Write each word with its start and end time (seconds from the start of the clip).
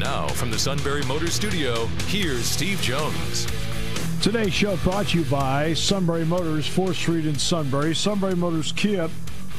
Now, 0.00 0.28
from 0.28 0.50
the 0.50 0.58
Sunbury 0.58 1.02
Motors 1.02 1.34
Studio, 1.34 1.84
here's 2.06 2.46
Steve 2.46 2.80
Jones. 2.80 3.46
Today's 4.22 4.54
show 4.54 4.78
brought 4.78 5.08
to 5.08 5.18
you 5.18 5.26
by 5.26 5.74
Sunbury 5.74 6.24
Motors, 6.24 6.66
4th 6.66 6.94
Street 6.94 7.26
in 7.26 7.38
Sunbury, 7.38 7.94
Sunbury 7.94 8.34
Motors 8.34 8.72
Kia, 8.72 9.10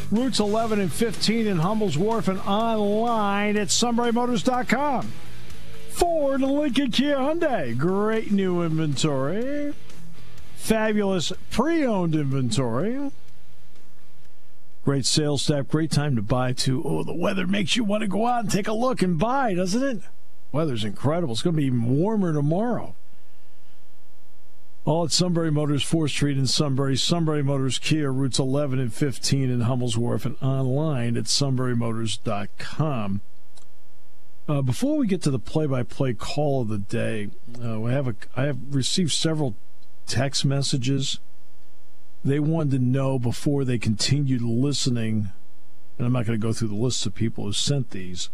routes 0.09 0.39
11 0.39 0.79
and 0.79 0.91
15 0.91 1.45
in 1.45 1.57
Hummel's 1.57 1.95
Wharf, 1.95 2.27
and 2.27 2.39
online 2.39 3.55
at 3.55 3.67
sunburymotors.com. 3.67 5.11
Ford 5.91 6.41
Lincoln 6.41 6.89
Kia 6.89 7.17
Hyundai, 7.17 7.77
great 7.77 8.31
new 8.31 8.63
inventory, 8.63 9.75
fabulous 10.55 11.31
pre 11.51 11.85
owned 11.85 12.15
inventory. 12.15 13.11
Great 14.85 15.05
sales 15.05 15.43
staff, 15.43 15.67
great 15.67 15.91
time 15.91 16.15
to 16.15 16.23
buy 16.23 16.51
too. 16.51 16.81
Oh, 16.83 17.03
the 17.03 17.13
weather 17.13 17.45
makes 17.45 17.75
you 17.75 17.83
want 17.83 18.01
to 18.01 18.07
go 18.07 18.25
out 18.25 18.39
and 18.39 18.51
take 18.51 18.67
a 18.67 18.73
look 18.73 19.03
and 19.03 19.19
buy, 19.19 19.53
doesn't 19.53 19.83
it? 19.83 20.01
Weather's 20.51 20.83
incredible. 20.83 21.33
It's 21.33 21.41
going 21.41 21.55
to 21.55 21.61
be 21.61 21.67
even 21.67 21.97
warmer 21.97 22.33
tomorrow. 22.33 22.95
All 24.83 25.05
at 25.05 25.11
Sunbury 25.11 25.51
Motors, 25.51 25.83
4th 25.83 26.09
Street 26.09 26.37
in 26.37 26.47
Sunbury. 26.47 26.97
Sunbury 26.97 27.43
Motors 27.43 27.77
Kia, 27.77 28.11
routes 28.11 28.39
11 28.39 28.79
and 28.79 28.93
15 28.93 29.49
in 29.49 29.61
Hummel's 29.61 29.97
Wharf, 29.97 30.25
and 30.25 30.35
online 30.41 31.15
at 31.17 31.25
sunburymotors.com. 31.25 33.21
Uh, 34.47 34.61
before 34.61 34.97
we 34.97 35.05
get 35.05 35.21
to 35.21 35.29
the 35.29 35.39
play-by-play 35.39 36.15
call 36.15 36.63
of 36.63 36.67
the 36.67 36.79
day, 36.79 37.29
uh, 37.63 37.83
I 37.83 37.91
have 37.91 38.07
a 38.07 38.15
I 38.35 38.43
have 38.45 38.57
received 38.75 39.11
several 39.11 39.55
text 40.07 40.43
messages 40.43 41.19
they 42.23 42.39
wanted 42.39 42.71
to 42.71 42.79
know 42.79 43.17
before 43.17 43.63
they 43.63 43.77
continued 43.77 44.41
listening, 44.41 45.29
and 45.97 46.07
I'm 46.07 46.13
not 46.13 46.25
going 46.25 46.39
to 46.39 46.45
go 46.45 46.53
through 46.53 46.67
the 46.67 46.75
list 46.75 47.05
of 47.05 47.15
people 47.15 47.45
who 47.45 47.53
sent 47.53 47.91
these, 47.91 48.29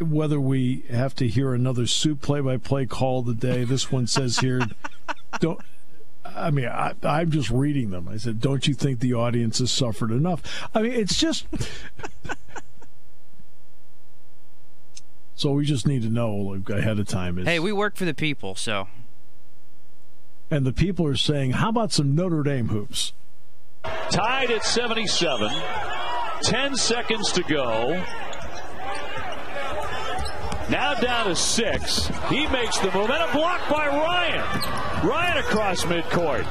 whether 0.00 0.40
we 0.40 0.84
have 0.90 1.14
to 1.16 1.28
hear 1.28 1.54
another 1.54 1.86
soup 1.86 2.20
play 2.22 2.40
by 2.40 2.56
play 2.56 2.86
call 2.86 3.22
today. 3.22 3.64
This 3.64 3.92
one 3.92 4.06
says 4.06 4.38
here, 4.38 4.60
don't. 5.40 5.60
I 6.24 6.50
mean, 6.50 6.66
I, 6.66 6.94
I'm 7.02 7.30
just 7.30 7.50
reading 7.50 7.90
them. 7.90 8.08
I 8.08 8.16
said, 8.16 8.40
"Don't 8.40 8.66
you 8.68 8.74
think 8.74 9.00
the 9.00 9.14
audience 9.14 9.58
has 9.58 9.70
suffered 9.70 10.10
enough?" 10.10 10.42
I 10.74 10.82
mean, 10.82 10.92
it's 10.92 11.18
just. 11.18 11.46
so 15.34 15.52
we 15.52 15.64
just 15.64 15.86
need 15.86 16.02
to 16.02 16.10
know 16.10 16.62
ahead 16.68 16.98
of 16.98 17.06
time. 17.08 17.38
hey, 17.38 17.58
we 17.58 17.72
work 17.72 17.96
for 17.96 18.04
the 18.04 18.14
people, 18.14 18.54
so 18.54 18.88
and 20.50 20.66
the 20.66 20.72
people 20.72 21.06
are 21.06 21.16
saying, 21.16 21.52
how 21.52 21.68
about 21.68 21.92
some 21.92 22.14
Notre 22.14 22.42
Dame 22.42 22.68
hoops? 22.68 23.12
Tied 24.10 24.50
at 24.50 24.64
77. 24.64 25.50
10 26.42 26.76
seconds 26.76 27.32
to 27.32 27.42
go. 27.42 28.02
Now 30.70 30.92
down 30.94 31.26
to 31.26 31.36
six. 31.36 32.08
He 32.28 32.46
makes 32.48 32.78
the 32.78 32.90
move. 32.92 33.08
And 33.08 33.22
a 33.22 33.32
block 33.32 33.68
by 33.70 33.86
Ryan. 33.86 35.08
Ryan 35.08 35.38
across 35.38 35.84
midcourt. 35.84 36.44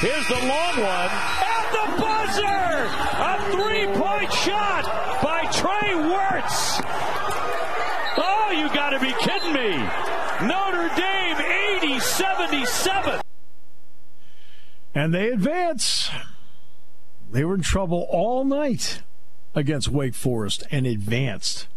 Here's 0.00 0.26
the 0.26 0.34
long 0.34 0.80
one. 0.80 1.10
At 1.46 1.70
the 1.72 1.86
buzzer! 2.00 2.88
A 3.22 3.38
three-point 3.52 4.32
shot 4.32 4.84
by 5.22 5.42
Trey 5.52 5.94
Wertz. 5.94 6.80
Oh, 8.16 8.50
you 8.56 8.68
got 8.74 8.90
to 8.90 8.98
be 8.98 9.12
kidding 9.20 9.52
me. 9.52 9.76
Notre 10.48 10.88
Dame 10.96 11.36
80-77. 11.80 13.20
And 14.94 15.14
they 15.14 15.28
advance. 15.28 16.10
They 17.30 17.44
were 17.44 17.54
in 17.54 17.60
trouble 17.60 18.08
all 18.10 18.44
night 18.44 19.02
against 19.54 19.88
Wake 19.88 20.14
Forest 20.14 20.64
and 20.72 20.86
advanced. 20.86 21.68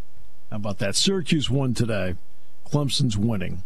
How 0.54 0.58
about 0.58 0.78
that? 0.78 0.96
Syracuse 0.96 1.50
won 1.50 1.74
today. 1.74 2.14
Clemson's 2.72 3.18
winning 3.18 3.64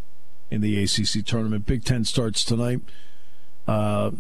in 0.49 0.61
the 0.61 0.81
ACC 0.81 1.25
tournament. 1.25 1.65
Big 1.65 1.83
Ten 1.83 2.05
starts 2.05 2.45
tonight. 2.45 2.79
Uh, 3.67 4.11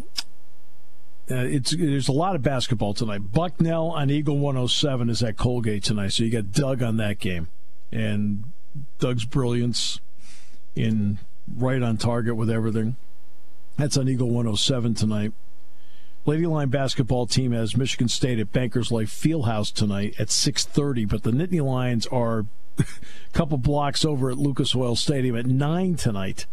uh, 1.31 1.45
it's 1.45 1.71
there's 1.71 2.09
a 2.09 2.11
lot 2.11 2.35
of 2.35 2.41
basketball 2.41 2.93
tonight. 2.93 3.31
Bucknell 3.31 3.91
on 3.91 4.09
Eagle 4.09 4.37
107 4.39 5.09
is 5.09 5.23
at 5.23 5.37
Colgate 5.37 5.81
tonight, 5.81 6.09
so 6.09 6.25
you 6.25 6.29
got 6.29 6.51
Doug 6.51 6.83
on 6.83 6.97
that 6.97 7.19
game, 7.19 7.47
and 7.89 8.43
Doug's 8.99 9.23
brilliance 9.23 10.01
in 10.75 11.19
right 11.55 11.81
on 11.81 11.95
target 11.95 12.35
with 12.35 12.49
everything. 12.49 12.97
That's 13.77 13.95
on 13.95 14.09
Eagle 14.09 14.27
107 14.27 14.93
tonight. 14.93 15.31
Lady 16.27 16.45
Lion 16.45 16.67
basketball 16.67 17.25
team 17.25 17.53
has 17.53 17.77
Michigan 17.77 18.09
State 18.09 18.37
at 18.37 18.51
Bankers 18.51 18.91
Life 18.91 19.09
Fieldhouse 19.09 19.73
tonight 19.73 20.13
at 20.19 20.27
6:30, 20.27 21.05
but 21.05 21.23
the 21.23 21.31
Nittany 21.31 21.63
Lions 21.63 22.05
are 22.07 22.45
a 22.77 22.85
couple 23.33 23.57
blocks 23.57 24.03
over 24.03 24.29
at 24.29 24.37
Lucas 24.37 24.75
Oil 24.75 24.97
Stadium 24.97 25.37
at 25.37 25.45
9 25.45 25.95
tonight 25.95 26.45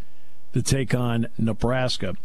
to 0.53 0.61
take 0.61 0.95
on 0.95 1.27
Nebraska. 1.37 2.15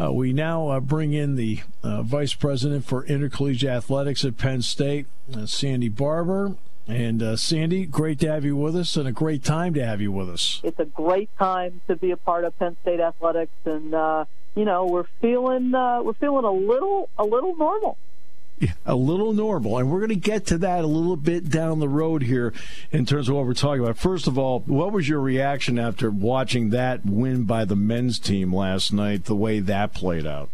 Uh, 0.00 0.14
we 0.14 0.32
now 0.32 0.68
uh, 0.68 0.80
bring 0.80 1.12
in 1.12 1.36
the 1.36 1.60
uh, 1.82 2.00
vice 2.02 2.32
president 2.32 2.86
for 2.86 3.04
intercollegiate 3.04 3.68
athletics 3.68 4.24
at 4.24 4.38
Penn 4.38 4.62
State, 4.62 5.06
uh, 5.36 5.44
Sandy 5.44 5.90
Barbour. 5.90 6.56
And 6.86 7.22
uh, 7.22 7.36
Sandy, 7.36 7.84
great 7.84 8.18
to 8.20 8.32
have 8.32 8.46
you 8.46 8.56
with 8.56 8.74
us, 8.74 8.96
and 8.96 9.06
a 9.06 9.12
great 9.12 9.44
time 9.44 9.74
to 9.74 9.84
have 9.84 10.00
you 10.00 10.10
with 10.10 10.30
us. 10.30 10.62
It's 10.64 10.78
a 10.78 10.86
great 10.86 11.28
time 11.38 11.82
to 11.86 11.96
be 11.96 12.12
a 12.12 12.16
part 12.16 12.44
of 12.44 12.58
Penn 12.58 12.78
State 12.80 12.98
athletics, 12.98 13.52
and 13.66 13.94
uh, 13.94 14.24
you 14.54 14.64
know 14.64 14.86
we're 14.86 15.06
feeling 15.20 15.74
uh, 15.74 16.02
we're 16.02 16.14
feeling 16.14 16.44
a 16.44 16.52
little 16.52 17.08
a 17.18 17.24
little 17.24 17.56
normal. 17.56 17.96
Yeah, 18.60 18.72
a 18.84 18.96
little 18.96 19.32
normal, 19.32 19.78
and 19.78 19.88
we're 19.88 20.00
going 20.00 20.08
to 20.08 20.16
get 20.16 20.46
to 20.46 20.58
that 20.58 20.82
a 20.82 20.86
little 20.86 21.14
bit 21.14 21.48
down 21.48 21.78
the 21.78 21.88
road 21.88 22.24
here 22.24 22.52
in 22.90 23.06
terms 23.06 23.28
of 23.28 23.36
what 23.36 23.46
we're 23.46 23.54
talking 23.54 23.84
about. 23.84 23.96
First 23.96 24.26
of 24.26 24.36
all, 24.36 24.60
what 24.66 24.92
was 24.92 25.08
your 25.08 25.20
reaction 25.20 25.78
after 25.78 26.10
watching 26.10 26.70
that 26.70 27.06
win 27.06 27.44
by 27.44 27.64
the 27.64 27.76
men's 27.76 28.18
team 28.18 28.52
last 28.52 28.92
night? 28.92 29.26
The 29.26 29.36
way 29.36 29.60
that 29.60 29.94
played 29.94 30.26
out. 30.26 30.50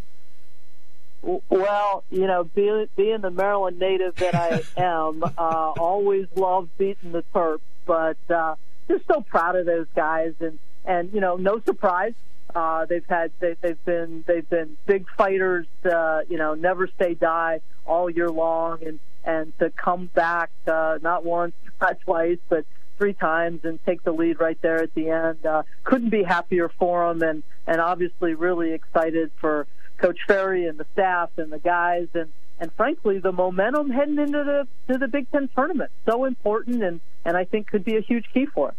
Well, 1.23 2.05
you 2.11 2.27
know, 2.27 2.45
being, 2.45 2.89
being 2.97 3.23
the 3.23 3.31
Maryland 3.31 3.79
native 3.79 4.17
that 4.17 4.35
I 4.35 4.63
am, 4.77 5.23
uh, 5.23 5.73
always 5.79 6.27
love 6.37 6.69
beating 6.77 7.13
the 7.13 7.25
Terps, 7.35 7.61
but 7.87 8.19
uh, 8.29 8.57
just 8.89 9.07
so 9.07 9.23
proud 9.23 9.57
of 9.57 9.65
those 9.65 9.87
guys, 9.97 10.35
and 10.41 10.59
and 10.85 11.11
you 11.15 11.21
know, 11.21 11.37
no 11.37 11.61
surprise, 11.65 12.13
uh, 12.55 12.87
they've 12.87 13.07
had 13.09 13.33
they, 13.41 13.57
they've 13.61 13.85
been 13.85 14.25
they've 14.27 14.49
been 14.49 14.77
big 14.87 15.07
fighters, 15.17 15.67
uh, 15.85 16.21
you 16.29 16.39
know, 16.39 16.55
never 16.55 16.89
say 16.99 17.15
die 17.15 17.61
all 17.87 18.09
year 18.09 18.29
long, 18.29 18.79
and 18.85 19.01
and 19.25 19.59
to 19.59 19.71
come 19.71 20.07
back 20.15 20.51
uh, 20.67 20.99
not 21.03 21.25
once, 21.25 21.55
not 21.81 22.01
twice, 22.01 22.39
but 22.49 22.65
three 22.99 23.15
times 23.15 23.61
and 23.65 23.85
take 23.85 24.03
the 24.05 24.13
lead 24.13 24.39
right 24.39 24.61
there 24.63 24.83
at 24.83 24.95
the 24.95 25.11
end. 25.11 25.45
Uh, 25.45 25.63
couldn't 25.83 26.11
be 26.11 26.23
happier 26.23 26.71
for 26.79 27.09
them, 27.09 27.23
and 27.23 27.43
and 27.67 27.81
obviously 27.81 28.35
really 28.35 28.73
excited 28.73 29.31
for 29.41 29.67
Coach 29.99 30.19
Ferry 30.27 30.67
and 30.67 30.79
the 30.79 30.87
staff 30.93 31.31
and 31.37 31.53
the 31.53 31.59
guys 31.59 32.09
and 32.15 32.31
and 32.61 32.71
frankly 32.77 33.19
the 33.19 33.33
momentum 33.33 33.91
heading 33.91 34.19
into 34.19 34.45
the 34.45 34.93
to 34.93 34.99
the 34.99 35.09
Big 35.09 35.31
Ten 35.31 35.49
tournament 35.55 35.91
so 36.07 36.25
important 36.25 36.83
and 36.83 37.01
and 37.25 37.37
I 37.37 37.45
think 37.45 37.69
could 37.69 37.85
be 37.85 37.97
a 37.97 38.01
huge 38.01 38.27
key 38.33 38.47
for 38.47 38.71
it. 38.71 38.77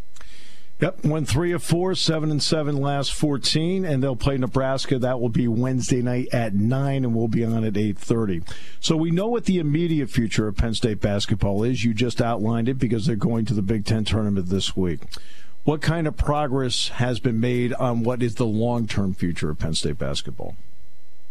Yep, 0.81 1.05
won 1.05 1.23
three 1.23 1.53
of 1.53 1.63
four, 1.63 1.95
seven 1.95 2.29
and 2.29 2.43
seven 2.43 2.75
last 2.75 3.13
fourteen, 3.13 3.85
and 3.85 4.03
they'll 4.03 4.17
play 4.17 4.37
Nebraska. 4.37 4.99
That 4.99 5.21
will 5.21 5.29
be 5.29 5.47
Wednesday 5.47 6.01
night 6.01 6.27
at 6.33 6.53
nine, 6.53 7.05
and 7.05 7.15
we'll 7.15 7.29
be 7.29 7.45
on 7.45 7.63
at 7.63 7.77
eight 7.77 7.97
thirty. 7.97 8.41
So 8.81 8.97
we 8.97 9.09
know 9.09 9.27
what 9.27 9.45
the 9.45 9.57
immediate 9.57 10.09
future 10.09 10.49
of 10.49 10.57
Penn 10.57 10.73
State 10.73 10.99
basketball 10.99 11.63
is. 11.63 11.85
You 11.85 11.93
just 11.93 12.21
outlined 12.21 12.67
it 12.67 12.77
because 12.77 13.05
they're 13.05 13.15
going 13.15 13.45
to 13.45 13.53
the 13.53 13.61
Big 13.61 13.85
Ten 13.85 14.03
tournament 14.03 14.47
this 14.47 14.75
week. 14.75 14.99
What 15.63 15.81
kind 15.81 16.07
of 16.07 16.17
progress 16.17 16.89
has 16.89 17.21
been 17.21 17.39
made 17.39 17.73
on 17.73 18.03
what 18.03 18.21
is 18.21 18.35
the 18.35 18.45
long 18.45 18.85
term 18.85 19.13
future 19.13 19.49
of 19.49 19.59
Penn 19.59 19.75
State 19.75 19.97
basketball? 19.97 20.57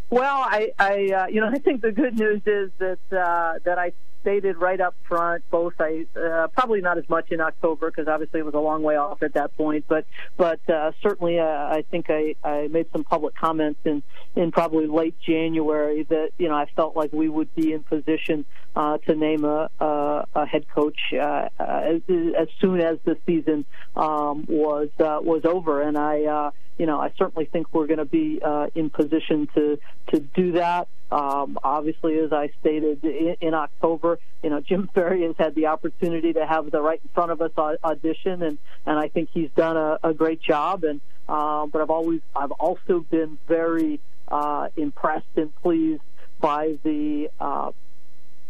Well, 0.09 0.39
I, 0.39 0.73
I 0.79 1.11
uh, 1.13 1.27
you 1.27 1.43
know, 1.43 1.49
I 1.49 1.59
think 1.59 1.83
the 1.83 1.93
good 1.93 2.19
news 2.19 2.41
is 2.47 2.71
that 2.79 2.99
uh, 3.13 3.59
that 3.65 3.79
I 3.79 3.93
stated 4.25 4.57
right 4.57 4.81
up 4.81 4.97
front. 5.07 5.45
Both, 5.51 5.75
I 5.79 6.07
uh, 6.19 6.49
probably 6.49 6.81
not 6.81 6.97
as 6.97 7.07
much 7.11 7.31
in 7.31 7.43
October 7.43 7.91
because 7.91 8.09
obviously 8.09 8.41
it 8.41 8.47
was 8.47 8.55
a 8.55 8.59
long 8.59 8.83
way 8.83 8.97
off 8.97 9.23
at 9.23 9.35
that 9.35 9.55
point. 9.55 9.85
But 9.87 10.07
but 10.39 10.61
uh, 10.69 10.93
certainly, 11.03 11.39
uh, 11.39 11.45
I 11.45 11.85
think 11.91 12.07
I, 12.09 12.35
I 12.43 12.69
made 12.69 12.87
some 12.91 13.05
public 13.05 13.35
comments 13.35 13.81
in 13.85 14.03
in 14.35 14.51
probably 14.51 14.87
late 14.87 15.15
January 15.21 16.05
that 16.05 16.31
you 16.39 16.49
know 16.49 16.55
I 16.55 16.67
felt 16.75 16.97
like 16.97 17.13
we 17.13 17.29
would 17.29 17.55
be 17.55 17.75
in 17.75 17.83
position 17.83 18.47
uh, 18.75 18.97
to 18.99 19.15
name 19.15 19.45
a, 19.45 19.69
a, 19.79 20.27
a 20.35 20.47
head 20.47 20.67
coach 20.75 20.99
uh, 21.13 21.49
as, 21.59 22.01
as 22.09 22.49
soon 22.61 22.81
as 22.81 22.99
the 23.05 23.19
season 23.27 23.67
um, 23.95 24.47
was 24.49 24.89
uh, 24.99 25.19
was 25.21 25.45
over, 25.45 25.83
and 25.83 25.99
I. 25.99 26.25
Uh, 26.25 26.51
you 26.79 26.87
know, 26.87 27.01
I 27.01 27.13
certainly 27.17 27.47
think 27.47 27.69
we're 27.73 27.87
going 27.87 27.99
to 27.99 28.05
be 28.05 28.41
uh, 28.43 28.67
in 28.75 28.91
position 28.91 29.49
to 29.55 29.79
to 30.13 30.21
do 30.21 30.53
that. 30.53 30.89
Um, 31.13 31.59
obviously, 31.63 32.19
as 32.19 32.33
I 32.33 32.51
stated 32.61 33.05
in, 33.05 33.37
in, 33.41 33.55
October, 33.55 34.19
you 34.43 34.51
know, 34.51 34.61
Jim 34.61 34.91
Ferry 34.93 35.23
has 35.23 35.37
had 35.39 35.55
the 35.55 35.67
opportunity 35.67 36.33
to 36.33 36.45
have 36.45 36.71
the 36.71 36.83
right 36.83 37.01
in 37.03 37.09
front 37.15 37.31
of 37.31 37.41
us 37.41 37.53
audition, 37.85 38.43
and 38.43 38.59
and 38.87 38.99
I 38.99 39.09
think 39.09 39.29
he's 39.33 39.51
done 39.55 39.77
a, 39.77 39.99
a 40.03 40.13
great 40.13 40.43
job. 40.43 40.85
And 40.85 41.01
uh, 41.29 41.67
but 41.67 41.81
I've 41.81 41.91
always 41.91 42.21
I've 42.35 42.53
also 42.53 43.01
been 43.09 43.39
very 43.47 44.01
uh, 44.29 44.69
impressed 44.77 45.27
and 45.37 45.55
pleased 45.57 46.03
by 46.41 46.77
the 46.83 47.31
uh, 47.39 47.71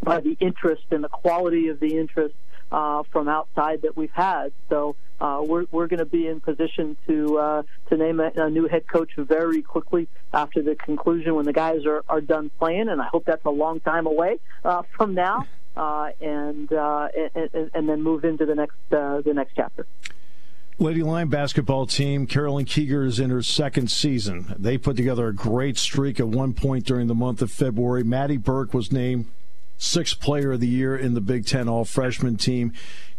by 0.02 0.20
the 0.20 0.36
interest 0.40 0.84
and 0.90 1.04
the 1.04 1.08
quality 1.08 1.68
of 1.68 1.80
the 1.80 1.98
interest 1.98 2.34
uh, 2.72 3.02
from 3.12 3.28
outside 3.28 3.82
that 3.82 3.96
we've 3.96 4.12
had. 4.12 4.52
So 4.68 4.96
uh, 5.20 5.42
we're 5.42 5.64
we're 5.70 5.86
going 5.86 5.98
to 5.98 6.04
be 6.04 6.26
in 6.26 6.40
position 6.40 6.96
to 7.06 7.38
uh, 7.38 7.62
to 7.88 7.96
name 7.96 8.20
a, 8.20 8.30
a, 8.36 8.50
new 8.50 8.66
head 8.66 8.86
coach 8.86 9.10
very 9.16 9.62
quickly 9.62 10.08
after 10.32 10.62
the 10.62 10.74
conclusion 10.74 11.34
when 11.34 11.44
the 11.44 11.52
guys 11.52 11.86
are, 11.86 12.02
are 12.08 12.20
done 12.20 12.50
playing, 12.58 12.88
and 12.88 13.00
I 13.00 13.06
hope 13.06 13.24
that's 13.24 13.44
a 13.44 13.50
long 13.50 13.80
time 13.80 14.06
away 14.06 14.38
uh, 14.64 14.82
from 14.96 15.14
now, 15.14 15.46
uh, 15.76 16.10
and, 16.20 16.72
uh, 16.72 17.08
and, 17.34 17.70
and 17.72 17.88
then 17.88 18.02
move 18.02 18.24
into 18.24 18.44
the 18.44 18.54
next 18.54 18.76
the 18.90 19.32
next 19.34 19.52
chapter. 19.54 19.86
Lady 20.80 21.04
Lion 21.04 21.28
basketball 21.28 21.86
team, 21.86 22.26
Carolyn 22.26 22.66
Kieger 22.66 23.06
is 23.06 23.20
in 23.20 23.30
her 23.30 23.42
second 23.42 23.92
season. 23.92 24.52
They 24.58 24.76
put 24.76 24.96
together 24.96 25.28
a 25.28 25.32
great 25.32 25.78
streak 25.78 26.18
at 26.18 26.26
one 26.26 26.52
point 26.52 26.84
during 26.84 27.06
the 27.06 27.14
month 27.14 27.40
of 27.40 27.52
February. 27.52 28.02
Maddie 28.02 28.38
Burke 28.38 28.74
was 28.74 28.90
named 28.90 29.26
sixth 29.76 30.20
player 30.20 30.52
of 30.52 30.60
the 30.60 30.68
year 30.68 30.96
in 30.96 31.14
the 31.14 31.20
Big 31.20 31.46
Ten 31.46 31.68
All 31.68 31.84
Freshman 31.84 32.36
team. 32.36 32.72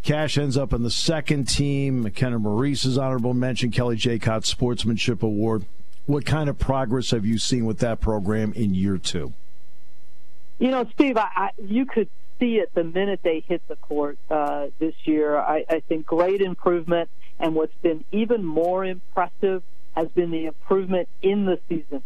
Cash 0.03 0.37
ends 0.37 0.55
up 0.55 0.71
in 0.71 0.83
the 0.83 0.91
second 0.91 1.45
team. 1.45 2.03
Makenna 2.03 2.39
Marisa's 2.39 2.97
honorable 2.97 3.33
mention, 3.33 3.71
Kelly 3.71 3.95
Jekot 3.95 4.45
Sportsmanship 4.45 5.23
Award. 5.23 5.65
What 6.05 6.25
kind 6.25 6.49
of 6.49 6.59
progress 6.59 7.09
have 7.11 7.25
you 7.25 7.39
seen 7.39 7.65
with 7.65 7.79
that 7.79 8.01
program 8.01 8.53
in 8.53 8.75
year 8.75 8.97
two? 8.97 9.33
You 10.59 10.69
know, 10.69 10.85
Steve, 10.93 11.17
I, 11.17 11.27
I, 11.35 11.49
you 11.57 11.85
could 11.85 12.09
see 12.39 12.57
it 12.57 12.69
the 12.73 12.83
minute 12.83 13.21
they 13.23 13.39
hit 13.47 13.67
the 13.67 13.75
court 13.77 14.17
uh, 14.29 14.67
this 14.79 14.93
year. 15.05 15.37
I, 15.37 15.65
I 15.69 15.79
think 15.79 16.05
great 16.05 16.41
improvement, 16.41 17.09
and 17.39 17.55
what's 17.55 17.73
been 17.81 18.03
even 18.11 18.45
more 18.45 18.85
impressive 18.85 19.63
has 19.95 20.07
been 20.09 20.31
the 20.31 20.45
improvement 20.45 21.09
in 21.21 21.45
the 21.45 21.59
season. 21.67 22.03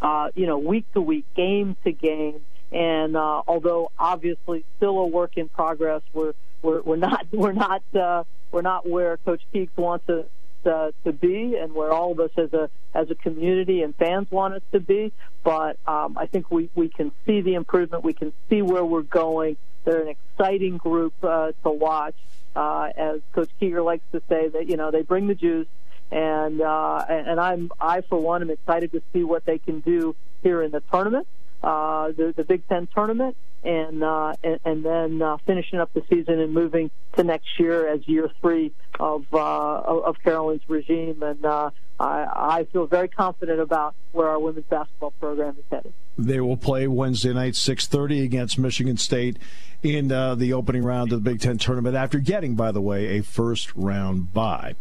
Uh, 0.00 0.30
you 0.34 0.46
know, 0.46 0.58
week 0.58 0.90
to 0.94 1.00
week, 1.00 1.26
game 1.34 1.76
to 1.84 1.92
game, 1.92 2.40
and 2.72 3.16
uh, 3.16 3.42
although 3.46 3.92
obviously 3.98 4.64
still 4.78 4.98
a 4.98 5.06
work 5.06 5.36
in 5.36 5.48
progress, 5.48 6.02
we're 6.12 6.32
we're, 6.62 6.80
we're 6.82 6.96
not 6.96 7.26
we're 7.32 7.52
not 7.52 7.82
uh, 7.94 8.24
we're 8.50 8.62
not 8.62 8.88
where 8.88 9.18
Coach 9.18 9.42
Keeks 9.54 9.76
wants 9.76 10.08
us 10.08 10.26
uh, 10.64 10.90
to 11.04 11.12
be, 11.12 11.56
and 11.56 11.74
where 11.74 11.92
all 11.92 12.12
of 12.12 12.20
us 12.20 12.30
as 12.36 12.52
a 12.52 12.70
as 12.94 13.10
a 13.10 13.14
community 13.14 13.82
and 13.82 13.94
fans 13.96 14.30
want 14.30 14.54
us 14.54 14.62
to 14.72 14.80
be. 14.80 15.12
But 15.44 15.76
um, 15.86 16.16
I 16.16 16.26
think 16.26 16.50
we 16.50 16.70
we 16.74 16.88
can 16.88 17.12
see 17.26 17.42
the 17.42 17.54
improvement. 17.54 18.04
We 18.04 18.14
can 18.14 18.32
see 18.48 18.62
where 18.62 18.84
we're 18.84 19.02
going. 19.02 19.56
They're 19.84 20.02
an 20.02 20.08
exciting 20.08 20.78
group 20.78 21.14
uh, 21.22 21.52
to 21.64 21.70
watch. 21.70 22.14
Uh, 22.54 22.90
as 22.94 23.20
Coach 23.32 23.48
Kieger 23.60 23.82
likes 23.82 24.04
to 24.12 24.22
say, 24.28 24.48
that 24.48 24.68
you 24.68 24.76
know 24.76 24.90
they 24.90 25.02
bring 25.02 25.26
the 25.26 25.34
juice, 25.34 25.66
and 26.10 26.60
uh, 26.60 27.04
and 27.08 27.38
I'm 27.40 27.70
I 27.80 28.02
for 28.02 28.18
one 28.18 28.42
am 28.42 28.50
excited 28.50 28.92
to 28.92 29.02
see 29.12 29.24
what 29.24 29.44
they 29.44 29.58
can 29.58 29.80
do 29.80 30.14
here 30.42 30.62
in 30.62 30.70
the 30.70 30.80
tournament 30.92 31.26
uh, 31.62 32.12
the, 32.12 32.32
the 32.36 32.44
Big 32.44 32.66
Ten 32.68 32.88
tournament, 32.94 33.36
and 33.62 34.02
uh, 34.02 34.34
and, 34.42 34.60
and 34.64 34.84
then 34.84 35.22
uh, 35.22 35.36
finishing 35.46 35.78
up 35.78 35.92
the 35.92 36.02
season 36.10 36.40
and 36.40 36.52
moving 36.52 36.90
to 37.16 37.24
next 37.24 37.58
year 37.58 37.88
as 37.88 38.06
year 38.08 38.30
three 38.40 38.72
of 38.98 39.24
uh, 39.32 39.38
of 39.38 40.16
Carolyn's 40.22 40.62
regime. 40.68 41.22
And 41.22 41.44
uh, 41.44 41.70
I, 42.00 42.58
I 42.58 42.66
feel 42.72 42.86
very 42.86 43.08
confident 43.08 43.60
about 43.60 43.94
where 44.12 44.28
our 44.28 44.38
women's 44.38 44.66
basketball 44.66 45.12
program 45.12 45.56
is 45.58 45.64
headed. 45.70 45.92
They 46.18 46.40
will 46.40 46.56
play 46.56 46.86
Wednesday 46.88 47.32
night, 47.32 47.56
six 47.56 47.86
thirty, 47.86 48.24
against 48.24 48.58
Michigan 48.58 48.96
State 48.96 49.38
in 49.82 50.12
uh, 50.12 50.34
the 50.34 50.52
opening 50.52 50.84
round 50.84 51.12
of 51.12 51.22
the 51.22 51.30
Big 51.30 51.40
Ten 51.40 51.58
tournament. 51.58 51.96
After 51.96 52.18
getting, 52.18 52.54
by 52.54 52.72
the 52.72 52.80
way, 52.80 53.18
a 53.18 53.22
first 53.22 53.74
round 53.74 54.32
bye. 54.32 54.74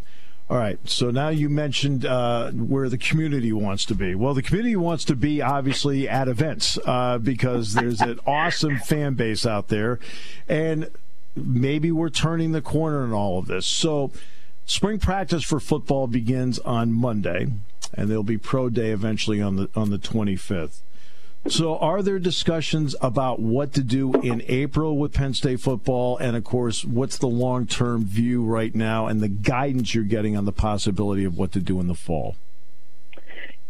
All 0.51 0.57
right. 0.57 0.77
So 0.83 1.12
now 1.12 1.30
you 1.30 1.48
mentioned 1.48 2.06
uh, 2.06 2.51
where 2.51 2.89
the 2.89 2.98
community 2.98 3.53
wants 3.53 3.86
to 3.86 3.95
be. 3.95 4.15
Well, 4.15 4.33
the 4.33 4.42
community 4.42 4.75
wants 4.75 5.06
to 5.06 5.15
be 5.15 5.42
obviously 5.42 6.09
at 6.09 6.27
events 6.27 6.77
uh, 6.86 7.19
because 7.19 7.74
there's 7.74 8.01
an 8.01 8.19
awesome 8.27 8.77
fan 8.77 9.13
base 9.13 9.45
out 9.45 9.69
there, 9.69 9.98
and 10.50 10.89
maybe 11.38 11.89
we're 11.89 12.09
turning 12.09 12.51
the 12.51 12.62
corner 12.62 13.06
in 13.06 13.13
all 13.13 13.39
of 13.39 13.48
this. 13.48 13.65
So, 13.65 14.12
spring 14.65 15.00
practice 15.00 15.45
for 15.45 15.62
football 15.62 16.07
begins 16.07 16.59
on 16.59 16.92
Monday, 16.92 17.48
and 17.94 18.09
there'll 18.09 18.21
be 18.21 18.38
pro 18.38 18.69
day 18.69 18.92
eventually 18.92 19.42
on 19.42 19.56
the 19.56 19.69
on 19.74 19.89
the 19.89 20.00
25th. 20.00 20.81
So, 21.47 21.77
are 21.77 22.03
there 22.03 22.19
discussions 22.19 22.95
about 23.01 23.39
what 23.39 23.73
to 23.73 23.81
do 23.81 24.13
in 24.21 24.43
April 24.47 24.97
with 24.97 25.13
Penn 25.13 25.33
State 25.33 25.59
football? 25.59 26.17
And 26.17 26.35
of 26.35 26.43
course, 26.43 26.85
what's 26.85 27.17
the 27.17 27.27
long 27.27 27.65
term 27.65 28.05
view 28.05 28.43
right 28.43 28.75
now 28.75 29.07
and 29.07 29.21
the 29.21 29.27
guidance 29.27 29.95
you're 29.95 30.03
getting 30.03 30.38
on 30.38 30.45
the 30.45 30.51
possibility 30.51 31.23
of 31.23 31.38
what 31.38 31.51
to 31.53 31.59
do 31.59 31.79
in 31.79 31.88
the 31.88 31.95
fall? 31.95 32.35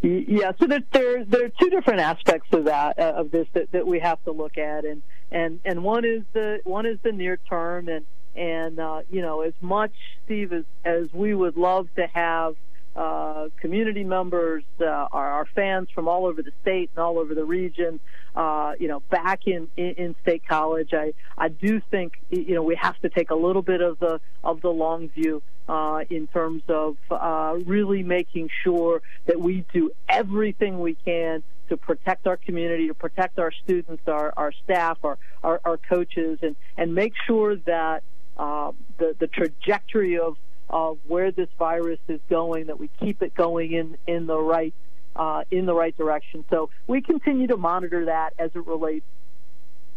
Yeah, 0.01 0.51
so 0.59 0.65
there, 0.65 0.81
there, 0.91 1.23
there 1.23 1.45
are 1.45 1.51
two 1.59 1.69
different 1.69 1.99
aspects 1.99 2.47
of 2.53 2.65
that 2.65 2.97
uh, 2.97 3.13
of 3.15 3.31
this 3.31 3.47
that, 3.53 3.71
that 3.71 3.85
we 3.85 3.99
have 3.99 4.21
to 4.23 4.31
look 4.31 4.57
at, 4.57 4.83
and 4.83 5.03
and 5.31 5.59
and 5.63 5.83
one 5.83 6.03
is 6.05 6.23
the 6.33 6.59
one 6.63 6.85
is 6.85 6.97
the 7.03 7.11
near 7.11 7.37
term, 7.37 7.87
and 7.87 8.05
and 8.35 8.79
uh, 8.79 9.01
you 9.11 9.21
know 9.21 9.41
as 9.41 9.53
much 9.61 9.93
Steve 10.25 10.51
as 10.51 10.65
as 10.83 11.13
we 11.13 11.35
would 11.35 11.55
love 11.55 11.87
to 11.95 12.07
have 12.07 12.55
uh, 12.95 13.47
community 13.61 14.03
members, 14.03 14.63
uh, 14.81 14.85
our, 14.85 15.31
our, 15.31 15.45
fans 15.55 15.87
from 15.95 16.09
all 16.09 16.25
over 16.25 16.41
the 16.41 16.51
state 16.61 16.89
and 16.93 17.01
all 17.03 17.19
over 17.19 17.33
the 17.33 17.45
region, 17.45 18.01
uh, 18.35 18.73
you 18.79 18.87
know, 18.89 18.99
back 19.09 19.47
in, 19.47 19.69
in, 19.77 19.91
in, 19.91 20.15
state 20.21 20.45
college. 20.45 20.93
I, 20.93 21.13
I 21.37 21.47
do 21.47 21.79
think, 21.89 22.13
you 22.29 22.53
know, 22.53 22.63
we 22.63 22.75
have 22.75 22.99
to 22.99 23.09
take 23.09 23.29
a 23.29 23.35
little 23.35 23.61
bit 23.61 23.81
of 23.81 23.97
the, 23.99 24.19
of 24.43 24.61
the 24.61 24.69
long 24.69 25.07
view, 25.07 25.41
uh, 25.69 26.03
in 26.09 26.27
terms 26.27 26.63
of, 26.67 26.97
uh, 27.09 27.57
really 27.65 28.03
making 28.03 28.49
sure 28.61 29.01
that 29.25 29.39
we 29.39 29.63
do 29.71 29.91
everything 30.09 30.81
we 30.81 30.95
can 31.05 31.43
to 31.69 31.77
protect 31.77 32.27
our 32.27 32.35
community, 32.35 32.89
to 32.89 32.93
protect 32.93 33.39
our 33.39 33.53
students, 33.63 34.03
our, 34.07 34.33
our 34.35 34.51
staff, 34.65 34.97
our, 35.05 35.17
our, 35.43 35.61
our 35.63 35.77
coaches, 35.77 36.39
and, 36.41 36.57
and 36.75 36.93
make 36.93 37.13
sure 37.25 37.55
that, 37.55 38.03
uh, 38.35 38.71
the, 38.97 39.15
the 39.19 39.27
trajectory 39.27 40.19
of, 40.19 40.35
of 40.71 40.97
where 41.05 41.31
this 41.31 41.49
virus 41.59 41.99
is 42.07 42.21
going, 42.29 42.67
that 42.67 42.79
we 42.79 42.89
keep 42.99 43.21
it 43.21 43.35
going 43.35 43.73
in, 43.73 43.97
in 44.07 44.25
the 44.25 44.39
right 44.39 44.73
uh, 45.15 45.43
in 45.51 45.65
the 45.65 45.73
right 45.73 45.95
direction. 45.97 46.45
So 46.49 46.69
we 46.87 47.01
continue 47.01 47.47
to 47.47 47.57
monitor 47.57 48.05
that 48.05 48.33
as 48.39 48.51
it 48.55 48.65
relates 48.65 49.05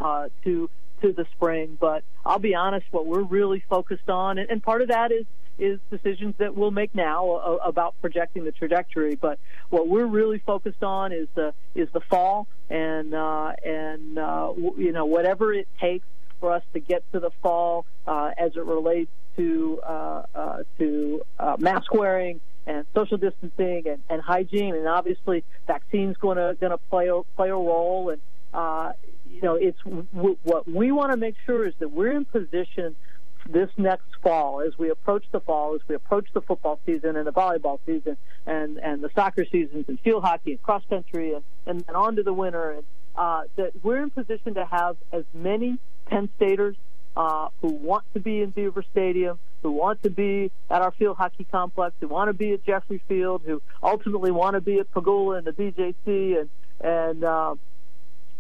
uh, 0.01 0.29
to 0.43 0.69
to 1.03 1.13
the 1.13 1.25
spring. 1.37 1.79
But 1.81 2.03
I'll 2.27 2.41
be 2.41 2.55
honest, 2.55 2.87
what 2.91 3.07
we're 3.07 3.23
really 3.23 3.63
focused 3.69 4.11
on, 4.11 4.39
and, 4.39 4.51
and 4.51 4.63
part 4.63 4.83
of 4.83 4.89
that 4.89 5.13
is 5.13 5.25
is 5.57 5.79
decisions 5.89 6.35
that 6.39 6.57
we'll 6.57 6.73
make 6.73 6.93
now 6.97 7.31
uh, 7.31 7.59
about 7.65 7.95
projecting 8.01 8.45
the 8.45 8.51
trajectory. 8.51 9.15
But 9.15 9.39
what 9.71 9.87
we're 9.87 10.07
really 10.07 10.39
focused 10.39 10.83
on 10.83 11.13
is 11.13 11.29
the 11.35 11.55
is 11.77 11.89
the 11.93 12.01
fall, 12.01 12.49
and 12.69 13.15
uh, 13.15 13.53
and 13.65 14.19
uh, 14.19 14.53
you 14.57 14.93
know 14.93 15.05
whatever 15.05 15.55
it 15.55 15.69
takes 15.81 16.07
for 16.41 16.53
us 16.53 16.63
to 16.73 16.81
get 16.81 17.05
to 17.13 17.21
the 17.21 17.31
fall 17.41 17.87
uh, 18.07 18.33
as 18.37 18.57
it 18.57 18.65
relates 18.65 19.11
to 19.37 19.81
uh, 19.83 20.23
uh, 20.35 20.59
to 20.79 21.23
uh, 21.39 21.57
mask 21.59 21.93
wearing 21.93 22.41
and 22.67 22.87
social 22.95 23.19
distancing 23.19 23.83
and, 23.87 24.03
and 24.09 24.23
hygiene, 24.23 24.75
and 24.75 24.87
obviously 24.89 25.45
vaccines 25.67 26.17
going 26.17 26.37
to 26.37 26.57
going 26.61 26.73
to 26.73 26.79
play 26.91 27.09
a, 27.09 27.23
play 27.37 27.51
a 27.51 27.55
role. 27.55 28.11
And 28.11 28.21
uh, 28.53 28.93
you 29.31 29.43
know, 29.43 29.55
it's 29.55 29.79
w- 30.15 30.39
what 30.43 30.69
we 30.69 30.93
want 30.93 31.13
to 31.13 31.17
make 31.17 31.35
sure 31.45 31.67
is 31.67 31.75
that 31.79 31.91
we're 31.91 32.13
in 32.13 32.25
position 32.25 32.97
this 33.47 33.69
next 33.77 34.09
fall, 34.23 34.63
as 34.63 34.79
we 34.79 34.91
approach 34.91 35.25
the 35.31 35.41
fall, 35.41 35.75
as 35.75 35.83
we 35.87 35.95
approach 35.95 36.27
the 36.33 36.41
football 36.41 36.81
season 36.87 37.17
and 37.17 37.27
the 37.27 37.33
volleyball 37.33 37.79
season, 37.85 38.17
and 38.47 38.79
and 38.79 39.03
the 39.03 39.11
soccer 39.15 39.45
seasons, 39.45 39.85
and 39.89 40.01
field 40.01 40.25
hockey 40.25 40.53
and 40.53 40.63
cross 40.63 40.83
country, 40.89 41.35
and 41.35 41.45
and 41.67 41.81
then 41.81 41.97
on 41.97 42.17
to 42.17 42.23
the 42.23 42.33
winter, 42.33 42.71
and 42.71 42.85
uh, 43.17 43.43
that 43.57 43.73
we're 43.83 44.03
in 44.03 44.11
position 44.11 44.55
to 44.55 44.65
have 44.65 44.97
as 45.13 45.25
many 45.35 45.79
Penn 46.07 46.29
Staters 46.37 46.77
uh, 47.17 47.49
who 47.61 47.69
want 47.69 48.05
to 48.15 48.21
be 48.21 48.41
in 48.41 48.51
Beaver 48.51 48.85
Stadium, 48.91 49.39
who 49.63 49.71
want 49.71 50.03
to 50.03 50.11
be 50.11 50.51
at 50.71 50.83
our 50.83 50.91
field 50.93 51.17
hockey 51.17 51.47
complex, 51.51 51.95
who 52.01 52.09
want 52.09 52.29
to 52.29 52.35
be 52.35 52.53
at 52.53 52.65
Jeffrey 52.65 53.01
Field, 53.09 53.43
who 53.45 53.63
ultimately 53.83 54.31
want 54.31 54.55
to 54.55 54.61
be 54.61 54.79
at 54.79 54.93
Pegula 54.93 55.39
and 55.39 55.47
the 55.47 55.53
BJC 55.53 56.41
and 56.41 56.51
and 56.81 57.25
uh, 57.25 57.55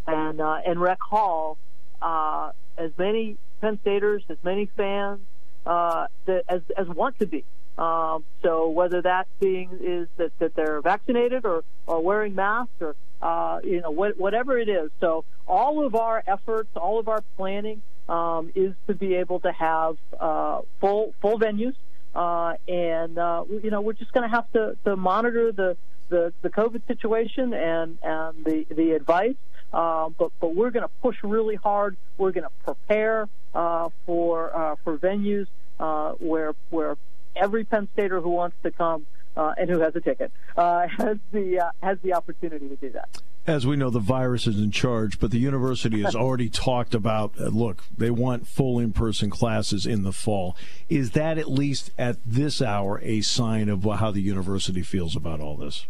and 0.06 0.40
uh, 0.40 0.60
and 0.66 0.80
Rec 0.80 1.00
Hall. 1.00 1.56
Uh, 2.02 2.50
as 2.76 2.90
many 2.98 3.36
Penn 3.60 3.78
Staters, 3.82 4.22
as 4.28 4.36
many 4.42 4.66
fans 4.76 5.20
uh, 5.64 6.06
that, 6.26 6.44
as 6.48 6.62
as 6.76 6.88
want 6.88 7.18
to 7.20 7.26
be. 7.26 7.44
Um, 7.76 8.24
so 8.42 8.68
whether 8.68 9.02
that 9.02 9.26
being 9.40 9.70
is 9.80 10.08
that, 10.16 10.30
that 10.38 10.54
they're 10.54 10.80
vaccinated 10.80 11.44
or, 11.44 11.64
or 11.88 12.00
wearing 12.00 12.36
masks 12.36 12.74
or 12.80 12.94
uh, 13.20 13.60
you 13.64 13.80
know 13.80 13.90
what, 13.90 14.18
whatever 14.18 14.58
it 14.58 14.68
is. 14.68 14.90
So 15.00 15.24
all 15.48 15.84
of 15.84 15.94
our 15.94 16.22
efforts, 16.26 16.68
all 16.76 17.00
of 17.00 17.08
our 17.08 17.22
planning 17.36 17.82
um, 18.08 18.52
is 18.54 18.75
to 18.87 18.94
be 18.94 19.14
able 19.14 19.40
to 19.40 19.52
have 19.52 19.96
uh, 20.20 20.61
full 20.80 21.14
full 21.20 21.38
venues 21.38 21.75
uh, 22.14 22.54
and 22.68 23.18
uh, 23.18 23.44
you 23.62 23.70
know 23.70 23.80
we're 23.80 23.92
just 23.92 24.12
going 24.12 24.28
to 24.28 24.34
have 24.34 24.50
to, 24.52 24.76
to 24.84 24.96
monitor 24.96 25.50
the, 25.50 25.76
the, 26.08 26.32
the 26.42 26.49
COVID 26.49 26.87
situation 26.87 27.52
and 27.52 27.99
and 28.02 28.44
the 28.44 28.66
the 28.70 28.92
advice. 28.92 29.37
Uh, 29.73 30.08
but 30.11 30.30
but 30.40 30.54
we're 30.54 30.70
going 30.70 30.84
to 30.84 30.94
push 31.02 31.16
really 31.25 31.56
hard. 31.56 31.96
We're 32.16 32.30
going 32.30 32.44
to 32.44 32.64
prepare 32.64 33.28
uh, 33.54 33.88
for 34.06 34.56
uh, 34.56 34.76
for 34.84 34.96
venues 34.96 35.49
uh, 35.80 36.12
where 36.12 36.54
where 36.70 36.96
every 37.34 37.64
Penn 37.64 37.88
Stater 37.94 38.20
who 38.20 38.30
wants 38.30 38.56
to 38.62 38.70
come 38.70 39.06
uh, 39.36 39.54
and 39.58 39.68
who 39.70 39.80
has 39.80 39.94
a 39.96 40.00
ticket 40.00 40.32
uh, 40.56 40.86
has 40.98 41.18
the 41.32 41.60
uh, 41.60 41.70
has 41.82 41.98
the 42.02 42.14
opportunity 42.14 42.68
to 42.68 42.76
do 42.76 42.90
that. 42.90 43.08
As 43.46 43.66
we 43.66 43.76
know, 43.76 43.90
the 43.90 43.98
virus 43.98 44.46
is 44.46 44.58
in 44.58 44.70
charge, 44.70 45.20
but 45.20 45.30
the 45.30 45.38
university 45.38 46.02
has 46.02 46.14
already 46.16 46.48
talked 46.48 46.94
about 46.94 47.34
uh, 47.38 47.48
look, 47.48 47.84
they 47.96 48.10
want 48.10 48.46
full 48.46 48.78
in 48.78 48.92
person 48.92 49.30
classes 49.30 49.84
in 49.86 50.02
the 50.02 50.12
fall. 50.12 50.56
Is 50.88 51.10
that 51.12 51.36
at 51.36 51.50
least 51.50 51.90
at 51.98 52.16
this 52.24 52.62
hour 52.62 53.00
a 53.02 53.20
sign 53.20 53.68
of 53.68 53.84
how 53.84 54.10
the 54.10 54.22
university 54.22 54.82
feels 54.82 55.14
about 55.14 55.40
all 55.40 55.56
this? 55.56 55.86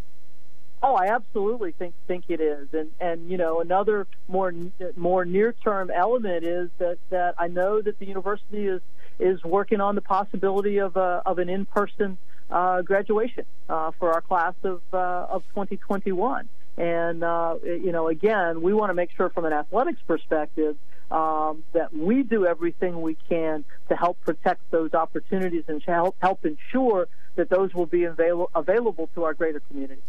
Oh, 0.83 0.93
I 0.95 1.07
absolutely 1.07 1.71
think 1.71 1.95
think 2.07 2.25
it 2.27 2.39
is, 2.39 2.67
and 2.73 2.91
and 2.99 3.29
you 3.29 3.37
know 3.37 3.61
another 3.61 4.05
more 4.27 4.53
more 4.95 5.25
near 5.25 5.53
term 5.53 5.89
element 5.89 6.43
is 6.45 6.69
that 6.77 6.97
that 7.09 7.35
I 7.39 7.47
know 7.47 7.81
that 7.81 7.97
the 7.97 8.05
university 8.05 8.67
is 8.67 8.81
is 9.17 9.43
working 9.43 9.81
on 9.81 9.95
the 9.95 10.01
possibility 10.01 10.77
of 10.77 10.95
a, 10.97 11.21
of 11.25 11.39
an 11.39 11.49
in 11.49 11.65
person 11.65 12.17
uh, 12.49 12.81
graduation 12.81 13.45
uh, 13.69 13.91
for 13.99 14.13
our 14.13 14.21
class 14.21 14.53
of 14.63 14.81
uh, 14.93 15.27
of 15.29 15.43
2021. 15.49 16.47
And 16.77 17.23
uh, 17.23 17.55
you 17.63 17.91
know, 17.91 18.07
again, 18.07 18.61
we 18.61 18.73
want 18.73 18.89
to 18.89 18.93
make 18.93 19.11
sure 19.15 19.29
from 19.29 19.45
an 19.45 19.53
athletics 19.53 19.99
perspective 20.05 20.75
um, 21.09 21.63
that 21.73 21.95
we 21.95 22.23
do 22.23 22.45
everything 22.45 23.01
we 23.01 23.17
can 23.29 23.63
to 23.89 23.95
help 23.95 24.19
protect 24.21 24.59
those 24.71 24.93
opportunities 24.93 25.63
and 25.67 25.81
help 25.83 26.15
help 26.21 26.45
ensure 26.45 27.07
that 27.35 27.49
those 27.49 27.73
will 27.73 27.85
be 27.85 28.03
avail- 28.03 28.49
available 28.55 29.09
to 29.15 29.23
our 29.23 29.33
greater 29.33 29.61
community. 29.61 30.01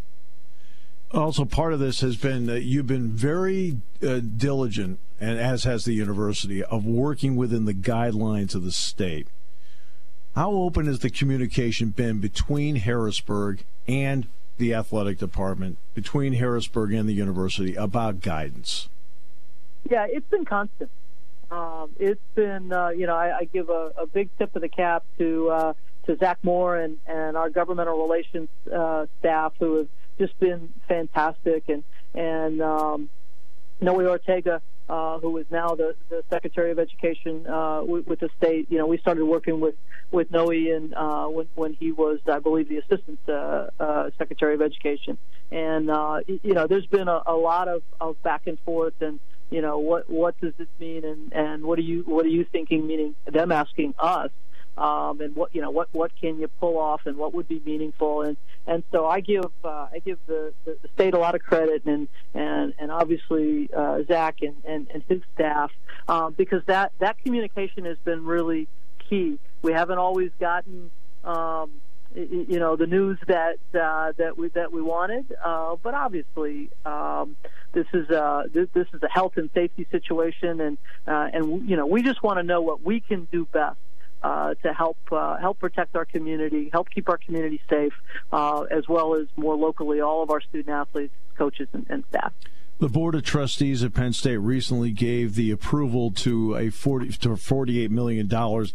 Also, 1.13 1.45
part 1.45 1.73
of 1.73 1.79
this 1.79 2.01
has 2.01 2.17
been 2.17 2.47
that 2.47 2.63
you've 2.63 2.87
been 2.87 3.11
very 3.11 3.81
uh, 4.03 4.19
diligent, 4.19 4.99
and 5.21 5.39
as 5.39 5.65
has 5.65 5.85
the 5.85 5.93
university, 5.93 6.65
of 6.65 6.85
working 6.85 7.37
within 7.37 7.65
the 7.65 7.75
guidelines 7.75 8.55
of 8.55 8.65
the 8.65 8.73
state. 8.73 9.29
How 10.37 10.53
open 10.53 10.85
has 10.85 10.99
the 10.99 11.09
communication 11.09 11.89
been 11.89 12.21
between 12.21 12.77
Harrisburg 12.77 13.65
and 13.89 14.29
the 14.59 14.75
athletic 14.75 15.19
department, 15.19 15.79
between 15.95 16.35
Harrisburg 16.35 16.93
and 16.93 17.09
the 17.09 17.15
university 17.15 17.75
about 17.75 18.21
guidance? 18.21 18.91
Yeah, 19.89 20.07
it's 20.07 20.29
been 20.29 20.45
constant. 20.45 20.91
Um, 21.51 21.89
it's 21.99 22.21
been, 22.35 22.71
uh, 22.71 22.91
you 22.91 23.07
know, 23.07 23.17
I, 23.17 23.39
I 23.39 23.45
give 23.45 23.71
a, 23.71 23.93
a, 23.97 24.07
big 24.07 24.29
tip 24.37 24.55
of 24.55 24.61
the 24.61 24.69
cap 24.69 25.05
to 25.17 25.49
uh, 25.49 25.73
to 26.05 26.17
Zach 26.19 26.39
Moore 26.43 26.77
and, 26.77 26.99
and 27.07 27.35
our 27.35 27.49
governmental 27.49 28.03
relations 28.03 28.51
uh, 28.71 29.07
staff 29.21 29.55
who 29.59 29.77
have 29.79 29.89
just 30.19 30.39
been 30.39 30.71
fantastic, 30.87 31.65
and 31.69 31.83
and 32.15 32.61
um, 32.61 33.09
Noe 33.81 34.07
Ortega 34.07 34.61
uh, 34.89 35.19
who 35.19 35.37
is 35.39 35.47
now 35.51 35.75
the, 35.75 35.95
the 36.09 36.23
Secretary 36.31 36.71
of 36.71 36.79
Education 36.79 37.47
uh, 37.47 37.83
with, 37.83 38.07
with, 38.07 38.21
the 38.21 38.31
state. 38.41 38.71
You 38.71 38.79
know, 38.79 38.87
we 38.87 38.99
started 38.99 39.25
working 39.25 39.61
with 39.61 39.75
with 40.13 40.31
Noe 40.31 40.51
and 40.51 40.95
uh, 40.95 41.27
when 41.27 41.49
when 41.55 41.75
he 41.75 41.93
was, 41.93 42.21
I 42.31 42.39
believe, 42.39 42.69
the 42.69 42.79
Assistant 42.79 43.19
uh, 43.29 43.69
uh, 43.81 44.11
Secretary 44.19 44.55
of 44.55 44.63
Education. 44.63 45.19
And 45.51 45.91
uh, 45.91 46.21
you 46.27 46.55
know, 46.55 46.67
there's 46.67 46.87
been 46.87 47.09
a, 47.09 47.23
a 47.27 47.35
lot 47.35 47.69
of, 47.69 47.83
of 48.01 48.23
back 48.23 48.47
and 48.47 48.59
forth 48.61 48.95
and 49.01 49.19
you 49.51 49.63
know 49.63 49.79
what 49.79 50.11
what 50.11 50.39
does 50.41 50.53
this 50.59 50.69
mean 50.81 51.05
and 51.05 51.33
and 51.33 51.65
what 51.65 51.79
are 51.79 51.83
you 51.83 52.03
what 52.03 52.27
are 52.27 52.31
you 52.31 52.45
thinking 52.51 52.87
meaning 52.87 53.15
them 53.27 53.53
asking 53.53 53.95
us 53.99 54.31
um, 54.79 55.21
and 55.21 55.35
what 55.35 55.55
you 55.55 55.61
know 55.61 55.71
what 55.71 55.89
what 55.93 56.13
can 56.21 56.39
you 56.39 56.49
pull 56.61 56.79
off 56.79 57.03
and 57.07 57.17
what 57.17 57.35
would 57.35 57.49
be 57.49 57.61
meaningful 57.65 58.23
and 58.23 58.37
and 58.67 58.83
so 58.91 59.07
I 59.07 59.21
give 59.21 59.51
uh, 59.65 59.89
I 59.93 60.01
give 60.05 60.19
the, 60.27 60.53
the, 60.65 60.77
state 60.95 61.15
a 61.15 61.19
lot 61.19 61.35
of 61.35 61.43
credit 61.43 61.85
and 61.87 62.09
and 62.35 62.75
and 62.79 62.91
obviously 62.91 63.71
uh, 63.75 64.03
Zach 64.07 64.43
and, 64.43 64.57
and, 64.65 64.89
and 64.93 65.03
his 65.09 65.23
staff 65.35 65.71
um, 66.09 66.35
because 66.35 66.63
that 66.67 66.93
that 66.99 67.19
communication 67.23 67.85
has 67.85 67.99
been 68.05 68.25
really 68.25 68.69
key. 69.09 69.39
We 69.63 69.73
haven't 69.73 69.99
always 69.99 70.31
gotten 70.39 70.91
um, 71.25 71.71
you 72.15 72.59
know 72.59 72.77
the 72.77 72.87
news 72.87 73.19
that 73.27 73.59
uh, 73.75 74.13
that 74.17 74.37
we 74.37 74.49
that 74.49 74.73
we 74.73 74.83
wanted, 74.83 75.35
uh, 75.45 75.77
but 75.83 75.95
obviously 75.95 76.71
um, 76.85 77.37
this 77.73 77.87
is 77.93 78.09
a 78.11 78.45
this, 78.53 78.69
this 78.73 78.87
is 78.95 79.03
a 79.03 79.09
health 79.09 79.37
and 79.37 79.51
safety 79.55 79.87
situation, 79.91 80.61
and 80.61 80.79
uh, 81.07 81.29
and 81.33 81.69
you 81.69 81.77
know 81.77 81.87
we 81.87 82.03
just 82.03 82.23
want 82.23 82.39
to 82.39 82.43
know 82.43 82.61
what 82.61 82.83
we 82.83 83.01
can 83.01 83.27
do 83.31 83.47
best 83.53 83.77
uh, 84.23 84.55
to 84.63 84.73
help 84.73 84.99
uh, 85.13 85.37
help 85.37 85.59
protect 85.59 85.97
our 85.97 86.05
community, 86.05 86.71
help 86.73 86.91
keep 86.91 87.09
our 87.09 87.19
community 87.19 87.61
safe, 87.69 87.93
uh, 88.33 88.63
as 88.63 88.89
well 88.89 89.15
as 89.15 89.27
more 89.37 89.57
locally 89.57 90.01
all 90.01 90.23
of 90.23 90.31
our 90.31 90.41
student 90.41 90.69
athletes, 90.69 91.15
coaches, 91.37 91.69
and, 91.73 91.87
and, 91.89 92.05
staff. 92.09 92.33
The 92.79 92.89
Board 92.89 93.15
of 93.15 93.23
Trustees 93.23 93.83
at 93.83 93.95
Penn 93.95 94.13
State 94.13 94.37
recently 94.39 94.91
gave 94.91 95.35
the 95.35 95.51
approval 95.51 96.11
to 96.13 96.57
a 96.57 96.71
40 96.71 97.09
to 97.09 97.29
$48 97.31 97.91
million 97.91 98.27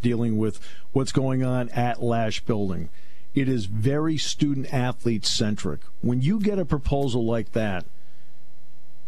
dealing 0.01 0.37
with 0.37 0.59
what's 0.91 1.11
going 1.11 1.43
on 1.43 1.69
at 1.69 2.01
Lasch 2.01 2.41
Building. 2.41 2.89
It 3.35 3.47
is 3.47 3.65
very 3.65 4.17
student 4.17 4.73
athlete 4.73 5.25
centric. 5.25 5.81
When 6.01 6.21
you 6.21 6.39
get 6.39 6.59
a 6.59 6.65
proposal 6.65 7.25
like 7.25 7.51
that, 7.53 7.85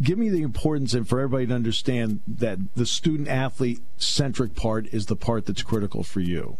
give 0.03 0.17
me 0.17 0.29
the 0.29 0.41
importance 0.41 0.93
and 0.93 1.07
for 1.07 1.19
everybody 1.19 1.47
to 1.47 1.53
understand 1.53 2.19
that 2.27 2.59
the 2.75 2.85
student 2.85 3.29
athlete 3.29 3.79
centric 3.97 4.55
part 4.55 4.87
is 4.93 5.05
the 5.05 5.15
part 5.15 5.45
that's 5.45 5.63
critical 5.63 6.03
for 6.03 6.19
you. 6.19 6.57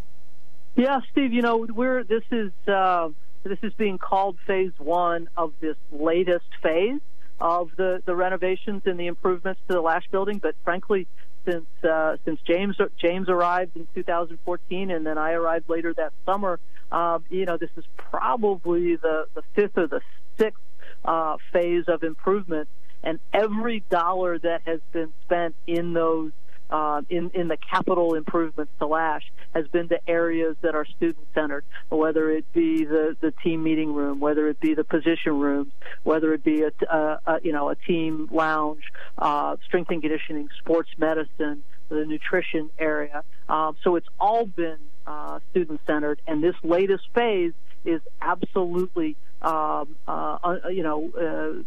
Yeah, 0.76 1.02
Steve. 1.12 1.34
You 1.34 1.42
know, 1.42 1.68
we're 1.70 2.04
this 2.04 2.24
is 2.32 2.52
uh, 2.68 3.10
this 3.44 3.60
is 3.62 3.74
being 3.74 3.98
called 3.98 4.38
phase 4.48 4.72
one 4.78 5.30
of 5.38 5.54
this 5.60 5.78
latest 5.92 6.48
phase 6.62 7.02
of 7.40 7.70
the 7.76 8.02
the 8.06 8.16
renovations 8.16 8.82
and 8.86 9.00
the 9.00 9.08
improvements 9.08 9.62
to 9.68 9.74
the 9.74 9.82
Lasch 9.82 10.08
building. 10.10 10.40
But 10.40 10.56
frankly, 10.64 11.08
since 11.46 11.68
uh, 11.84 12.18
since 12.26 12.40
James 12.48 12.78
James 12.98 13.30
arrived 13.30 13.76
in 13.76 13.88
2014, 13.94 14.90
and 14.90 15.06
then 15.06 15.18
I 15.20 15.34
arrived 15.34 15.70
later 15.70 15.94
that 15.94 16.14
summer, 16.26 16.60
um, 16.92 17.24
you 17.30 17.46
know, 17.46 17.58
this 17.58 17.70
is 17.78 17.84
probably 17.98 18.96
the 18.96 19.28
the 19.36 19.44
fifth 19.54 19.78
or 19.78 19.86
the 19.86 20.02
sixth 20.40 20.62
uh, 21.06 21.38
phase 21.52 21.84
of 21.88 22.04
improvement 22.04 22.68
and 23.04 23.20
every 23.34 23.84
dollar 23.90 24.40
that 24.40 24.62
has 24.66 24.80
been 24.92 25.14
spent 25.26 25.56
in 25.68 25.94
those 25.94 26.32
uh, 26.70 27.02
in 27.10 27.30
in 27.36 27.48
the 27.48 27.58
capital 27.58 28.16
improvements 28.16 28.72
to 28.80 28.88
Lasch 28.88 29.24
has 29.54 29.68
been 29.68 29.90
to 29.90 30.10
areas 30.10 30.56
that 30.62 30.74
are 30.74 30.86
student 30.86 31.28
centered, 31.36 31.64
whether 31.90 32.32
it 32.32 32.52
be 32.54 32.84
the 32.84 33.16
the 33.22 33.32
team 33.44 33.64
meeting 33.64 33.94
room, 33.94 34.20
whether 34.20 34.48
it 34.48 34.60
be 34.60 34.74
the 34.74 34.84
position 34.84 35.40
rooms, 35.40 35.72
whether 36.04 36.34
it 36.34 36.44
be 36.44 36.64
a, 36.64 36.72
a, 36.88 37.20
a 37.28 37.40
you 37.44 37.52
know 37.52 37.70
a 37.70 37.76
team 37.76 38.28
lounge, 38.32 38.84
uh, 39.20 39.56
strength 39.66 39.92
and 39.92 40.02
conditioning, 40.02 40.50
sports 40.58 40.90
medicine, 40.98 41.62
the 41.90 42.06
nutrition 42.06 42.70
area. 42.80 43.24
Um, 43.48 43.76
so 43.84 43.96
it's 43.96 44.10
all 44.20 44.46
been 44.46 44.80
uh, 45.06 45.40
student 45.52 45.82
centered, 45.86 46.22
and 46.26 46.44
this 46.44 46.56
latest 46.64 47.04
phase 47.14 47.54
is 47.86 48.02
absolutely 48.22 49.16
um, 49.42 49.96
uh, 50.08 50.56
you 50.72 50.82
know 50.82 51.12
uh, 51.12 51.64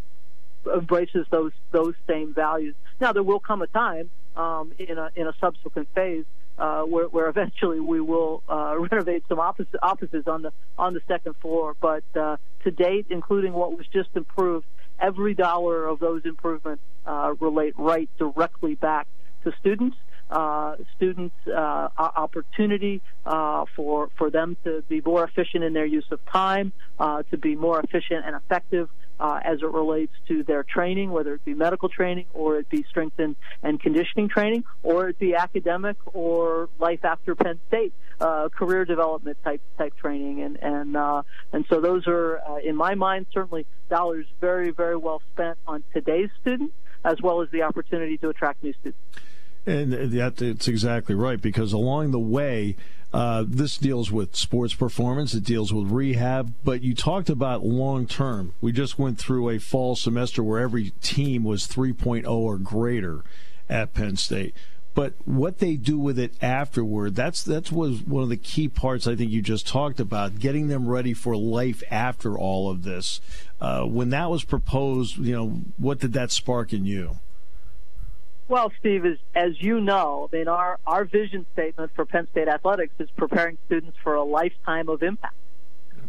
embraces 0.75 1.27
those 1.31 1.53
those 1.73 1.95
same 2.09 2.35
values. 2.35 2.75
Now 3.01 3.13
there 3.13 3.23
will 3.23 3.41
come 3.41 3.63
a 3.63 3.67
time 3.67 4.11
um, 4.37 4.73
in 4.79 4.99
a 4.99 5.11
in 5.17 5.27
a 5.27 5.35
subsequent 5.41 5.89
phase 5.95 6.25
uh, 6.59 6.83
where, 6.83 7.07
where 7.07 7.29
eventually 7.29 7.81
we 7.81 8.01
will 8.01 8.43
uh, 8.49 8.75
renovate 8.91 9.25
some 9.29 9.39
office, 9.39 9.67
offices 9.83 10.25
on 10.27 10.43
the 10.43 10.53
on 10.79 10.95
the 10.95 11.01
second 11.09 11.37
floor. 11.41 11.75
But 11.81 12.05
uh, 12.15 12.37
to 12.65 12.71
date, 12.71 13.07
including 13.11 13.53
what 13.53 13.77
was 13.77 13.87
just 13.93 14.11
improved, 14.15 14.67
every 15.01 15.35
dollar 15.35 15.87
of 15.87 15.99
those 15.99 16.23
improvements 16.25 16.83
uh, 17.07 17.35
relate 17.41 17.75
right 17.77 18.09
directly 18.19 18.75
back 18.75 19.07
to 19.45 19.53
students. 19.61 19.97
Uh, 20.29 20.75
students 20.97 21.37
uh, 21.47 21.89
opportunity 21.97 23.01
for 23.77 24.09
for 24.19 24.29
them 24.29 24.57
to 24.65 24.83
be 24.89 25.01
more 25.01 25.23
efficient 25.23 25.63
in 25.63 25.73
their 25.73 25.87
use 25.87 26.07
of 26.11 26.19
time, 26.27 26.73
to 26.99 27.37
be 27.41 27.55
more 27.55 27.79
efficient 27.79 28.25
and 28.27 28.35
effective 28.35 28.89
uh, 29.19 29.41
as 29.43 29.63
it 29.63 29.71
relates 29.73 30.13
to 30.29 30.43
their 30.43 30.63
training, 30.63 31.11
whether 31.11 31.35
it 31.35 31.45
be 31.45 31.55
medical 31.55 31.89
training 31.89 32.27
or 32.35 32.59
it 32.59 32.69
be 32.69 32.85
strength 32.89 33.19
and, 33.19 33.37
conditioning 33.81 34.29
training, 34.29 34.65
or 34.83 35.09
it 35.09 35.19
be 35.19 35.35
academic 35.35 35.97
or 36.15 36.69
life 36.79 37.05
after 37.05 37.35
Penn 37.35 37.61
State 37.69 37.93
uh, 38.21 38.49
career 38.49 38.85
development 38.85 39.37
type 39.45 39.61
type 39.77 39.97
training, 39.97 40.43
and 40.43 40.57
and 40.63 40.97
uh, 40.97 41.23
and 41.53 41.67
so 41.69 41.81
those 41.81 42.07
are, 42.07 42.39
uh, 42.39 42.57
in 42.57 42.75
my 42.77 42.95
mind, 42.95 43.27
certainly 43.33 43.67
dollars 43.91 44.27
very 44.41 44.71
very 44.71 44.97
well 44.97 45.23
spent 45.35 45.59
on 45.67 45.85
today's 45.93 46.31
student, 46.41 46.73
as 47.05 47.21
well 47.23 47.43
as 47.43 47.51
the 47.51 47.63
opportunity 47.63 48.17
to 48.19 48.29
attract 48.29 48.63
new 48.63 48.73
students. 48.73 48.99
And 49.67 49.93
that's 49.93 50.69
exactly 50.69 51.17
right, 51.17 51.41
because 51.41 51.73
along 51.73 52.13
the 52.13 52.21
way, 52.21 52.77
uh, 53.13 53.45
this 53.47 53.77
deals 53.79 54.13
with 54.13 54.37
sports 54.37 54.75
performance, 54.75 55.35
it 55.35 55.45
deals 55.45 55.73
with 55.73 55.91
rehab, 55.91 56.53
but 56.65 56.83
you 56.83 56.95
talked 56.95 57.29
about 57.31 57.65
long 57.65 58.07
term. 58.07 58.53
We 58.61 58.73
just 58.73 58.99
went 58.99 59.19
through 59.19 59.51
a 59.51 59.59
fall 59.59 59.97
semester 59.97 60.43
where 60.43 60.61
every 60.61 60.91
team 61.03 61.43
was 61.43 61.67
3.0 61.67 62.29
or 62.29 62.59
greater 62.59 63.25
at 63.69 63.95
Penn 63.95 64.17
State. 64.17 64.55
but 64.95 65.13
what 65.27 65.59
they 65.59 65.77
do 65.77 65.99
with 65.99 66.19
it 66.19 66.33
afterward, 66.41 67.15
that's 67.15 67.43
that's 67.43 67.71
was 67.71 68.01
one 68.03 68.23
of 68.23 68.31
the 68.31 68.37
key 68.37 68.67
parts 68.67 69.07
I 69.07 69.15
think 69.15 69.31
you 69.31 69.43
just 69.43 69.67
talked 69.67 70.01
about, 70.01 70.39
getting 70.39 70.69
them 70.69 70.89
ready 70.89 71.13
for 71.13 71.37
life 71.37 71.83
after 71.91 72.39
all 72.39 72.71
of 72.71 72.83
this. 72.83 73.21
Uh, 73.61 73.83
when 73.85 74.09
that 74.11 74.31
was 74.31 74.43
proposed, 74.45 75.19
you 75.19 75.35
know, 75.35 75.49
what 75.77 75.99
did 76.01 76.15
that 76.15 76.31
spark 76.31 76.73
in 76.73 76.87
you? 76.87 77.17
Well, 78.49 78.73
Steve, 78.79 79.05
as, 79.05 79.19
as 79.35 79.61
you 79.61 79.81
know, 79.81 80.29
I 80.33 80.37
mean, 80.37 80.49
our, 80.49 80.79
our 80.87 81.05
vision 81.05 81.47
statement 81.53 81.91
for 81.97 82.05
Penn 82.05 82.29
State 82.31 82.47
athletics 82.47 82.95
is 83.01 83.09
preparing 83.17 83.59
students 83.67 83.97
for 84.05 84.15
a 84.15 84.23
lifetime 84.23 84.89
of 84.89 85.03
impact. 85.03 85.35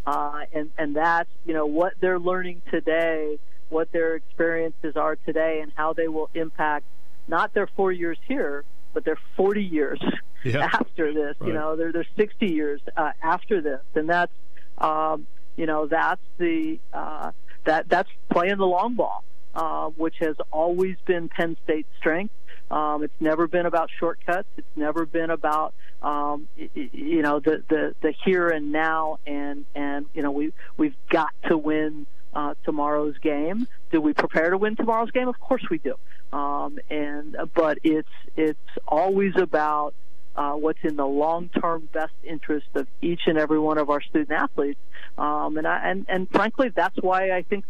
Uh, 0.06 0.44
and, 0.52 0.70
and 0.78 0.94
that's, 0.94 1.28
you 1.44 1.52
know, 1.52 1.66
what 1.66 1.94
they're 2.00 2.20
learning 2.20 2.62
today, 2.70 3.38
what 3.70 3.90
their 3.90 4.14
experiences 4.14 4.96
are 4.96 5.16
today, 5.16 5.60
and 5.62 5.72
how 5.74 5.92
they 5.92 6.06
will 6.06 6.30
impact 6.32 6.84
not 7.26 7.52
their 7.54 7.66
four 7.66 7.90
years 7.90 8.16
here, 8.26 8.64
but 8.94 9.04
their 9.04 9.18
40 9.36 9.64
years 9.64 10.00
yeah. 10.44 10.70
after 10.72 11.12
this. 11.12 11.34
Right. 11.40 11.48
You 11.48 11.54
know, 11.54 11.74
they're, 11.74 11.92
they're 11.92 12.06
60 12.16 12.46
years 12.46 12.80
uh, 12.96 13.10
after 13.20 13.60
this. 13.60 13.80
And 13.96 14.08
that's, 14.08 14.32
um, 14.78 15.26
you 15.56 15.66
know, 15.66 15.86
that's 15.86 16.22
the, 16.38 16.78
uh, 16.92 17.32
that, 17.64 17.88
that's 17.88 18.08
playing 18.30 18.58
the 18.58 18.66
long 18.66 18.94
ball 18.94 19.24
uh, 19.58 19.88
which 19.88 20.14
has 20.20 20.36
always 20.52 20.96
been 21.04 21.28
Penn 21.28 21.56
State's 21.64 21.88
strength. 21.98 22.32
Um, 22.70 23.02
it's 23.02 23.20
never 23.20 23.48
been 23.48 23.66
about 23.66 23.90
shortcuts. 23.98 24.46
It's 24.56 24.76
never 24.76 25.04
been 25.04 25.30
about 25.30 25.74
um, 26.00 26.46
you 26.56 27.22
know 27.22 27.40
the, 27.40 27.64
the 27.68 27.94
the 28.00 28.14
here 28.24 28.48
and 28.48 28.70
now, 28.70 29.18
and 29.26 29.64
and 29.74 30.06
you 30.14 30.22
know 30.22 30.30
we 30.30 30.52
we've 30.76 30.94
got 31.10 31.30
to 31.48 31.58
win 31.58 32.06
uh, 32.34 32.54
tomorrow's 32.64 33.18
game. 33.18 33.66
Do 33.90 34.00
we 34.00 34.12
prepare 34.12 34.50
to 34.50 34.58
win 34.58 34.76
tomorrow's 34.76 35.10
game? 35.10 35.26
Of 35.28 35.40
course 35.40 35.64
we 35.68 35.78
do. 35.78 35.94
Um, 36.32 36.78
and 36.88 37.36
but 37.54 37.78
it's 37.82 38.08
it's 38.36 38.58
always 38.86 39.32
about 39.36 39.94
uh, 40.36 40.52
what's 40.52 40.78
in 40.84 40.94
the 40.94 41.06
long-term 41.06 41.88
best 41.92 42.12
interest 42.22 42.68
of 42.76 42.86
each 43.02 43.22
and 43.26 43.38
every 43.38 43.58
one 43.58 43.78
of 43.78 43.90
our 43.90 44.00
student 44.02 44.30
athletes. 44.30 44.78
Um, 45.16 45.56
and 45.56 45.66
I, 45.66 45.90
and 45.90 46.06
and 46.08 46.30
frankly, 46.30 46.68
that's 46.68 46.96
why 47.00 47.30
I 47.30 47.42
think 47.42 47.64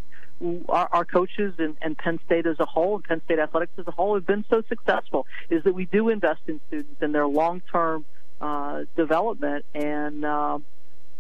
our, 0.69 0.89
our 0.93 1.05
coaches 1.05 1.55
and, 1.59 1.77
and 1.83 1.97
Penn 1.97 2.19
State 2.27 2.47
as 2.47 2.57
a 2.61 2.67
whole 2.67 2.97
and 2.97 3.05
Penn 3.05 3.23
State 3.25 3.39
athletics 3.39 3.73
as 3.79 3.87
a 3.87 3.91
whole 3.91 4.15
have 4.15 4.27
been 4.27 4.45
so 4.51 4.63
successful 4.69 5.27
is 5.51 5.65
that 5.65 5.75
we 5.75 5.87
do 5.87 6.09
invest 6.09 6.41
in 6.47 6.61
students 6.69 7.01
and 7.01 7.15
their 7.15 7.27
long-term 7.27 8.05
uh, 8.41 8.85
development. 8.97 9.65
And 9.75 10.25
uh, 10.25 10.59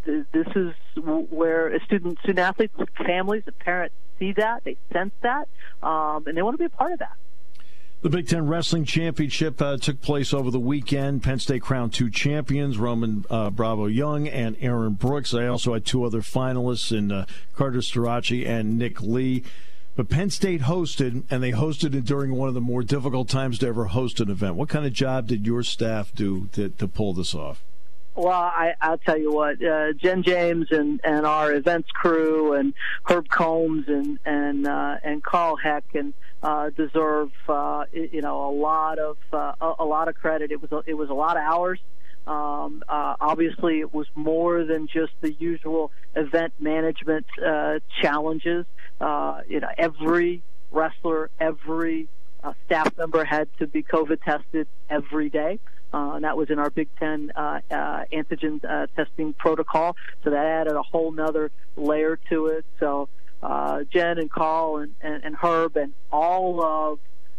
th- 0.05 0.27
this 0.33 0.47
is 0.55 0.73
where 1.31 1.79
student 1.85 2.19
student 2.21 2.39
athletes 2.39 2.75
families 2.97 3.43
and 3.47 3.59
parents 3.59 3.95
see 4.19 4.33
that 4.33 4.65
they 4.65 4.77
sense 4.93 5.13
that 5.23 5.49
um, 5.83 6.25
and 6.27 6.37
they 6.37 6.43
want 6.43 6.55
to 6.55 6.59
be 6.59 6.65
a 6.65 6.71
part 6.71 6.93
of 6.93 6.99
that 6.99 7.17
the 8.01 8.11
Big 8.11 8.29
Ten 8.29 8.47
Wrestling 8.47 8.85
Championship 8.85 9.61
uh, 9.61 9.77
took 9.77 10.01
place 10.01 10.33
over 10.33 10.51
the 10.51 10.61
weekend. 10.61 11.23
Penn 11.23 11.41
State 11.41 11.63
crowned 11.63 11.93
two 11.93 12.11
champions, 12.11 12.79
Roman 12.79 13.25
uh, 13.29 13.51
Bravo 13.51 13.87
Young 13.87 14.29
and 14.29 14.57
Aaron 14.61 14.93
Brooks. 14.93 15.35
I 15.35 15.47
also 15.47 15.75
had 15.75 15.85
two 15.85 16.05
other 16.05 16.21
finalists 16.21 16.97
in 16.97 17.11
uh, 17.11 17.27
Carter 17.57 17.79
Starocci 17.79 18.47
and 18.47 18.79
Nick 18.79 19.01
Lee. 19.01 19.43
But 19.97 20.09
Penn 20.09 20.31
State 20.31 20.63
hosted, 20.63 21.25
and 21.29 21.43
they 21.43 21.51
hosted 21.51 21.93
it 21.93 22.05
during 22.05 22.35
one 22.37 22.47
of 22.49 22.55
the 22.55 22.61
more 22.61 22.85
difficult 22.85 23.29
times 23.29 23.59
to 23.59 23.67
ever 23.67 23.87
host 23.87 24.21
an 24.21 24.31
event. 24.31 24.55
What 24.55 24.69
kind 24.69 24.87
of 24.87 24.93
job 24.93 25.27
did 25.27 25.45
your 25.45 25.65
staff 25.65 26.15
do 26.15 26.47
to, 26.53 26.69
to 26.69 26.87
pull 26.87 27.15
this 27.15 27.35
off? 27.35 27.65
Well, 28.15 28.31
I, 28.31 28.75
I'll 28.81 28.99
tell 28.99 29.19
you 29.19 29.33
what, 29.33 29.63
uh, 29.63 29.93
Jen 29.93 30.23
James 30.23 30.69
and, 30.71 31.01
and 31.03 31.27
our 31.27 31.53
events 31.53 31.89
crew 31.93 32.53
and 32.53 32.75
Herb 33.09 33.29
Combs 33.29 33.87
and 33.89 34.19
and 34.25 34.67
uh, 34.67 34.97
and 35.05 35.23
Carl 35.23 35.57
Heck 35.57 35.85
and 35.95 36.15
uh, 36.43 36.71
deserve 36.71 37.31
uh, 37.49 37.85
you 37.93 38.23
know 38.23 38.49
a 38.49 38.55
lot 38.55 38.99
of 38.99 39.17
uh, 39.33 39.53
a, 39.79 39.85
lot 39.85 40.09
of 40.09 40.15
credit. 40.15 40.51
It 40.51 40.61
was 40.61 40.73
a, 40.73 40.83
it 40.87 40.95
was 40.95 41.11
a 41.11 41.15
lot 41.15 41.37
of 41.37 41.43
hours. 41.43 41.81
Um, 42.27 42.83
uh, 42.89 43.17
obviously, 43.21 43.81
it 43.81 43.93
was 43.93 44.07
more 44.15 44.65
than 44.65 44.87
just 44.87 45.13
the 45.21 45.33
usual 45.33 45.91
event 46.15 46.53
management 46.61 47.27
uh, 47.45 47.79
challenges. 48.03 48.67
Uh, 49.01 49.41
you 49.49 49.61
know, 49.61 49.69
every 49.79 50.43
wrestler, 50.71 51.31
every 51.41 52.09
uh, 52.45 52.53
staff 52.67 52.93
member 52.99 53.25
had 53.25 53.49
to 53.59 53.67
be 53.67 53.83
COVID 53.83 54.23
tested 54.23 54.69
every 54.91 55.31
day. 55.31 55.59
Uh, 55.93 56.13
and 56.17 56.25
that 56.25 56.37
was 56.37 56.51
in 56.51 56.59
our 56.59 56.69
Big 56.69 56.89
Ten 56.99 57.33
uh, 57.35 57.61
uh, 57.71 58.05
antigen 58.13 58.63
uh, 58.63 58.87
testing 58.95 59.33
protocol. 59.33 59.97
So 60.23 60.31
that 60.31 60.45
added 60.45 60.75
a 60.75 60.83
whole 60.83 61.11
nother 61.13 61.51
layer 61.77 62.19
to 62.29 62.47
it. 62.47 62.67
So 62.79 63.09
Jen 63.91 64.19
and 64.19 64.31
Carl 64.31 64.79
and, 64.79 64.95
and, 65.01 65.25
and 65.25 65.37
Herb 65.37 65.77
and 65.77 65.93
all 66.13 66.63
of 66.63 66.99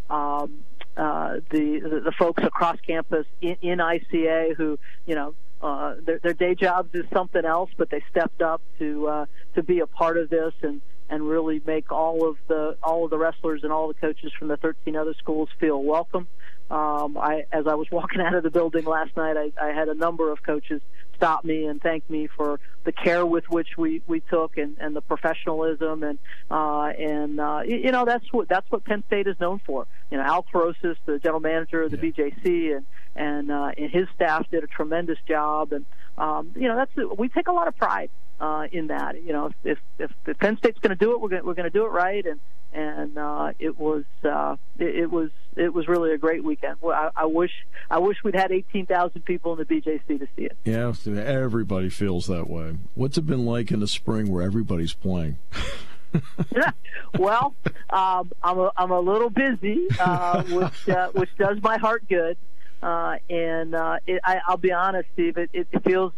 um, 0.09 0.59
uh, 0.97 1.35
the, 1.49 1.79
the 1.79 2.01
the 2.05 2.12
folks 2.12 2.43
across 2.43 2.77
campus 2.85 3.25
in, 3.41 3.57
in 3.62 3.79
ICA 3.79 4.55
who 4.55 4.77
you 5.05 5.15
know 5.15 5.33
uh, 5.62 5.95
their, 6.01 6.19
their 6.19 6.33
day 6.33 6.55
jobs 6.55 6.89
is 6.93 7.05
something 7.13 7.45
else, 7.45 7.69
but 7.77 7.89
they 7.89 8.03
stepped 8.09 8.41
up 8.41 8.62
to 8.79 9.07
uh, 9.07 9.25
to 9.55 9.63
be 9.63 9.79
a 9.79 9.88
part 9.88 10.17
of 10.17 10.29
this 10.29 10.53
and 10.62 10.81
and 11.09 11.27
really 11.27 11.62
make 11.65 11.91
all 11.91 12.27
of 12.27 12.38
the 12.47 12.77
all 12.83 13.03
of 13.03 13.09
the 13.09 13.17
wrestlers 13.17 13.63
and 13.63 13.71
all 13.71 13.88
the 13.88 13.93
coaches 13.95 14.31
from 14.38 14.47
the 14.47 14.57
13 14.57 14.95
other 14.95 15.13
schools 15.15 15.49
feel 15.59 15.81
welcome. 15.81 16.27
Um, 16.71 17.17
I, 17.17 17.45
as 17.51 17.65
I 17.65 17.75
was 17.75 17.88
walking 17.91 18.21
out 18.21 18.35
of 18.35 18.43
the 18.43 18.51
building 18.51 18.85
last 18.85 19.15
night, 19.17 19.35
I, 19.38 19.51
I 19.62 19.73
had 19.73 19.89
a 19.89 19.95
number 19.95 20.31
of 20.31 20.43
coaches 20.43 20.81
stop 21.19 21.43
me 21.43 21.65
and 21.65 21.82
thank 21.82 22.10
me 22.10 22.27
for 22.27 22.62
the 22.86 22.93
care 22.93 23.25
with 23.25 23.43
which 23.49 23.77
we, 23.77 24.01
we 24.08 24.21
took 24.21 24.58
and, 24.58 24.77
and 24.79 24.95
the 24.95 25.01
professionalism 25.01 26.01
and 26.01 26.17
uh, 26.49 26.86
and 26.97 27.39
uh, 27.39 27.62
you 27.65 27.91
know 27.91 28.05
that's 28.05 28.25
what 28.32 28.47
that's 28.47 28.69
what 28.71 28.86
Penn 28.86 29.03
State 29.08 29.27
is 29.27 29.36
known 29.39 29.60
for. 29.65 29.86
You 30.10 30.17
know, 30.17 30.23
Al 30.23 30.43
Carosis, 30.43 30.95
the 31.05 31.19
general 31.19 31.41
manager 31.41 31.84
of 31.84 31.91
the 31.91 31.97
yeah. 31.97 32.29
BJC, 32.29 32.77
and 32.77 32.86
and 33.15 33.51
uh, 33.51 33.71
and 33.77 33.91
his 33.91 34.08
staff 34.15 34.49
did 34.49 34.63
a 34.63 34.67
tremendous 34.67 35.19
job. 35.27 35.73
And 35.73 35.86
um, 36.17 36.51
you 36.55 36.69
know, 36.69 36.77
that's 36.77 37.17
we 37.17 37.27
take 37.27 37.47
a 37.47 37.51
lot 37.51 37.67
of 37.67 37.75
pride 37.75 38.10
uh, 38.39 38.67
in 38.71 38.88
that. 38.88 39.21
You 39.21 39.34
know, 39.34 39.51
if 39.63 39.77
if, 39.99 40.12
if 40.25 40.39
Penn 40.39 40.58
State's 40.58 40.79
going 40.79 40.97
to 40.97 41.05
do 41.05 41.12
it, 41.12 41.21
we're 41.21 41.29
going 41.29 41.45
we're 41.45 41.53
going 41.53 41.69
to 41.69 41.77
do 41.77 41.86
it 41.86 41.89
right. 41.89 42.25
And 42.25 42.39
and 42.73 43.17
uh, 43.17 43.53
it 43.60 43.77
was 43.77 44.03
uh, 44.23 44.55
it, 44.77 44.95
it 44.95 45.12
was 45.12 45.29
it 45.55 45.73
was 45.73 45.88
really 45.88 46.13
a 46.13 46.17
great 46.17 46.43
weekend. 46.43 46.77
I, 46.84 47.10
I 47.15 47.25
wish 47.25 47.51
I 47.89 47.99
wish 47.99 48.17
we'd 48.23 48.36
had 48.36 48.51
eighteen 48.51 48.86
thousand 48.86 49.21
people 49.25 49.53
in 49.53 49.60
the 49.60 49.65
BJC 49.65 50.19
to 50.19 50.27
see 50.36 50.43
it. 50.43 50.58
Yeah, 50.63 50.93
everybody 51.21 51.89
feels 51.89 52.27
that 52.27 52.49
way. 52.49 52.77
What's 52.95 53.17
it 53.17 53.25
been 53.25 53.45
like 53.45 53.71
in 53.71 53.79
the 53.79 53.88
spring 53.88 54.32
where 54.32 54.43
everybody's 54.43 54.93
playing? 54.93 55.38
Well, 57.17 57.55
um, 57.89 58.32
I'm 58.43 58.60
a, 58.60 58.71
I'm 58.77 58.91
a 58.91 58.99
little 58.99 59.29
busy, 59.29 59.88
uh, 59.99 60.43
which 60.49 60.89
uh, 60.89 61.10
which 61.10 61.29
does 61.38 61.62
my 61.62 61.77
heart 61.77 62.08
good. 62.08 62.38
Uh, 62.82 63.17
and 63.29 63.75
uh, 63.75 63.97
it, 64.08 64.21
I, 64.23 64.39
I'll 64.47 64.58
be 64.58 64.71
honest, 64.71 65.10
Steve. 65.13 65.38
It, 65.38 65.49
it 65.53 65.67
feels 65.84 66.13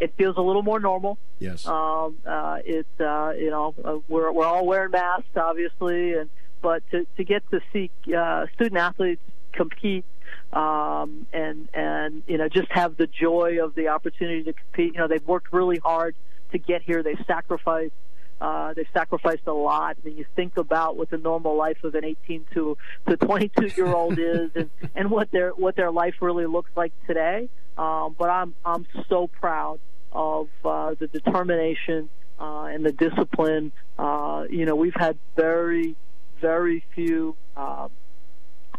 it 0.00 0.14
feels 0.16 0.36
a 0.36 0.42
little 0.42 0.62
more 0.62 0.80
normal. 0.80 1.18
Yes. 1.38 1.66
Um, 1.66 2.16
uh, 2.26 2.58
it's 2.64 3.00
uh, 3.00 3.32
you 3.38 3.50
know 3.50 3.74
uh, 3.84 3.98
we're 4.08 4.32
we're 4.32 4.46
all 4.46 4.66
wearing 4.66 4.90
masks, 4.90 5.36
obviously, 5.36 6.14
and 6.14 6.30
but 6.62 6.82
to 6.90 7.06
to 7.16 7.24
get 7.24 7.48
to 7.50 7.60
see 7.72 7.90
uh, 8.16 8.46
student 8.54 8.78
athletes 8.78 9.22
compete 9.52 10.04
um, 10.52 11.26
and 11.32 11.68
and 11.74 12.22
you 12.26 12.38
know 12.38 12.48
just 12.48 12.70
have 12.70 12.96
the 12.96 13.06
joy 13.06 13.58
of 13.62 13.74
the 13.74 13.88
opportunity 13.88 14.42
to 14.44 14.52
compete. 14.52 14.94
You 14.94 15.00
know 15.00 15.08
they've 15.08 15.26
worked 15.26 15.52
really 15.52 15.78
hard 15.78 16.14
to 16.52 16.58
get 16.58 16.82
here. 16.82 17.02
They've 17.02 17.22
sacrificed. 17.26 17.92
Uh, 18.40 18.72
they've 18.72 18.88
sacrificed 18.94 19.46
a 19.46 19.52
lot. 19.52 19.98
I 20.02 20.08
mean, 20.08 20.16
you 20.16 20.24
think 20.34 20.56
about 20.56 20.96
what 20.96 21.10
the 21.10 21.18
normal 21.18 21.56
life 21.58 21.84
of 21.84 21.94
an 21.94 22.04
18 22.04 22.46
to 22.54 22.78
to 23.06 23.16
22 23.16 23.66
year 23.76 23.92
old 23.92 24.18
is, 24.18 24.50
and, 24.54 24.70
and 24.94 25.10
what 25.10 25.30
their 25.30 25.50
what 25.50 25.76
their 25.76 25.90
life 25.90 26.14
really 26.20 26.46
looks 26.46 26.70
like 26.74 26.92
today. 27.06 27.48
Um, 27.76 28.16
but 28.18 28.30
I'm 28.30 28.54
I'm 28.64 28.86
so 29.08 29.28
proud 29.28 29.78
of 30.12 30.48
uh, 30.64 30.94
the 30.98 31.06
determination 31.06 32.08
uh, 32.38 32.64
and 32.64 32.84
the 32.84 32.92
discipline. 32.92 33.72
Uh, 33.98 34.44
you 34.48 34.64
know, 34.64 34.74
we've 34.74 34.94
had 34.94 35.18
very, 35.36 35.94
very 36.40 36.84
few 36.94 37.36
uh, 37.56 37.88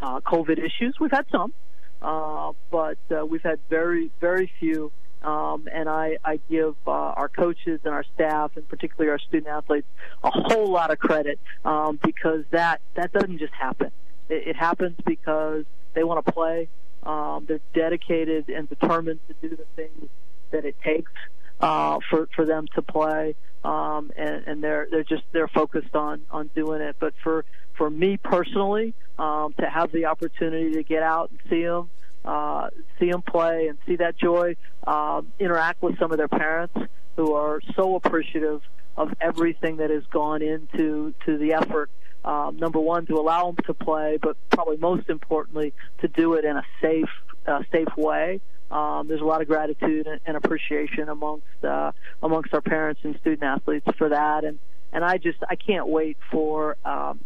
uh, 0.01 0.19
COVID 0.21 0.57
issues. 0.57 0.95
We've 0.99 1.11
had 1.11 1.25
some, 1.31 1.53
uh, 2.01 2.53
but 2.71 2.97
we've 3.29 3.43
had 3.43 3.59
very, 3.69 4.11
very 4.19 4.51
few. 4.59 4.91
Um, 5.21 5.67
and 5.71 5.87
I, 5.87 6.17
I 6.25 6.39
give 6.49 6.75
our 6.87 7.29
coaches 7.29 7.79
and 7.83 7.93
our 7.93 8.03
staff, 8.15 8.51
and 8.55 8.67
particularly 8.67 9.11
our 9.11 9.19
student 9.19 9.47
athletes, 9.47 9.85
a 10.23 10.31
whole 10.31 10.71
lot 10.71 10.89
of 10.89 10.97
credit 10.97 11.39
um, 11.63 11.99
because 12.03 12.43
that 12.49 12.81
that 12.95 13.13
doesn't 13.13 13.37
just 13.37 13.53
happen. 13.53 13.91
It, 14.29 14.47
it 14.47 14.55
happens 14.55 14.95
because 15.05 15.65
they 15.93 16.03
want 16.03 16.25
to 16.25 16.31
play. 16.31 16.69
Um, 17.03 17.45
they're 17.47 17.59
dedicated 17.75 18.49
and 18.49 18.67
determined 18.67 19.19
to 19.27 19.47
do 19.47 19.55
the 19.55 19.65
things 19.75 20.09
that 20.51 20.65
it 20.65 20.75
takes 20.83 21.11
uh, 21.59 21.99
for 22.09 22.27
for 22.35 22.45
them 22.45 22.67
to 22.75 22.81
play, 22.81 23.35
um, 23.63 24.11
and, 24.15 24.47
and 24.47 24.63
they're 24.63 24.87
they're 24.89 25.03
just 25.03 25.23
they're 25.31 25.47
focused 25.47 25.95
on 25.95 26.21
on 26.31 26.49
doing 26.55 26.81
it. 26.81 26.95
But 26.99 27.13
for 27.23 27.45
for 27.77 27.89
me 27.89 28.17
personally, 28.17 28.93
um, 29.19 29.53
to 29.59 29.69
have 29.69 29.91
the 29.91 30.05
opportunity 30.05 30.73
to 30.73 30.83
get 30.83 31.03
out 31.03 31.31
and 31.31 31.39
see 31.49 31.63
them, 31.63 31.89
uh, 32.25 32.69
see 32.99 33.11
them 33.11 33.21
play, 33.21 33.67
and 33.67 33.77
see 33.85 33.97
that 33.97 34.17
joy, 34.17 34.55
um, 34.85 35.31
interact 35.39 35.81
with 35.81 35.97
some 35.99 36.11
of 36.11 36.17
their 36.17 36.27
parents 36.27 36.75
who 37.15 37.33
are 37.33 37.61
so 37.75 37.95
appreciative 37.95 38.61
of 38.97 39.13
everything 39.21 39.77
that 39.77 39.89
has 39.89 40.03
gone 40.11 40.41
into 40.41 41.13
to 41.25 41.37
the 41.37 41.53
effort 41.53 41.89
um, 42.23 42.57
number 42.57 42.79
one, 42.79 43.05
to 43.07 43.15
allow 43.15 43.47
them 43.47 43.57
to 43.65 43.73
play, 43.73 44.17
but 44.21 44.37
probably 44.49 44.77
most 44.77 45.09
importantly, 45.09 45.73
to 46.01 46.07
do 46.07 46.33
it 46.35 46.45
in 46.45 46.55
a 46.55 46.63
safe, 46.81 47.09
uh, 47.51 47.63
safe 47.71 47.95
way. 47.97 48.41
Um, 48.71 49.07
there's 49.07 49.21
a 49.21 49.25
lot 49.25 49.41
of 49.41 49.47
gratitude 49.47 50.07
and, 50.25 50.37
appreciation 50.37 51.09
amongst 51.09 51.45
uh, 51.63 51.91
amongst 52.23 52.53
our 52.53 52.61
parents 52.61 53.01
and 53.03 53.17
student 53.19 53.43
athletes 53.43 53.87
for 53.97 54.09
that, 54.09 54.45
and 54.45 54.59
and 54.93 55.03
I 55.03 55.17
just 55.17 55.39
I 55.49 55.55
can't 55.55 55.87
wait 55.87 56.17
for 56.31 56.77
um, 56.85 57.19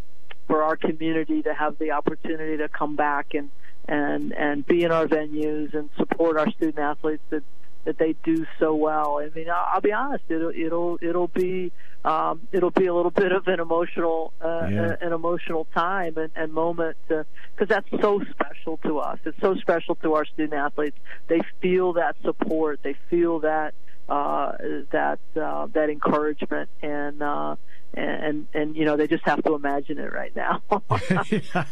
for 0.48 0.64
our 0.64 0.76
community 0.76 1.44
to 1.44 1.54
have 1.54 1.78
the 1.78 1.92
opportunity 1.92 2.58
to 2.58 2.68
come 2.68 2.96
back 2.96 3.36
and 3.36 3.52
and 3.88 4.34
and 4.34 4.66
be 4.66 4.84
in 4.84 4.92
our 4.92 5.06
venues 5.06 5.76
and 5.76 5.90
support 5.98 6.38
our 6.38 6.50
student 6.52 6.80
athletes 6.80 7.24
that 7.30 7.44
that 7.86 7.98
they 7.98 8.16
do 8.24 8.46
so 8.60 8.76
well. 8.76 9.20
I 9.20 9.30
mean, 9.36 9.50
I'll, 9.50 9.76
I'll 9.76 9.82
be 9.82 9.94
honest, 9.94 10.24
it'll 10.30 10.50
it'll 10.50 11.00
it'll 11.02 11.28
be 11.28 11.72
um, 12.04 12.42
it'll 12.52 12.72
be 12.72 12.88
a 12.88 12.94
little 12.94 13.12
bit 13.12 13.32
of 13.32 13.48
an 13.48 13.60
emotional 13.60 14.34
uh, 14.42 14.68
yeah. 14.70 14.96
an 15.02 15.14
emotional 15.14 15.68
time 15.74 16.18
and, 16.18 16.32
and 16.36 16.54
moment 16.54 16.98
because 17.08 17.26
that's 17.68 17.90
so 18.02 18.22
special 18.30 18.78
to 18.84 19.00
us. 19.00 19.20
It's 19.26 19.40
so 19.40 19.56
special 19.56 19.96
to 19.96 20.16
our 20.16 20.26
student 20.26 20.54
athletes. 20.54 20.98
They 21.28 21.42
feel 21.62 21.94
that 21.94 22.16
support. 22.24 22.82
They 22.84 22.96
feel 23.10 23.40
that 23.40 23.74
uh, 24.10 24.54
that 24.92 25.20
uh, 25.40 25.68
that 25.74 25.90
encouragement 25.90 26.70
and. 26.82 27.22
Uh, 27.22 27.56
and 27.98 28.48
and 28.54 28.76
you 28.76 28.84
know 28.84 28.98
they 28.98 29.08
just 29.08 29.24
have 29.26 29.42
to 29.44 29.56
imagine 29.56 29.98
it 30.00 30.12
right 30.12 30.36
now. 30.36 30.62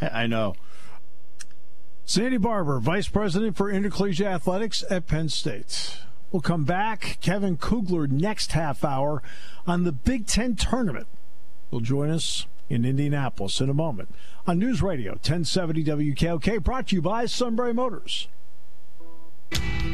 I 0.02 0.28
know. 0.28 0.56
Sandy 2.06 2.38
Barbour, 2.38 2.80
Vice 2.80 3.08
President 3.08 3.56
for 3.56 3.72
Intercollegiate 3.72 4.28
Athletics 4.28 4.84
at 4.90 5.08
Penn 5.08 5.30
State. 5.30 6.00
We'll 6.32 6.42
come 6.42 6.66
back. 6.66 7.18
Kevin 7.22 7.56
Kugler 7.56 8.08
next 8.08 8.52
half 8.52 8.84
hour 8.84 9.24
on 9.66 9.86
the 9.86 9.94
Big 9.94 10.28
Ten 10.28 10.56
tournament. 10.56 11.08
Will 11.72 11.80
join 11.80 12.10
us 12.10 12.46
in 12.70 12.84
Indianapolis 12.84 13.62
in 13.62 13.70
a 13.70 13.74
moment 13.74 14.14
on 14.46 14.60
News 14.60 14.82
Radio 14.82 15.12
1070 15.12 15.84
WKOK, 15.86 16.62
brought 16.62 16.88
to 16.88 16.96
you 16.96 17.02
by 17.02 17.26
Sunbury 17.26 17.74
Motors. 17.74 18.28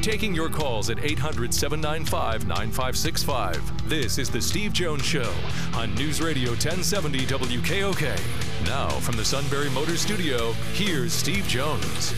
Taking 0.02 0.34
your 0.34 0.50
calls 0.50 0.89
at 0.89 1.04
800 1.04 1.54
795 1.54 2.48
9565. 2.48 3.89
This 3.89 4.17
is 4.17 4.30
The 4.30 4.41
Steve 4.41 4.72
Jones 4.74 5.04
Show 5.04 5.34
on 5.76 5.93
News 5.95 6.22
Radio 6.22 6.52
1070 6.52 7.26
WKOK. 7.26 8.65
Now, 8.65 8.89
from 8.89 9.17
the 9.17 9.26
Sunbury 9.26 9.69
Motors 9.72 10.02
Studio, 10.02 10.54
here's 10.74 11.12
Steve 11.12 11.45
Jones. 11.48 12.13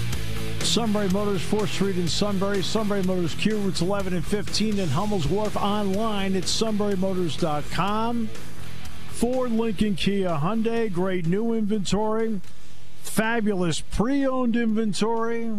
Sunbury 0.63 1.09
Motors, 1.09 1.41
4th 1.41 1.69
Street 1.69 1.97
in 1.97 2.07
Sunbury. 2.07 2.61
Sunbury 2.61 3.03
Motors 3.03 3.33
Kia, 3.35 3.55
routes 3.55 3.81
11 3.81 4.13
and 4.13 4.25
15 4.25 4.79
in 4.79 4.89
Hummel's 4.89 5.27
Wharf. 5.27 5.57
Online 5.57 6.35
at 6.35 6.43
sunburymotors.com. 6.43 8.27
Ford, 9.09 9.51
Lincoln, 9.51 9.95
Kia, 9.95 10.29
Hyundai. 10.29 10.91
Great 10.91 11.25
new 11.25 11.53
inventory. 11.53 12.41
Fabulous 13.01 13.81
pre 13.81 14.25
owned 14.25 14.55
inventory. 14.55 15.51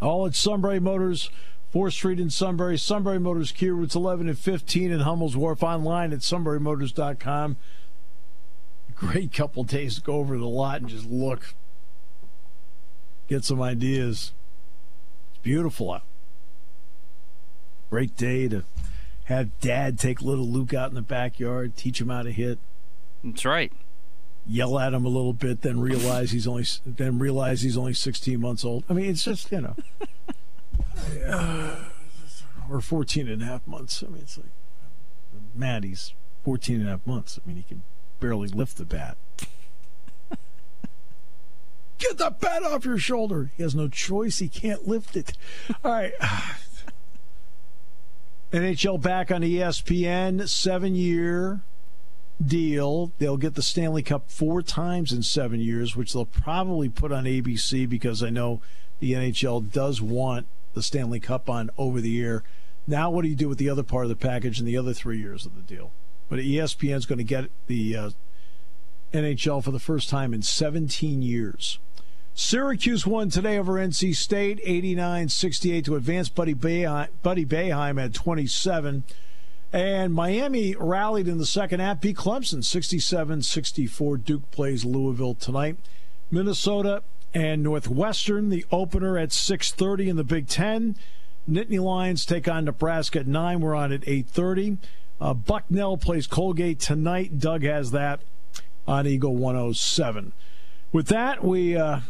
All 0.00 0.26
at 0.26 0.34
Sunbury 0.34 0.80
Motors, 0.80 1.30
4th 1.74 1.92
Street 1.92 2.20
in 2.20 2.30
Sunbury. 2.30 2.78
Sunbury 2.78 3.18
Motors 3.18 3.52
Kia, 3.52 3.74
routes 3.74 3.94
11 3.94 4.28
and 4.28 4.38
15 4.38 4.90
in 4.90 5.00
Hummel's 5.00 5.36
Wharf. 5.36 5.62
Online 5.62 6.12
at 6.12 6.20
sunburymotors.com. 6.20 7.56
Great 8.94 9.32
couple 9.32 9.62
days 9.64 9.96
to 9.96 10.00
go 10.00 10.14
over 10.14 10.38
the 10.38 10.46
lot 10.46 10.80
and 10.80 10.88
just 10.88 11.06
look, 11.06 11.54
get 13.28 13.44
some 13.44 13.60
ideas. 13.60 14.32
It's 15.30 15.42
beautiful 15.42 15.92
out. 15.92 16.02
Great 17.90 18.16
day 18.16 18.48
to 18.48 18.64
have 19.24 19.58
dad 19.60 19.98
take 19.98 20.22
little 20.22 20.46
Luke 20.46 20.72
out 20.72 20.88
in 20.88 20.94
the 20.94 21.02
backyard, 21.02 21.76
teach 21.76 22.00
him 22.00 22.08
how 22.08 22.22
to 22.22 22.32
hit. 22.32 22.58
That's 23.22 23.44
right 23.44 23.72
yell 24.46 24.78
at 24.78 24.94
him 24.94 25.04
a 25.04 25.08
little 25.08 25.32
bit, 25.32 25.62
then 25.62 25.80
realize 25.80 26.30
he's 26.30 26.46
only 26.46 26.64
then 26.84 27.18
realize 27.18 27.62
he's 27.62 27.76
only 27.76 27.94
16 27.94 28.40
months 28.40 28.64
old. 28.64 28.84
I 28.88 28.92
mean, 28.92 29.10
it's 29.10 29.24
just 29.24 29.50
you 29.50 29.60
know, 29.60 29.76
uh, 31.28 31.76
or 32.70 32.80
14 32.80 33.28
and 33.28 33.42
a 33.42 33.44
half 33.44 33.66
months. 33.66 34.02
I 34.02 34.10
mean, 34.10 34.22
it's 34.22 34.38
like 34.38 34.50
Maddie's 35.54 36.14
14 36.44 36.80
and 36.80 36.88
a 36.88 36.90
half 36.92 37.06
months. 37.06 37.38
I 37.42 37.46
mean, 37.46 37.56
he 37.56 37.62
can 37.62 37.82
barely 38.20 38.48
lift 38.48 38.76
the 38.76 38.84
bat. 38.84 39.16
Get 41.98 42.18
the 42.18 42.30
bat 42.30 42.62
off 42.62 42.84
your 42.84 42.98
shoulder. 42.98 43.50
He 43.56 43.62
has 43.62 43.74
no 43.74 43.88
choice. 43.88 44.38
He 44.38 44.48
can't 44.48 44.86
lift 44.86 45.16
it. 45.16 45.32
All 45.84 45.92
right. 45.92 46.12
NHL 48.52 49.00
back 49.00 49.30
on 49.30 49.42
ESPN, 49.42 50.48
seven 50.48 50.94
year 50.94 51.62
deal. 52.44 53.12
They'll 53.18 53.36
get 53.36 53.54
the 53.54 53.62
Stanley 53.62 54.02
Cup 54.02 54.30
four 54.30 54.62
times 54.62 55.12
in 55.12 55.22
seven 55.22 55.60
years, 55.60 55.96
which 55.96 56.12
they'll 56.12 56.24
probably 56.24 56.88
put 56.88 57.12
on 57.12 57.24
ABC 57.24 57.88
because 57.88 58.22
I 58.22 58.30
know 58.30 58.60
the 59.00 59.12
NHL 59.12 59.70
does 59.70 60.00
want 60.00 60.46
the 60.74 60.82
Stanley 60.82 61.20
Cup 61.20 61.48
on 61.48 61.70
over 61.78 62.00
the 62.00 62.22
air. 62.22 62.42
Now, 62.86 63.10
what 63.10 63.22
do 63.22 63.28
you 63.28 63.36
do 63.36 63.48
with 63.48 63.58
the 63.58 63.70
other 63.70 63.82
part 63.82 64.04
of 64.04 64.08
the 64.10 64.16
package 64.16 64.58
and 64.58 64.68
the 64.68 64.76
other 64.76 64.92
three 64.92 65.18
years 65.18 65.44
of 65.46 65.56
the 65.56 65.62
deal? 65.62 65.90
But 66.28 66.38
ESPN 66.40 66.96
is 66.96 67.06
going 67.06 67.18
to 67.18 67.24
get 67.24 67.50
the 67.66 67.96
uh, 67.96 68.10
NHL 69.12 69.62
for 69.62 69.70
the 69.70 69.78
first 69.78 70.08
time 70.08 70.34
in 70.34 70.42
17 70.42 71.22
years. 71.22 71.78
Syracuse 72.34 73.06
won 73.06 73.30
today 73.30 73.58
over 73.58 73.74
NC 73.74 74.14
State, 74.14 74.60
89 74.62 75.30
68 75.30 75.84
to 75.86 75.96
advance. 75.96 76.28
Buddy 76.28 76.54
Boeheim, 76.54 77.08
Buddy 77.22 77.46
Boeheim 77.46 77.98
had 77.98 78.12
27. 78.12 79.04
And 79.76 80.14
Miami 80.14 80.74
rallied 80.74 81.28
in 81.28 81.36
the 81.36 81.44
second 81.44 81.80
half, 81.80 82.00
beat 82.00 82.16
Clemson 82.16 82.64
67 82.64 83.42
64. 83.42 84.16
Duke 84.16 84.50
plays 84.50 84.86
Louisville 84.86 85.34
tonight. 85.34 85.76
Minnesota 86.30 87.02
and 87.34 87.62
Northwestern, 87.62 88.48
the 88.48 88.64
opener 88.72 89.18
at 89.18 89.32
6:30 89.32 90.08
in 90.08 90.16
the 90.16 90.24
Big 90.24 90.48
Ten. 90.48 90.96
Nittany 91.46 91.78
Lions 91.78 92.24
take 92.24 92.48
on 92.48 92.64
Nebraska 92.64 93.18
at 93.18 93.26
9. 93.26 93.60
We're 93.60 93.74
on 93.74 93.92
at 93.92 94.00
8:30. 94.08 94.78
Uh, 95.20 95.34
Bucknell 95.34 95.98
plays 95.98 96.26
Colgate 96.26 96.80
tonight. 96.80 97.38
Doug 97.38 97.62
has 97.62 97.90
that 97.90 98.20
on 98.88 99.06
Eagle 99.06 99.36
107. 99.36 100.32
With 100.90 101.08
that, 101.08 101.44
we 101.44 101.76
uh, 101.76 102.00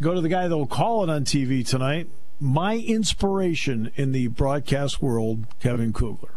go 0.00 0.14
to 0.14 0.20
the 0.20 0.28
guy 0.28 0.46
that 0.46 0.56
will 0.56 0.68
call 0.68 1.02
it 1.02 1.10
on 1.10 1.24
TV 1.24 1.66
tonight. 1.66 2.08
My 2.38 2.76
inspiration 2.76 3.90
in 3.96 4.12
the 4.12 4.28
broadcast 4.28 5.02
world, 5.02 5.46
Kevin 5.58 5.92
Kugler. 5.92 6.34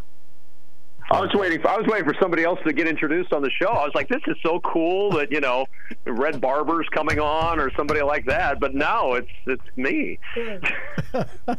I 1.15 1.21
was 1.21 1.33
waiting. 1.33 1.61
For, 1.61 1.69
I 1.69 1.77
was 1.77 1.87
waiting 1.87 2.05
for 2.05 2.15
somebody 2.19 2.43
else 2.43 2.59
to 2.65 2.73
get 2.73 2.87
introduced 2.87 3.31
on 3.31 3.41
the 3.41 3.49
show. 3.49 3.69
I 3.69 3.85
was 3.85 3.95
like, 3.95 4.09
"This 4.09 4.21
is 4.27 4.35
so 4.43 4.59
cool 4.59 5.11
that 5.11 5.31
you 5.31 5.39
know, 5.39 5.65
Red 6.05 6.41
Barber's 6.41 6.87
coming 6.89 7.19
on 7.19 7.59
or 7.59 7.71
somebody 7.75 8.01
like 8.01 8.25
that." 8.25 8.59
But 8.59 8.75
now 8.75 9.13
it's 9.13 9.31
it's 9.45 9.63
me. 9.77 10.19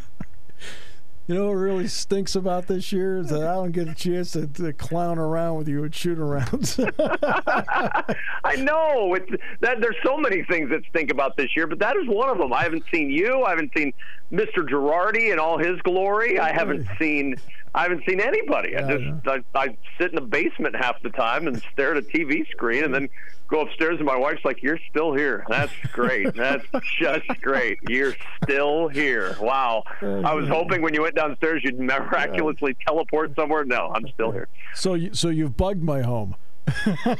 You 1.28 1.34
know 1.34 1.48
what 1.48 1.54
really 1.54 1.88
stinks 1.88 2.36
about 2.36 2.68
this 2.68 2.92
year 2.92 3.18
is 3.18 3.30
that 3.30 3.42
I 3.42 3.54
don't 3.54 3.72
get 3.72 3.88
a 3.88 3.94
chance 3.94 4.30
to, 4.32 4.46
to 4.46 4.72
clown 4.72 5.18
around 5.18 5.56
with 5.56 5.66
you 5.66 5.84
at 5.84 5.92
shoot 5.92 6.18
arounds. 6.18 6.78
I 8.44 8.54
know 8.54 9.14
it's, 9.14 9.42
that 9.60 9.80
there's 9.80 9.96
so 10.04 10.16
many 10.18 10.44
things 10.44 10.70
that 10.70 10.82
stink 10.88 11.10
about 11.10 11.36
this 11.36 11.56
year, 11.56 11.66
but 11.66 11.80
that 11.80 11.96
is 11.96 12.06
one 12.06 12.28
of 12.28 12.38
them. 12.38 12.52
I 12.52 12.62
haven't 12.62 12.84
seen 12.92 13.10
you. 13.10 13.42
I 13.42 13.50
haven't 13.50 13.72
seen 13.76 13.92
Mr. 14.30 14.58
Girardi 14.58 15.32
in 15.32 15.40
all 15.40 15.58
his 15.58 15.80
glory. 15.82 16.38
I 16.38 16.52
haven't 16.52 16.86
seen 16.96 17.34
I 17.76 17.82
haven't 17.82 18.04
seen 18.08 18.20
anybody. 18.20 18.74
I 18.74 18.96
just 18.96 19.28
I, 19.28 19.42
I 19.54 19.76
sit 19.98 20.08
in 20.08 20.14
the 20.14 20.22
basement 20.22 20.74
half 20.74 21.00
the 21.02 21.10
time 21.10 21.46
and 21.46 21.62
stare 21.72 21.94
at 21.94 21.98
a 21.98 22.06
TV 22.06 22.48
screen, 22.50 22.84
and 22.84 22.94
then 22.94 23.10
go 23.48 23.60
upstairs, 23.60 23.98
and 23.98 24.06
my 24.06 24.16
wife's 24.16 24.46
like, 24.46 24.62
"You're 24.62 24.78
still 24.90 25.12
here. 25.12 25.44
That's 25.46 25.72
great. 25.92 26.34
That's 26.34 26.64
just 26.98 27.28
great. 27.42 27.78
You're 27.86 28.16
still 28.42 28.88
here. 28.88 29.36
Wow. 29.38 29.84
I 30.00 30.32
was 30.32 30.48
hoping 30.48 30.80
when 30.80 30.94
you 30.94 31.02
went 31.02 31.16
downstairs 31.16 31.62
you'd 31.64 31.78
miraculously 31.78 32.74
teleport 32.86 33.36
somewhere. 33.36 33.64
No, 33.64 33.92
I'm 33.94 34.08
still 34.08 34.30
here. 34.30 34.48
So, 34.74 34.94
you, 34.94 35.12
so 35.12 35.28
you've 35.28 35.58
bugged 35.58 35.82
my 35.82 36.00
home. 36.00 36.34
oh, 36.86 37.14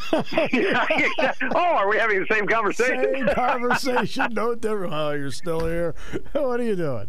are 1.55 1.88
we 1.88 1.99
having 1.99 2.19
the 2.19 2.27
same 2.31 2.47
conversation? 2.47 3.14
Same 3.14 3.29
conversation, 3.29 4.29
no 4.33 4.55
different. 4.55 4.92
Oh, 4.92 5.12
you're 5.12 5.31
still 5.31 5.66
here. 5.66 5.95
What 6.33 6.61
are 6.61 6.64
you 6.64 6.77
doing? 6.77 7.09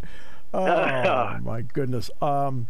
Oh 0.53 1.37
my 1.41 1.61
goodness. 1.61 2.11
Um, 2.21 2.67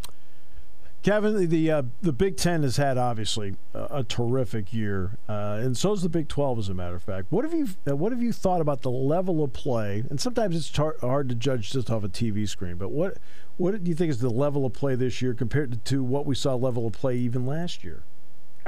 Kevin, 1.08 1.48
the 1.48 1.72
uh, 1.72 1.84
the 2.02 2.12
Big 2.12 2.36
Ten 2.36 2.64
has 2.64 2.76
had 2.76 2.98
obviously 2.98 3.56
a, 3.74 4.00
a 4.00 4.04
terrific 4.04 4.74
year, 4.74 5.12
uh, 5.30 5.58
and 5.62 5.78
so 5.78 5.92
has 5.92 6.02
the 6.02 6.10
Big 6.10 6.28
Twelve. 6.28 6.60
As 6.60 6.68
a 6.68 6.74
matter 6.74 6.96
of 6.96 7.04
fact, 7.04 7.28
what 7.30 7.46
have 7.46 7.54
you 7.54 7.70
uh, 7.90 7.96
what 7.96 8.12
have 8.12 8.22
you 8.22 8.34
thought 8.34 8.60
about 8.60 8.82
the 8.82 8.92
level 8.92 9.42
of 9.42 9.54
play? 9.54 10.04
And 10.10 10.20
sometimes 10.20 10.54
it's 10.58 10.70
tar- 10.70 10.98
hard 11.00 11.30
to 11.30 11.36
judge 11.36 11.72
just 11.72 11.90
off 11.90 12.04
a 12.04 12.10
TV 12.10 12.46
screen, 12.46 12.76
but 12.76 12.90
what 12.90 13.20
what 13.56 13.82
do 13.82 13.90
you 13.90 13.96
think 13.96 14.10
is 14.10 14.20
the 14.20 14.30
level 14.30 14.66
of 14.66 14.74
play 14.74 14.96
this 14.96 15.22
year 15.22 15.34
compared 15.34 15.72
to, 15.72 15.78
to 15.78 16.04
what 16.04 16.26
we 16.26 16.36
saw 16.36 16.56
level 16.56 16.86
of 16.86 16.92
play 16.92 17.16
even 17.16 17.46
last 17.46 17.86
year? 17.86 18.04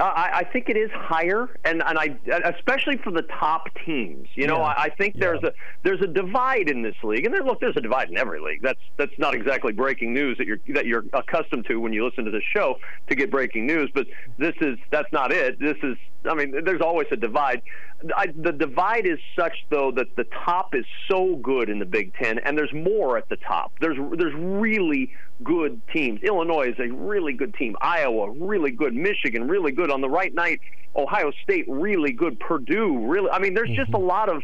Uh, 0.00 0.04
I, 0.04 0.38
I 0.38 0.44
think 0.44 0.70
it 0.70 0.78
is 0.78 0.90
higher, 0.92 1.50
and 1.64 1.82
and 1.84 1.98
I 1.98 2.16
especially 2.56 2.96
for 2.96 3.10
the 3.10 3.22
top 3.22 3.68
teams. 3.84 4.28
You 4.34 4.46
know, 4.46 4.56
yeah. 4.56 4.64
I, 4.64 4.84
I 4.84 4.88
think 4.88 5.14
yeah. 5.14 5.20
there's 5.20 5.42
a 5.42 5.52
there's 5.82 6.00
a 6.00 6.06
divide 6.06 6.70
in 6.70 6.80
this 6.80 6.94
league, 7.02 7.26
and 7.26 7.34
there, 7.34 7.44
look, 7.44 7.60
there's 7.60 7.76
a 7.76 7.82
divide 7.82 8.08
in 8.08 8.16
every 8.16 8.40
league. 8.40 8.62
That's 8.62 8.80
that's 8.96 9.12
not 9.18 9.34
exactly 9.34 9.72
breaking 9.72 10.14
news 10.14 10.38
that 10.38 10.46
you're 10.46 10.60
that 10.68 10.86
you're 10.86 11.04
accustomed 11.12 11.66
to 11.66 11.76
when 11.76 11.92
you 11.92 12.06
listen 12.06 12.24
to 12.24 12.30
the 12.30 12.40
show 12.40 12.78
to 13.08 13.14
get 13.14 13.30
breaking 13.30 13.66
news. 13.66 13.90
But 13.92 14.06
this 14.38 14.54
is 14.62 14.78
that's 14.90 15.12
not 15.12 15.32
it. 15.32 15.60
This 15.60 15.76
is 15.82 15.98
I 16.24 16.34
mean, 16.34 16.64
there's 16.64 16.80
always 16.80 17.08
a 17.10 17.16
divide. 17.16 17.62
I, 18.16 18.26
the 18.34 18.52
divide 18.52 19.06
is 19.06 19.18
such 19.38 19.54
though 19.70 19.92
that 19.92 20.16
the 20.16 20.24
top 20.44 20.74
is 20.74 20.84
so 21.10 21.36
good 21.36 21.68
in 21.68 21.78
the 21.78 21.84
Big 21.84 22.14
Ten, 22.14 22.38
and 22.38 22.56
there's 22.56 22.72
more 22.72 23.18
at 23.18 23.28
the 23.28 23.36
top. 23.36 23.72
There's 23.80 23.98
there's 24.16 24.34
really 24.34 25.12
good 25.44 25.80
teams. 25.92 26.20
Illinois 26.22 26.68
is 26.68 26.78
a 26.78 26.88
really 26.92 27.32
good 27.32 27.54
team. 27.54 27.76
Iowa, 27.80 28.30
really 28.30 28.70
good. 28.70 28.94
Michigan, 28.94 29.48
really 29.48 29.72
good. 29.72 29.90
On 29.90 30.00
the 30.00 30.08
right 30.08 30.34
night, 30.34 30.60
Ohio 30.96 31.32
State, 31.42 31.66
really 31.68 32.12
good. 32.12 32.40
Purdue, 32.40 33.06
really. 33.06 33.30
I 33.30 33.38
mean, 33.38 33.54
there's 33.54 33.70
just 33.70 33.90
a 33.90 33.92
mm-hmm. 33.92 34.06
lot 34.06 34.28
of 34.28 34.42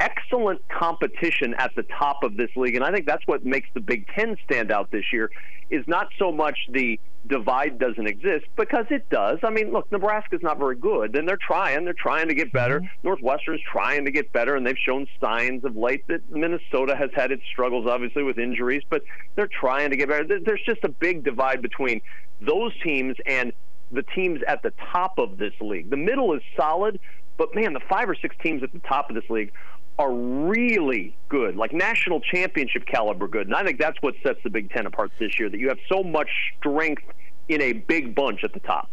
excellent 0.00 0.60
competition 0.68 1.54
at 1.54 1.74
the 1.74 1.82
top 1.98 2.22
of 2.22 2.36
this 2.36 2.50
league, 2.56 2.76
and 2.76 2.84
I 2.84 2.92
think 2.92 3.06
that's 3.06 3.26
what 3.26 3.44
makes 3.44 3.68
the 3.74 3.80
Big 3.80 4.06
Ten 4.14 4.36
stand 4.44 4.70
out 4.70 4.90
this 4.90 5.12
year. 5.12 5.30
Is 5.70 5.86
not 5.86 6.08
so 6.18 6.32
much 6.32 6.58
the 6.70 6.98
divide 7.28 7.78
doesn't 7.78 8.06
exist 8.06 8.46
because 8.56 8.86
it 8.90 9.08
does. 9.10 9.38
I 9.42 9.50
mean, 9.50 9.72
look, 9.72 9.90
Nebraska's 9.92 10.42
not 10.42 10.58
very 10.58 10.76
good, 10.76 11.14
and 11.16 11.28
they're 11.28 11.36
trying. 11.36 11.84
They're 11.84 11.94
trying 11.94 12.28
to 12.28 12.34
get 12.34 12.52
better. 12.52 12.80
Mm-hmm. 12.80 13.06
Northwestern's 13.06 13.60
trying 13.70 14.04
to 14.06 14.10
get 14.10 14.32
better, 14.32 14.56
and 14.56 14.66
they've 14.66 14.78
shown 14.78 15.06
signs 15.20 15.64
of 15.64 15.76
late 15.76 16.06
that 16.08 16.30
Minnesota 16.30 16.96
has 16.96 17.10
had 17.14 17.30
its 17.30 17.42
struggles, 17.50 17.86
obviously 17.86 18.22
with 18.22 18.38
injuries, 18.38 18.82
but 18.88 19.02
they're 19.36 19.48
trying 19.48 19.90
to 19.90 19.96
get 19.96 20.08
better. 20.08 20.40
There's 20.40 20.64
just 20.64 20.82
a 20.84 20.88
big 20.88 21.24
divide 21.24 21.62
between 21.62 22.00
those 22.40 22.72
teams 22.82 23.16
and 23.26 23.52
the 23.90 24.02
teams 24.02 24.40
at 24.46 24.62
the 24.62 24.72
top 24.92 25.18
of 25.18 25.38
this 25.38 25.54
league. 25.60 25.90
The 25.90 25.96
middle 25.96 26.34
is 26.34 26.42
solid, 26.56 27.00
but 27.36 27.54
man, 27.54 27.72
the 27.72 27.80
five 27.80 28.08
or 28.08 28.14
six 28.14 28.36
teams 28.42 28.62
at 28.62 28.72
the 28.72 28.80
top 28.80 29.10
of 29.10 29.14
this 29.14 29.28
league 29.30 29.52
are 29.98 30.12
really 30.12 31.16
good, 31.28 31.56
like 31.56 31.72
national 31.72 32.20
championship 32.20 32.86
caliber 32.86 33.26
good. 33.26 33.46
And 33.46 33.54
I 33.54 33.64
think 33.64 33.78
that's 33.78 33.98
what 34.00 34.14
sets 34.22 34.38
the 34.44 34.50
Big 34.50 34.70
Ten 34.70 34.86
apart 34.86 35.10
this 35.18 35.38
year, 35.38 35.50
that 35.50 35.58
you 35.58 35.68
have 35.68 35.78
so 35.88 36.02
much 36.02 36.30
strength 36.58 37.02
in 37.48 37.60
a 37.60 37.72
big 37.72 38.14
bunch 38.14 38.44
at 38.44 38.52
the 38.52 38.60
top. 38.60 38.90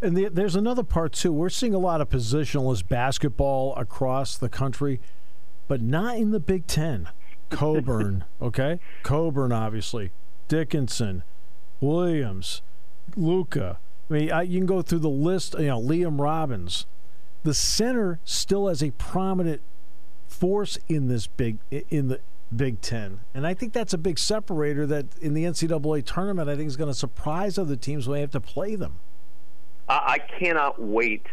And 0.00 0.16
the, 0.16 0.28
there's 0.28 0.54
another 0.54 0.84
part, 0.84 1.12
too. 1.12 1.32
We're 1.32 1.48
seeing 1.48 1.74
a 1.74 1.78
lot 1.78 2.00
of 2.00 2.08
positionless 2.08 2.86
basketball 2.86 3.74
across 3.74 4.36
the 4.36 4.48
country, 4.48 5.00
but 5.66 5.82
not 5.82 6.16
in 6.16 6.30
the 6.30 6.40
Big 6.40 6.66
Ten. 6.66 7.08
Cockburn, 7.50 8.24
okay? 8.42 8.78
Cockburn, 9.02 9.52
obviously. 9.52 10.12
Dickinson, 10.46 11.24
Williams, 11.80 12.62
Luka. 13.16 13.78
I 14.08 14.12
mean, 14.12 14.32
I, 14.32 14.42
you 14.42 14.58
can 14.58 14.66
go 14.66 14.82
through 14.82 15.00
the 15.00 15.08
list, 15.08 15.54
you 15.58 15.66
know, 15.66 15.80
Liam 15.80 16.20
Robbins. 16.20 16.86
The 17.42 17.54
center 17.54 18.20
still 18.24 18.68
has 18.68 18.82
a 18.82 18.90
prominent 18.92 19.62
force 20.28 20.78
in 20.88 21.08
this 21.08 21.26
big 21.26 21.58
in 21.70 22.08
the 22.08 22.20
Big 22.54 22.80
Ten, 22.80 23.20
and 23.34 23.46
I 23.46 23.54
think 23.54 23.72
that's 23.72 23.92
a 23.92 23.98
big 23.98 24.18
separator 24.18 24.86
that 24.86 25.06
in 25.20 25.34
the 25.34 25.44
NCAA 25.44 26.04
tournament 26.04 26.48
I 26.48 26.56
think 26.56 26.68
is 26.68 26.76
going 26.76 26.90
to 26.90 26.94
surprise 26.94 27.58
other 27.58 27.76
teams 27.76 28.06
when 28.06 28.16
they 28.16 28.20
have 28.20 28.30
to 28.30 28.40
play 28.40 28.74
them. 28.74 29.00
I 29.88 30.18
cannot 30.18 30.80
wait 30.80 31.26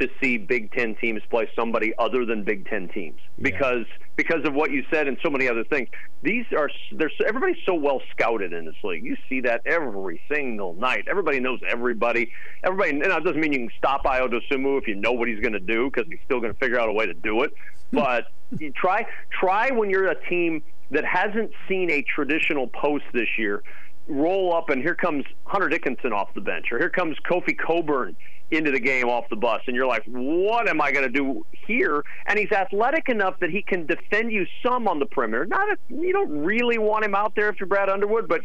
to 0.00 0.08
see 0.20 0.38
Big 0.38 0.72
Ten 0.72 0.94
teams 0.96 1.22
play 1.30 1.48
somebody 1.56 1.92
other 1.98 2.24
than 2.24 2.44
Big 2.44 2.66
Ten 2.68 2.88
teams 2.88 3.18
because 3.40 3.84
yeah. 3.88 4.06
because 4.16 4.44
of 4.44 4.54
what 4.54 4.70
you 4.70 4.84
said 4.90 5.08
and 5.08 5.16
so 5.22 5.30
many 5.30 5.48
other 5.48 5.64
things. 5.64 5.88
These 6.22 6.46
are 6.56 6.70
there's 6.92 7.12
everybody's 7.26 7.62
so 7.64 7.74
well 7.74 8.00
scouted 8.10 8.52
in 8.52 8.64
this 8.64 8.74
league. 8.82 9.04
You 9.04 9.16
see 9.28 9.40
that 9.42 9.62
every 9.66 10.20
single 10.32 10.74
night. 10.74 11.06
Everybody 11.08 11.40
knows 11.40 11.60
everybody. 11.68 12.30
Everybody, 12.64 12.90
and 12.90 13.02
that 13.04 13.24
doesn't 13.24 13.40
mean 13.40 13.52
you 13.52 13.60
can 13.60 13.70
stop 13.78 14.04
Ayo 14.04 14.28
Dosunmu 14.28 14.78
if 14.78 14.88
you 14.88 14.94
know 14.94 15.12
what 15.12 15.28
he's 15.28 15.40
going 15.40 15.52
to 15.52 15.60
do 15.60 15.90
because 15.90 16.08
he's 16.08 16.20
still 16.24 16.40
going 16.40 16.52
to 16.52 16.58
figure 16.58 16.78
out 16.78 16.88
a 16.88 16.92
way 16.92 17.06
to 17.06 17.14
do 17.14 17.42
it. 17.42 17.52
But 17.92 18.26
you 18.58 18.72
try 18.72 19.06
try 19.30 19.70
when 19.70 19.90
you're 19.90 20.08
a 20.08 20.28
team 20.28 20.64
that 20.90 21.04
hasn't 21.04 21.52
seen 21.68 21.88
a 21.90 22.02
traditional 22.02 22.66
post 22.66 23.04
this 23.12 23.28
year 23.38 23.62
roll 24.08 24.54
up 24.54 24.70
and 24.70 24.82
here 24.82 24.94
comes 24.94 25.24
Hunter 25.44 25.68
Dickinson 25.68 26.12
off 26.12 26.32
the 26.34 26.40
bench 26.40 26.66
or 26.70 26.78
here 26.78 26.90
comes 26.90 27.16
Kofi 27.28 27.56
Cockburn 27.56 28.16
into 28.50 28.70
the 28.70 28.80
game 28.80 29.08
off 29.08 29.24
the 29.28 29.36
bus. 29.36 29.60
And 29.66 29.74
you're 29.74 29.86
like 29.86 30.04
what 30.06 30.68
am 30.68 30.80
I 30.80 30.92
going 30.92 31.04
to 31.04 31.10
do 31.10 31.44
here? 31.66 32.04
And 32.26 32.38
he's 32.38 32.52
athletic 32.52 33.08
enough 33.08 33.38
that 33.40 33.50
he 33.50 33.62
can 33.62 33.86
defend 33.86 34.32
you 34.32 34.46
some 34.64 34.88
on 34.88 34.98
the 34.98 35.06
perimeter. 35.06 35.46
Not 35.46 35.68
a, 35.68 35.76
you 35.88 36.12
don't 36.12 36.44
really 36.44 36.78
want 36.78 37.04
him 37.04 37.14
out 37.14 37.34
there 37.34 37.48
if 37.48 37.60
you're 37.60 37.66
Brad 37.66 37.88
Underwood 37.88 38.28
but 38.28 38.42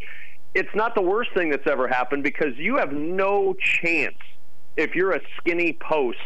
it's 0.53 0.73
not 0.75 0.95
the 0.95 1.01
worst 1.01 1.33
thing 1.33 1.49
that's 1.49 1.67
ever 1.67 1.87
happened 1.87 2.23
because 2.23 2.57
you 2.57 2.77
have 2.77 2.91
no 2.91 3.55
chance 3.81 4.17
if 4.75 4.95
you're 4.95 5.11
a 5.11 5.21
skinny 5.37 5.77
post 5.81 6.17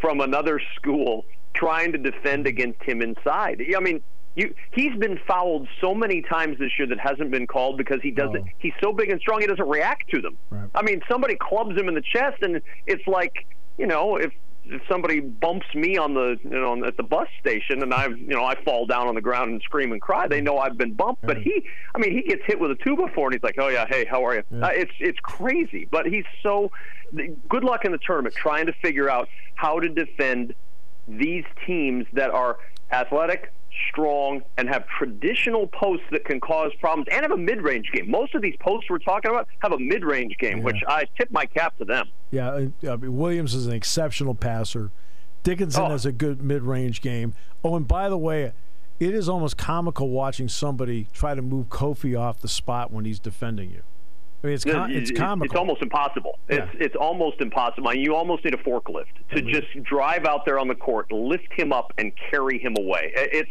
from 0.00 0.20
another 0.20 0.60
school 0.76 1.24
trying 1.54 1.92
to 1.92 1.98
defend 1.98 2.46
against 2.46 2.82
him 2.82 3.02
inside. 3.02 3.62
I 3.76 3.80
mean, 3.80 4.00
you, 4.36 4.54
he's 4.72 4.96
been 4.98 5.18
fouled 5.26 5.68
so 5.80 5.94
many 5.94 6.22
times 6.22 6.58
this 6.58 6.70
year 6.78 6.86
that 6.88 7.00
hasn't 7.00 7.30
been 7.30 7.46
called 7.46 7.76
because 7.76 8.00
he 8.02 8.10
doesn't. 8.10 8.44
Oh. 8.44 8.58
He's 8.58 8.72
so 8.82 8.92
big 8.92 9.10
and 9.10 9.20
strong, 9.20 9.40
he 9.40 9.46
doesn't 9.46 9.68
react 9.68 10.08
to 10.10 10.20
them. 10.20 10.36
Right. 10.50 10.70
I 10.74 10.82
mean, 10.82 11.00
somebody 11.08 11.36
clubs 11.36 11.76
him 11.76 11.88
in 11.88 11.94
the 11.94 12.02
chest, 12.02 12.42
and 12.42 12.60
it's 12.86 13.06
like 13.06 13.46
you 13.80 13.86
know, 13.86 14.16
if 14.16 14.32
if 14.66 14.82
somebody 14.88 15.20
bumps 15.20 15.66
me 15.74 15.96
on 15.96 16.14
the 16.14 16.38
you 16.44 16.50
know 16.50 16.84
at 16.84 16.96
the 16.96 17.02
bus 17.02 17.28
station 17.40 17.82
and 17.82 17.92
I 17.92 18.06
you 18.08 18.28
know 18.28 18.44
I 18.44 18.62
fall 18.62 18.86
down 18.86 19.08
on 19.08 19.14
the 19.14 19.20
ground 19.20 19.50
and 19.50 19.62
scream 19.62 19.90
and 19.90 20.00
cry, 20.00 20.28
they 20.28 20.40
know 20.40 20.58
I've 20.58 20.76
been 20.76 20.92
bumped. 20.92 21.22
But 21.22 21.38
he, 21.38 21.64
I 21.94 21.98
mean, 21.98 22.12
he 22.12 22.22
gets 22.22 22.42
hit 22.44 22.60
with 22.60 22.70
a 22.70 22.76
two 22.76 22.94
before, 22.94 23.28
and 23.28 23.34
he's 23.34 23.42
like, 23.42 23.56
"Oh 23.58 23.68
yeah, 23.68 23.86
hey, 23.88 24.04
how 24.04 24.24
are 24.24 24.34
you?" 24.36 24.42
Yeah. 24.50 24.66
Uh, 24.66 24.70
it's 24.72 24.92
it's 25.00 25.18
crazy, 25.20 25.88
but 25.90 26.06
he's 26.06 26.26
so. 26.42 26.70
Good 27.48 27.64
luck 27.64 27.84
in 27.84 27.90
the 27.90 27.98
tournament 27.98 28.36
trying 28.36 28.66
to 28.66 28.72
figure 28.72 29.10
out 29.10 29.28
how 29.56 29.80
to 29.80 29.88
defend 29.88 30.54
these 31.08 31.44
teams 31.66 32.06
that 32.12 32.30
are 32.30 32.58
athletic, 32.92 33.52
strong, 33.90 34.42
and 34.56 34.68
have 34.68 34.86
traditional 34.86 35.66
posts 35.66 36.06
that 36.10 36.24
can 36.24 36.40
cause 36.40 36.72
problems 36.80 37.08
and 37.10 37.22
have 37.22 37.32
a 37.32 37.36
mid 37.36 37.62
range 37.62 37.90
game. 37.92 38.10
Most 38.10 38.34
of 38.34 38.42
these 38.42 38.56
posts 38.60 38.88
we're 38.90 38.98
talking 38.98 39.30
about 39.30 39.48
have 39.60 39.72
a 39.72 39.78
mid 39.78 40.04
range 40.04 40.36
game, 40.38 40.58
yeah. 40.58 40.64
which 40.64 40.82
I 40.86 41.06
tip 41.16 41.30
my 41.30 41.46
cap 41.46 41.76
to 41.78 41.84
them. 41.84 42.08
Yeah, 42.30 42.68
I 42.88 42.96
mean, 42.96 43.16
Williams 43.16 43.54
is 43.54 43.66
an 43.66 43.72
exceptional 43.72 44.34
passer. 44.34 44.90
Dickinson 45.42 45.84
oh. 45.84 45.90
has 45.90 46.04
a 46.04 46.12
good 46.12 46.42
mid 46.42 46.62
range 46.62 47.00
game. 47.00 47.34
Oh, 47.64 47.76
and 47.76 47.86
by 47.86 48.08
the 48.08 48.18
way, 48.18 48.52
it 48.98 49.14
is 49.14 49.28
almost 49.28 49.56
comical 49.56 50.10
watching 50.10 50.48
somebody 50.48 51.08
try 51.12 51.34
to 51.34 51.42
move 51.42 51.68
Kofi 51.68 52.18
off 52.18 52.40
the 52.40 52.48
spot 52.48 52.92
when 52.92 53.04
he's 53.04 53.18
defending 53.18 53.70
you. 53.70 53.82
I 54.42 54.46
mean, 54.46 54.54
it's 54.54 54.64
com- 54.64 54.90
it's 54.90 55.10
comical. 55.10 55.44
It's 55.44 55.58
almost 55.58 55.82
impossible. 55.82 56.38
Yeah. 56.48 56.56
It's 56.56 56.76
it's 56.80 56.96
almost 56.96 57.40
impossible. 57.40 57.94
You 57.94 58.14
almost 58.14 58.44
need 58.44 58.54
a 58.54 58.58
forklift 58.58 59.06
to 59.34 59.36
mm-hmm. 59.36 59.48
just 59.48 59.82
drive 59.82 60.24
out 60.24 60.44
there 60.46 60.58
on 60.58 60.68
the 60.68 60.74
court, 60.74 61.12
lift 61.12 61.52
him 61.52 61.72
up, 61.72 61.92
and 61.98 62.12
carry 62.30 62.58
him 62.58 62.74
away. 62.78 63.12
It's 63.14 63.50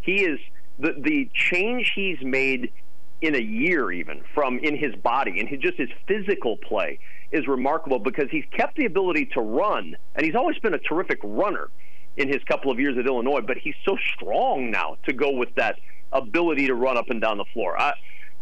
he 0.00 0.24
is 0.24 0.38
the 0.78 0.94
the 0.98 1.30
change 1.32 1.92
he's 1.94 2.18
made 2.22 2.72
in 3.22 3.34
a 3.34 3.40
year, 3.40 3.90
even 3.90 4.22
from 4.34 4.58
in 4.58 4.76
his 4.76 4.94
body 4.96 5.40
and 5.40 5.48
his, 5.48 5.60
just 5.60 5.78
his 5.78 5.88
physical 6.06 6.58
play 6.58 6.98
is 7.32 7.48
remarkable 7.48 7.98
because 7.98 8.28
he's 8.30 8.44
kept 8.52 8.76
the 8.76 8.84
ability 8.84 9.26
to 9.26 9.40
run, 9.40 9.96
and 10.14 10.26
he's 10.26 10.34
always 10.34 10.58
been 10.58 10.74
a 10.74 10.78
terrific 10.78 11.18
runner 11.22 11.70
in 12.18 12.28
his 12.28 12.42
couple 12.44 12.70
of 12.70 12.78
years 12.78 12.96
at 12.98 13.06
Illinois. 13.06 13.40
But 13.40 13.56
he's 13.56 13.74
so 13.86 13.96
strong 14.14 14.70
now 14.70 14.98
to 15.06 15.14
go 15.14 15.30
with 15.30 15.54
that 15.54 15.78
ability 16.12 16.66
to 16.66 16.74
run 16.74 16.98
up 16.98 17.08
and 17.08 17.20
down 17.20 17.38
the 17.38 17.44
floor. 17.52 17.78
I, 17.80 17.94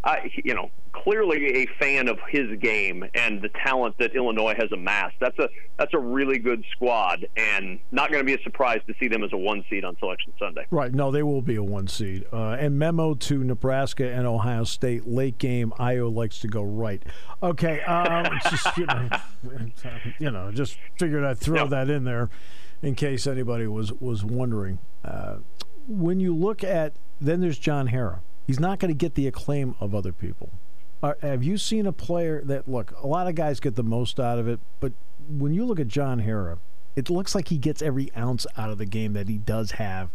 I, 0.03 0.31
you 0.45 0.55
know, 0.55 0.71
clearly 0.95 1.63
a 1.63 1.67
fan 1.79 2.09
of 2.09 2.19
his 2.29 2.59
game 2.59 3.05
and 3.15 3.43
the 3.43 3.51
talent 3.51 3.97
that 3.99 4.15
Illinois 4.15 4.55
has 4.57 4.71
amassed. 4.73 5.17
That's 5.21 5.39
a 5.39 5.49
that's 5.79 5.93
a 5.93 5.99
really 5.99 6.39
good 6.39 6.65
squad, 6.73 7.27
and 7.37 7.79
not 7.91 8.11
going 8.11 8.21
to 8.21 8.27
be 8.27 8.35
a 8.35 8.43
surprise 8.43 8.81
to 8.87 8.95
see 9.01 9.09
them 9.09 9.25
as 9.25 9.33
a 9.33 9.37
one 9.37 9.65
seed 9.69 9.85
on 9.85 9.97
Selection 9.99 10.33
Sunday. 10.39 10.67
Right? 10.71 10.93
No, 10.93 11.11
they 11.11 11.23
will 11.23 11.43
be 11.43 11.57
a 11.57 11.63
one 11.63 11.89
seed. 11.89 12.25
Uh, 12.33 12.57
and 12.59 12.79
memo 12.79 13.15
to 13.15 13.43
Nebraska 13.43 14.09
and 14.11 14.27
Ohio 14.27 14.65
State: 14.65 15.07
late 15.07 15.39
game, 15.39 15.73
Ayo 15.79 16.15
likes 16.15 16.39
to 16.41 16.49
go 16.49 16.63
right. 16.63 17.03
Okay, 17.43 17.81
um, 17.83 18.39
just 18.51 18.77
you 18.77 18.87
know, 18.87 19.09
you 20.19 20.31
know, 20.31 20.53
just 20.53 20.79
figured 20.99 21.25
I'd 21.25 21.39
throw 21.39 21.67
that 21.67 21.91
in 21.91 22.05
there 22.05 22.31
in 22.83 22.95
case 22.95 23.27
anybody 23.27 23.67
was 23.67 23.93
was 23.93 24.25
wondering. 24.25 24.79
Uh, 25.05 25.37
when 25.87 26.19
you 26.19 26.35
look 26.35 26.65
at 26.65 26.95
then 27.21 27.41
there's 27.41 27.59
John 27.59 27.89
Harrar 27.89 28.21
He's 28.47 28.61
not 28.61 28.79
going 28.79 28.91
to 28.91 28.97
get 28.97 29.15
the 29.15 29.27
acclaim 29.27 29.75
of 29.81 29.95
other 29.95 30.13
people. 30.13 30.51
Are, 31.05 31.19
have 31.21 31.45
you 31.45 31.59
seen 31.59 31.85
a 31.85 31.93
player 31.93 32.41
that 32.47 32.67
look? 32.67 32.95
A 33.03 33.07
lot 33.07 33.27
of 33.27 33.35
guys 33.35 33.61
get 33.61 33.75
the 33.75 33.83
most 33.83 34.19
out 34.19 34.39
of 34.39 34.49
it, 34.49 34.59
but 34.81 34.95
when 35.29 35.53
you 35.53 35.67
look 35.67 35.79
at 35.79 35.87
John 35.87 36.21
Harrar, 36.21 36.57
it 36.97 37.11
looks 37.11 37.35
like 37.35 37.49
he 37.49 37.59
gets 37.59 37.83
every 37.83 38.11
ounce 38.17 38.47
out 38.57 38.71
of 38.71 38.79
the 38.79 38.87
game 38.87 39.13
that 39.13 39.29
he 39.29 39.37
does 39.37 39.73
have. 39.73 40.09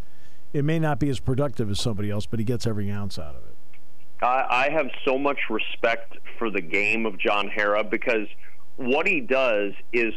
It 0.52 0.66
may 0.66 0.80
not 0.80 1.00
be 1.00 1.08
as 1.10 1.20
productive 1.20 1.70
as 1.70 1.80
somebody 1.80 2.10
else, 2.10 2.26
but 2.26 2.40
he 2.40 2.44
gets 2.44 2.66
every 2.66 2.90
ounce 2.90 3.20
out 3.20 3.36
of 3.36 3.44
it. 3.44 3.56
I, 4.24 4.70
have 4.72 4.90
so 5.06 5.20
much 5.20 5.38
respect 5.52 6.18
for 6.40 6.50
the 6.50 6.60
game 6.60 7.06
of 7.06 7.20
John 7.20 7.52
Harrar 7.56 7.84
because 7.84 8.28
what 8.76 9.06
he 9.06 9.22
does 9.22 9.74
is 9.94 10.16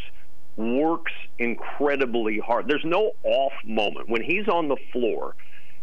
works 0.56 1.12
incredibly 1.38 2.38
hard. 2.38 2.66
There's 2.66 2.84
no 2.84 3.12
off 3.24 3.52
moment 3.66 4.08
when 4.08 4.22
he's 4.22 4.48
on 4.48 4.68
the 4.68 4.78
floor 4.90 5.36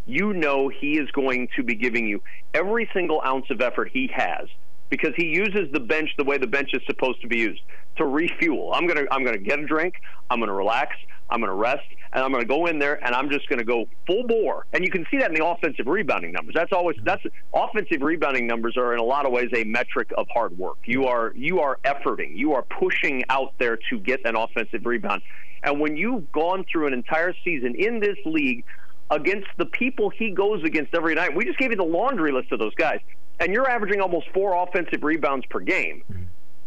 you 0.08 0.34
know 0.34 0.70
he 0.70 0.98
is 0.98 1.10
going 1.12 1.48
to 1.56 1.62
be 1.62 1.76
giving 1.76 2.08
you 2.08 2.24
every 2.56 2.90
single 2.94 3.22
ounce 3.24 3.46
of 3.52 3.62
effort 3.62 3.92
he 3.94 4.10
has 4.12 4.48
because 4.90 5.14
he 5.16 5.26
uses 5.26 5.72
the 5.72 5.80
bench 5.80 6.10
the 6.18 6.24
way 6.24 6.38
the 6.38 6.48
bench 6.48 6.70
is 6.74 6.82
supposed 6.86 7.22
to 7.22 7.28
be 7.28 7.38
used 7.38 7.62
to 7.98 8.06
refuel. 8.06 8.74
I'm 8.74 8.88
gonna 8.88 9.06
I'm 9.12 9.24
gonna 9.24 9.38
get 9.38 9.60
a 9.60 9.66
drink. 9.66 9.96
I'm 10.30 10.40
gonna 10.40 10.54
relax. 10.54 10.96
I'm 11.30 11.42
to 11.42 11.54
rest, 11.54 11.86
and 12.14 12.24
I'm 12.24 12.34
to 12.34 12.46
go 12.46 12.66
in 12.66 12.80
there, 12.80 13.04
and 13.06 13.14
I'm 13.14 13.30
just 13.30 13.48
to 13.50 13.64
go 13.64 13.86
full 14.08 14.26
bore. 14.26 14.66
And 14.74 14.84
you 14.84 14.90
can 14.90 15.06
see 15.12 15.18
that 15.20 15.30
in 15.30 15.36
the 15.36 15.46
offensive 15.46 15.86
rebounding 15.86 16.32
numbers. 16.32 16.56
That's 16.56 16.72
always 16.72 16.98
that's 17.04 17.24
offensive 17.54 18.02
rebounding 18.02 18.48
numbers 18.48 18.76
are 18.78 18.94
in 18.94 19.00
a 19.00 19.04
lot 19.04 19.26
of 19.26 19.32
ways 19.32 19.50
a 19.56 19.64
metric 19.64 20.12
of 20.18 20.28
hard 20.34 20.58
work. 20.58 20.78
You 20.86 21.06
are 21.06 21.32
you 21.36 21.60
are 21.60 21.78
efforting, 21.86 22.36
you 22.36 22.54
are 22.54 22.64
pushing 22.64 23.24
out 23.30 23.54
there 23.60 23.78
to 23.90 24.00
get 24.00 24.22
an 24.26 24.36
offensive 24.36 24.86
rebound. 24.86 25.22
And 25.62 25.80
when 25.80 25.98
you've 25.98 26.32
gone 26.32 26.66
through 26.72 26.88
an 26.88 26.94
entire 26.94 27.34
season 27.44 27.76
in 27.76 28.00
this 28.00 28.18
league 28.26 28.64
against 29.12 29.48
the 29.58 29.66
people 29.66 30.10
he 30.10 30.32
goes 30.32 30.64
against 30.64 30.96
every 30.96 31.16
night, 31.16 31.36
we 31.36 31.46
just 31.46 31.60
gave 31.60 31.72
you 31.72 31.78
the 31.78 31.84
laundry 31.84 32.32
list 32.32 32.52
of 32.52 32.60
those 32.60 32.74
guys, 32.76 33.00
and 33.40 33.54
you're 33.54 33.70
averaging 33.70 34.02
almost 34.02 34.28
four 34.34 34.54
offensive 34.64 35.04
rebounds 35.04 35.46
per 35.50 35.60
game. 35.60 36.04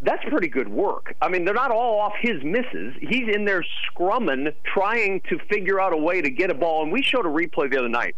That's 0.05 0.25
pretty 0.29 0.49
good 0.49 0.69
work. 0.69 1.15
I 1.23 1.29
mean, 1.29 1.45
they're 1.45 1.55
not 1.55 1.71
all 1.71 2.01
off 2.01 2.15
his 2.21 2.43
misses. 2.43 2.95
He's 3.01 3.29
in 3.33 3.45
there 3.45 3.65
scrumming, 3.87 4.53
trying 4.65 5.21
to 5.29 5.39
figure 5.49 5.81
out 5.81 5.93
a 5.93 5.97
way 5.97 6.21
to 6.21 6.29
get 6.29 6.51
a 6.51 6.55
ball. 6.55 6.83
And 6.83 6.91
we 6.91 7.03
showed 7.03 7.25
a 7.25 7.29
replay 7.29 7.71
the 7.71 7.79
other 7.79 7.89
night. 7.89 8.17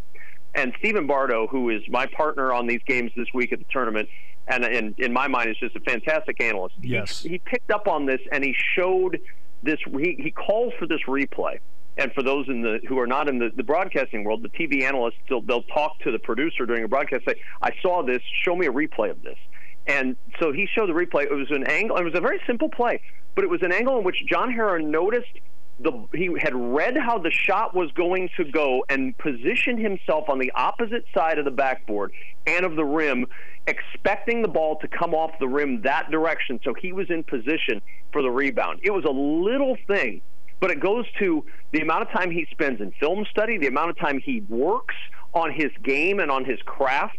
And 0.55 0.73
Stephen 0.79 1.07
Bardo, 1.07 1.47
who 1.47 1.69
is 1.69 1.83
my 1.89 2.07
partner 2.07 2.53
on 2.53 2.67
these 2.67 2.81
games 2.87 3.11
this 3.17 3.27
week 3.35 3.53
at 3.53 3.59
the 3.59 3.67
tournament, 3.71 4.09
and, 4.49 4.65
and 4.65 4.99
in 4.99 5.13
my 5.13 5.29
mind 5.29 5.51
is 5.51 5.57
just 5.59 5.77
a 5.77 5.81
fantastic 5.81 6.41
analyst. 6.41 6.77
Yes. 6.81 7.23
He, 7.23 7.31
he 7.31 7.39
picked 7.39 7.71
up 7.71 7.87
on 7.87 8.07
this 8.07 8.21
and 8.33 8.43
he 8.43 8.55
showed 8.75 9.21
this. 9.63 9.79
He, 9.99 10.17
he 10.19 10.31
calls 10.31 10.73
for 10.79 10.87
this 10.87 11.01
replay. 11.07 11.59
And 11.97 12.13
for 12.13 12.23
those 12.23 12.49
in 12.49 12.63
the 12.63 12.81
who 12.89 12.99
are 12.99 13.07
not 13.07 13.29
in 13.29 13.39
the, 13.39 13.51
the 13.55 13.63
broadcasting 13.63 14.25
world, 14.25 14.43
the 14.43 14.49
TV 14.49 14.83
analysts 14.83 15.15
they'll, 15.29 15.43
they'll 15.43 15.63
talk 15.63 15.99
to 16.01 16.11
the 16.11 16.19
producer 16.19 16.67
during 16.67 16.85
a 16.85 16.89
broadcast. 16.89 17.25
Say, 17.27 17.37
"I 17.63 17.71
saw 17.83 18.03
this. 18.03 18.21
Show 18.43 18.57
me 18.57 18.67
a 18.67 18.73
replay 18.73 19.11
of 19.11 19.23
this." 19.23 19.39
And 19.87 20.17
so 20.41 20.53
he 20.53 20.67
showed 20.75 20.89
the 20.89 20.95
replay. 20.95 21.25
It 21.25 21.35
was 21.35 21.51
an 21.51 21.65
angle. 21.65 21.97
It 21.97 22.05
was 22.05 22.15
a 22.15 22.21
very 22.21 22.41
simple 22.47 22.69
play, 22.69 23.01
but 23.35 23.45
it 23.45 23.51
was 23.51 23.63
an 23.63 23.73
angle 23.73 23.99
in 23.99 24.05
which 24.05 24.25
John 24.27 24.53
Harrar 24.53 24.81
noticed 24.81 25.39
the 25.81 26.07
he 26.15 26.31
had 26.41 26.55
read 26.55 26.97
how 26.97 27.19
the 27.19 27.31
shot 27.31 27.75
was 27.75 27.91
going 27.93 28.29
to 28.37 28.45
go 28.45 28.85
and 28.89 29.17
positioned 29.19 29.79
himself 29.79 30.29
on 30.29 30.39
the 30.39 30.53
opposite 30.55 31.05
side 31.15 31.39
of 31.39 31.45
the 31.45 31.51
backboard 31.51 32.13
and 32.47 32.65
of 32.65 32.77
the 32.77 32.85
rim, 32.85 33.27
expecting 33.67 34.43
the 34.43 34.49
ball 34.49 34.79
to 34.81 34.89
come 34.89 35.15
off 35.15 35.33
the 35.41 35.49
rim 35.49 35.83
that 35.83 36.11
direction. 36.11 36.61
So 36.65 36.75
he 36.75 36.93
was 36.93 37.11
in 37.11 37.25
position 37.25 37.83
for 38.13 38.23
the 38.23 38.31
rebound. 38.31 38.81
It 38.83 38.93
was 38.93 39.05
a 39.05 39.11
little 39.11 39.77
thing, 39.87 40.23
but 40.65 40.71
it 40.71 40.81
goes 40.81 41.05
to 41.19 41.45
the 41.73 41.81
amount 41.83 42.01
of 42.01 42.11
time 42.11 42.31
he 42.31 42.47
spends 42.51 42.81
in 42.81 42.91
film 42.93 43.27
study, 43.31 43.59
the 43.59 43.67
amount 43.67 43.91
of 43.91 43.99
time 43.99 44.19
he 44.19 44.41
works 44.49 44.95
on 45.35 45.53
his 45.53 45.71
game 45.83 46.21
and 46.21 46.31
on 46.31 46.43
his 46.43 46.59
craft 46.65 47.19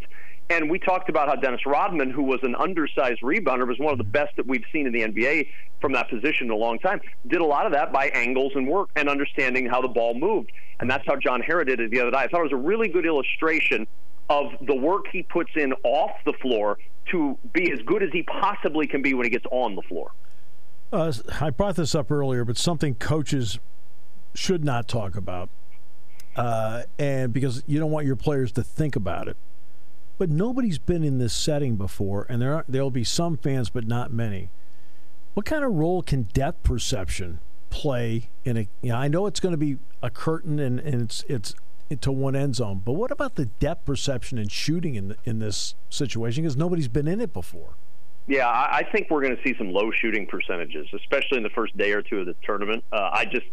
and 0.50 0.70
we 0.70 0.78
talked 0.78 1.10
about 1.10 1.28
how 1.28 1.36
Dennis 1.36 1.62
Rodman, 1.66 2.12
who 2.12 2.24
was 2.24 2.40
an 2.44 2.56
undersized 2.56 3.22
rebounder, 3.22 3.68
was 3.68 3.80
one 3.80 3.92
of 3.92 3.98
the 3.98 4.04
best 4.04 4.36
that 4.38 4.46
we've 4.46 4.64
seen 4.72 4.86
in 4.86 4.94
the 4.94 5.02
NBA 5.02 5.48
from 5.82 5.94
that 5.94 6.10
position 6.10 6.48
in 6.48 6.52
a 6.52 6.56
long 6.56 6.78
time. 6.78 7.02
Did 7.28 7.42
a 7.42 7.46
lot 7.46 7.66
of 7.66 7.72
that 7.72 7.92
by 7.92 8.08
angles 8.10 8.52
and 8.56 8.68
work 8.68 8.90
and 8.96 9.10
understanding 9.10 9.68
how 9.68 9.82
the 9.82 9.88
ball 9.88 10.14
moved. 10.14 10.52
And 10.80 10.90
that's 10.90 11.04
how 11.08 11.16
John 11.16 11.42
Harrar 11.42 11.66
did 11.66 11.80
it 11.80 11.90
the 11.90 12.00
other 12.00 12.12
night. 12.12 12.26
I 12.26 12.28
thought 12.28 12.42
it 12.42 12.52
was 12.52 12.52
a 12.52 12.58
really 12.58 12.90
good 12.90 13.08
illustration 13.08 13.88
of 14.30 14.52
the 14.62 14.76
work 14.76 15.06
he 15.12 15.24
puts 15.24 15.52
in 15.56 15.74
off 15.84 16.12
the 16.26 16.34
floor 16.34 16.78
to 17.12 17.38
be 17.54 17.72
as 17.72 17.80
good 17.84 18.04
as 18.04 18.10
he 18.12 18.22
possibly 18.22 18.86
can 18.86 19.02
be 19.02 19.16
when 19.16 19.26
he 19.26 19.32
gets 19.32 19.46
on 19.52 19.76
the 19.76 19.82
floor. 19.84 20.12
Uh, 20.92 21.12
I 21.42 21.50
brought 21.50 21.76
this 21.76 21.96
up 21.96 22.12
earlier, 22.12 22.46
but 22.46 22.58
something 22.58 22.96
coaches 22.96 23.60
should 24.34 24.64
not 24.64 24.88
talk 24.88 25.16
about, 25.16 25.50
uh, 26.36 26.84
and 27.00 27.34
because 27.34 27.64
you 27.68 27.80
don't 27.80 27.92
want 27.92 28.06
your 28.06 28.16
players 28.16 28.52
to 28.54 28.64
think 28.64 28.96
about 28.96 29.28
it 29.28 29.38
but 30.18 30.30
nobody's 30.30 30.80
been 30.80 31.04
in 31.04 31.18
this 31.18 31.34
setting 31.34 31.76
before, 31.76 32.26
and 32.30 32.42
there 32.42 32.54
are, 32.56 32.66
there'll 32.68 32.92
be 32.92 33.04
some 33.04 33.38
fans, 33.38 33.70
but 33.70 33.88
not 33.88 34.12
many. 34.12 34.50
What 35.34 35.46
kind 35.46 35.64
of 35.64 35.74
role 35.74 36.02
can 36.02 36.24
depth 36.24 36.64
perception 36.64 37.40
play 37.70 38.30
in 38.46 38.56
a? 38.56 38.68
You 38.82 38.90
know, 38.90 38.96
I 38.96 39.10
know 39.10 39.26
it's 39.26 39.42
going 39.42 39.52
to 39.52 39.58
be 39.58 39.78
a 40.02 40.10
curtain 40.10 40.60
and, 40.60 40.80
and 40.80 41.02
it's 41.02 41.26
it's 41.28 41.54
into 41.90 42.12
one 42.12 42.36
end 42.36 42.56
zone, 42.56 42.82
but 42.84 42.94
what 42.94 43.12
about 43.12 43.36
the 43.36 43.46
depth 43.46 43.86
perception 43.86 44.38
and 44.38 44.50
shooting 44.50 44.96
in 44.96 45.16
in 45.26 45.40
this 45.40 45.76
situation? 45.90 46.44
Because 46.44 46.56
nobody's 46.56 46.88
been 46.88 47.08
in 47.08 47.20
it 47.20 47.34
before. 47.34 47.76
Yeah, 48.28 48.48
I 48.48 48.84
think 48.92 49.12
we're 49.12 49.22
going 49.22 49.38
to 49.38 49.44
see 49.44 49.56
some 49.58 49.72
low 49.72 49.92
shooting 49.92 50.26
percentages, 50.26 50.88
especially 50.94 51.38
in 51.38 51.44
the 51.44 51.50
first 51.52 51.78
day 51.78 51.92
or 51.92 52.02
two 52.02 52.20
of 52.20 52.26
the 52.26 52.36
tournament. 52.44 52.84
Uh, 52.92 53.10
I 53.14 53.26
just, 53.26 53.46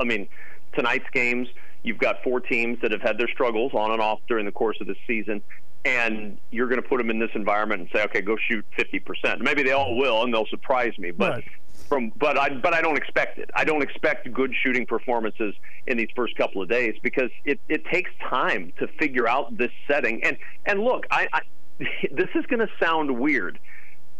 I 0.00 0.04
mean, 0.04 0.28
tonight's 0.74 1.08
games, 1.12 1.48
you've 1.84 1.98
got 1.98 2.22
four 2.24 2.40
teams 2.40 2.78
that 2.82 2.90
have 2.90 3.00
had 3.00 3.16
their 3.16 3.28
struggles 3.28 3.72
on 3.74 3.92
and 3.92 4.00
off 4.00 4.18
during 4.26 4.44
the 4.44 4.52
course 4.52 4.76
of 4.80 4.88
the 4.88 4.96
season 5.06 5.40
and 5.84 6.38
you're 6.50 6.68
going 6.68 6.80
to 6.82 6.88
put 6.88 6.98
them 6.98 7.10
in 7.10 7.18
this 7.18 7.30
environment 7.34 7.80
and 7.80 7.90
say, 7.92 8.02
okay, 8.04 8.20
go 8.20 8.36
shoot 8.48 8.64
50%. 8.76 9.40
Maybe 9.40 9.62
they 9.62 9.72
all 9.72 9.96
will, 9.96 10.22
and 10.22 10.32
they'll 10.32 10.46
surprise 10.46 10.92
me. 10.98 11.10
But 11.10 11.32
right. 11.32 11.44
from 11.88 12.12
but 12.16 12.36
I 12.36 12.50
but 12.50 12.74
I 12.74 12.82
don't 12.82 12.96
expect 12.96 13.38
it. 13.38 13.50
I 13.54 13.64
don't 13.64 13.82
expect 13.82 14.30
good 14.32 14.52
shooting 14.62 14.86
performances 14.86 15.54
in 15.86 15.96
these 15.96 16.08
first 16.14 16.36
couple 16.36 16.62
of 16.62 16.68
days 16.68 16.94
because 17.02 17.30
it, 17.44 17.60
it 17.68 17.84
takes 17.86 18.10
time 18.28 18.72
to 18.78 18.88
figure 18.98 19.28
out 19.28 19.56
this 19.56 19.70
setting. 19.86 20.22
And 20.24 20.36
and 20.66 20.80
look, 20.80 21.06
I, 21.10 21.28
I 21.32 21.40
this 22.10 22.28
is 22.34 22.44
going 22.46 22.60
to 22.60 22.68
sound 22.80 23.18
weird. 23.18 23.58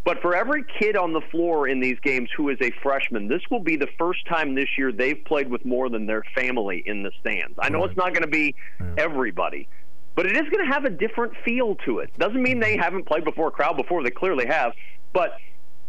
But 0.04 0.22
for 0.22 0.34
every 0.34 0.64
kid 0.78 0.96
on 0.96 1.12
the 1.12 1.20
floor 1.20 1.68
in 1.68 1.80
these 1.80 1.98
games 2.00 2.30
who 2.34 2.48
is 2.48 2.56
a 2.60 2.70
freshman, 2.82 3.28
this 3.28 3.42
will 3.50 3.60
be 3.60 3.76
the 3.76 3.88
first 3.98 4.26
time 4.26 4.54
this 4.54 4.68
year 4.78 4.90
they've 4.90 5.22
played 5.24 5.48
with 5.48 5.64
more 5.64 5.90
than 5.90 6.06
their 6.06 6.22
family 6.34 6.82
in 6.86 7.02
the 7.02 7.10
stands. 7.20 7.58
I 7.58 7.68
know 7.68 7.80
right. 7.80 7.90
it's 7.90 7.96
not 7.96 8.14
going 8.14 8.22
to 8.22 8.28
be 8.28 8.54
yeah. 8.80 8.94
everybody, 8.96 9.68
but 10.14 10.24
it 10.24 10.32
is 10.36 10.48
going 10.50 10.66
to 10.66 10.72
have 10.72 10.84
a 10.84 10.90
different 10.90 11.34
feel 11.44 11.74
to 11.84 11.98
it. 11.98 12.10
Doesn't 12.18 12.42
mean 12.42 12.58
they 12.58 12.76
haven't 12.76 13.04
played 13.04 13.24
before 13.24 13.48
a 13.48 13.50
crowd 13.50 13.76
before. 13.76 14.02
They 14.02 14.10
clearly 14.10 14.46
have, 14.46 14.72
but 15.12 15.36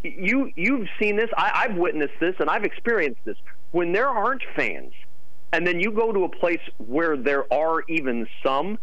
you 0.02 0.50
you've 0.54 0.88
seen 1.00 1.16
this. 1.16 1.30
I, 1.36 1.66
I've 1.66 1.76
witnessed 1.76 2.14
this, 2.20 2.34
and 2.40 2.50
I've 2.50 2.64
experienced 2.64 3.20
this. 3.24 3.36
When 3.70 3.92
there 3.92 4.08
aren't 4.08 4.42
fans, 4.56 4.92
and 5.52 5.66
then 5.66 5.80
you 5.80 5.90
go 5.92 6.12
to 6.12 6.24
a 6.24 6.28
place 6.28 6.60
where 6.78 7.16
there 7.16 7.52
are 7.52 7.82
even 7.88 8.26
some, 8.42 8.78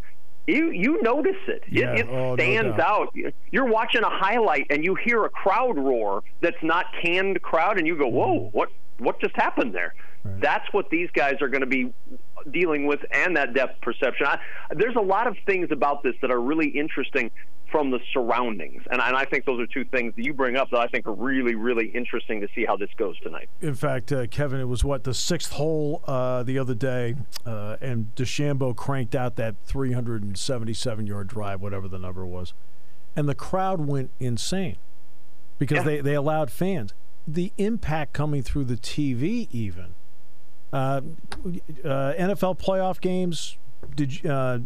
you 0.48 0.72
you 0.72 1.02
notice 1.02 1.36
it. 1.48 1.64
Yeah. 1.70 1.94
It, 1.94 2.00
it 2.00 2.10
oh, 2.10 2.36
stands 2.36 2.78
no 2.78 2.84
out. 2.84 3.16
You're 3.52 3.66
watching 3.66 4.04
a 4.04 4.10
highlight 4.10 4.68
and 4.70 4.84
you 4.84 4.96
hear 4.96 5.26
a 5.26 5.30
crowd 5.30 5.78
roar 5.78 6.24
that's 6.42 6.62
not 6.64 6.86
canned 7.02 7.42
crowd, 7.42 7.78
and 7.78 7.86
you 7.86 7.98
go, 7.98 8.08
"Whoa, 8.08 8.40
mm-hmm. 8.40 8.58
what 8.58 8.70
what 8.98 9.20
just 9.20 9.36
happened 9.36 9.76
there?" 9.76 9.94
Right. 10.24 10.42
That's 10.42 10.74
what 10.74 10.90
these 10.90 11.10
guys 11.14 11.36
are 11.42 11.50
going 11.50 11.62
to 11.62 11.68
be 11.68 11.94
dealing 12.50 12.88
with, 12.88 13.02
and 13.12 13.36
that 13.36 13.54
depth 13.54 13.82
perception. 13.82 14.26
I, 14.26 14.40
there's 14.72 14.96
a 14.96 15.02
lot 15.02 15.28
of 15.28 15.36
things 15.46 15.68
about 15.72 16.02
this 16.02 16.16
that 16.22 16.32
are 16.32 16.42
really 16.42 16.70
interesting 16.70 17.30
from 17.72 17.92
the 17.92 18.00
surroundings, 18.14 18.84
and, 18.92 19.02
and 19.02 19.16
I 19.16 19.26
think 19.26 19.46
those 19.46 19.60
are 19.60 19.68
two 19.68 19.86
things 19.86 20.14
that 20.16 20.24
you 20.24 20.34
bring 20.34 20.56
up 20.56 20.70
that 20.72 20.80
I 20.80 20.88
think 20.88 21.08
are 21.08 21.14
really, 21.14 21.56
really 21.56 21.88
interesting 21.88 22.42
to 22.42 22.48
see 22.56 22.66
how 22.66 22.78
this 22.78 22.90
goes 22.98 23.20
tonight. 23.20 23.50
In 23.62 23.76
fact, 23.76 24.12
uh, 24.12 24.28
Kevin, 24.28 24.60
it 24.60 24.68
was 24.68 24.84
what 24.84 25.04
the 25.04 25.14
sixth 25.14 25.54
hole 25.54 26.04
uh, 26.08 26.44
the 26.44 26.58
other 26.58 26.76
day, 26.76 27.16
uh, 27.46 27.78
and 27.82 28.14
DeChambeau 28.16 28.76
cranked 28.76 29.16
out 29.16 29.36
that 29.36 29.56
377 29.66 31.08
yard 31.08 31.28
drive, 31.28 31.62
whatever 31.62 31.88
the 31.88 32.00
number 32.00 32.26
was, 32.26 32.54
and 33.16 33.28
the 33.28 33.36
crowd 33.36 33.82
went 33.82 34.12
insane 34.20 34.78
because 35.60 35.78
yeah. 35.78 35.84
they, 35.84 36.02
they 36.02 36.14
allowed 36.14 36.52
fans. 36.52 36.94
The 37.28 37.52
impact 37.58 38.14
coming 38.14 38.42
through 38.42 38.66
the 38.66 38.78
TV, 38.78 39.50
even 39.52 39.96
uh, 40.72 41.02
uh, 41.84 42.14
NFL 42.14 42.60
playoff 42.60 43.02
games. 43.02 43.58
Did 43.96 44.24
you? 44.24 44.32
Uh, 44.32 44.60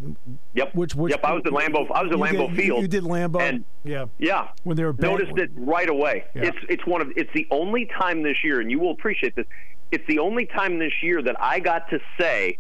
yep. 0.54 0.74
Which, 0.76 0.96
which? 0.96 1.12
Yep. 1.12 1.24
I 1.24 1.34
was 1.34 1.44
at 1.46 1.52
Lambeau. 1.52 1.90
I 1.92 2.04
was 2.04 2.12
at 2.12 2.18
Lambeau 2.18 2.50
did, 2.50 2.58
Field. 2.58 2.82
You 2.82 2.88
did 2.88 3.04
Lambeau. 3.04 3.42
And 3.42 3.66
yeah. 3.84 4.06
Yeah. 4.20 4.50
When 4.64 4.78
they 4.78 4.84
were 4.84 4.94
noticed 4.94 5.38
it 5.38 5.52
right 5.56 5.90
away. 5.90 6.26
Yeah. 6.36 6.46
It's 6.46 6.58
it's 6.70 6.86
one 6.86 7.02
of 7.02 7.12
it's 7.16 7.32
the 7.34 7.48
only 7.52 7.90
time 7.98 8.24
this 8.24 8.38
year, 8.44 8.60
and 8.60 8.70
you 8.70 8.80
will 8.80 8.92
appreciate 8.92 9.36
this. 9.36 9.46
It's 9.92 10.06
the 10.08 10.20
only 10.20 10.46
time 10.46 10.80
this 10.80 10.94
year 11.02 11.22
that 11.22 11.36
I 11.40 11.60
got 11.60 11.90
to 11.90 12.00
say, 12.20 12.58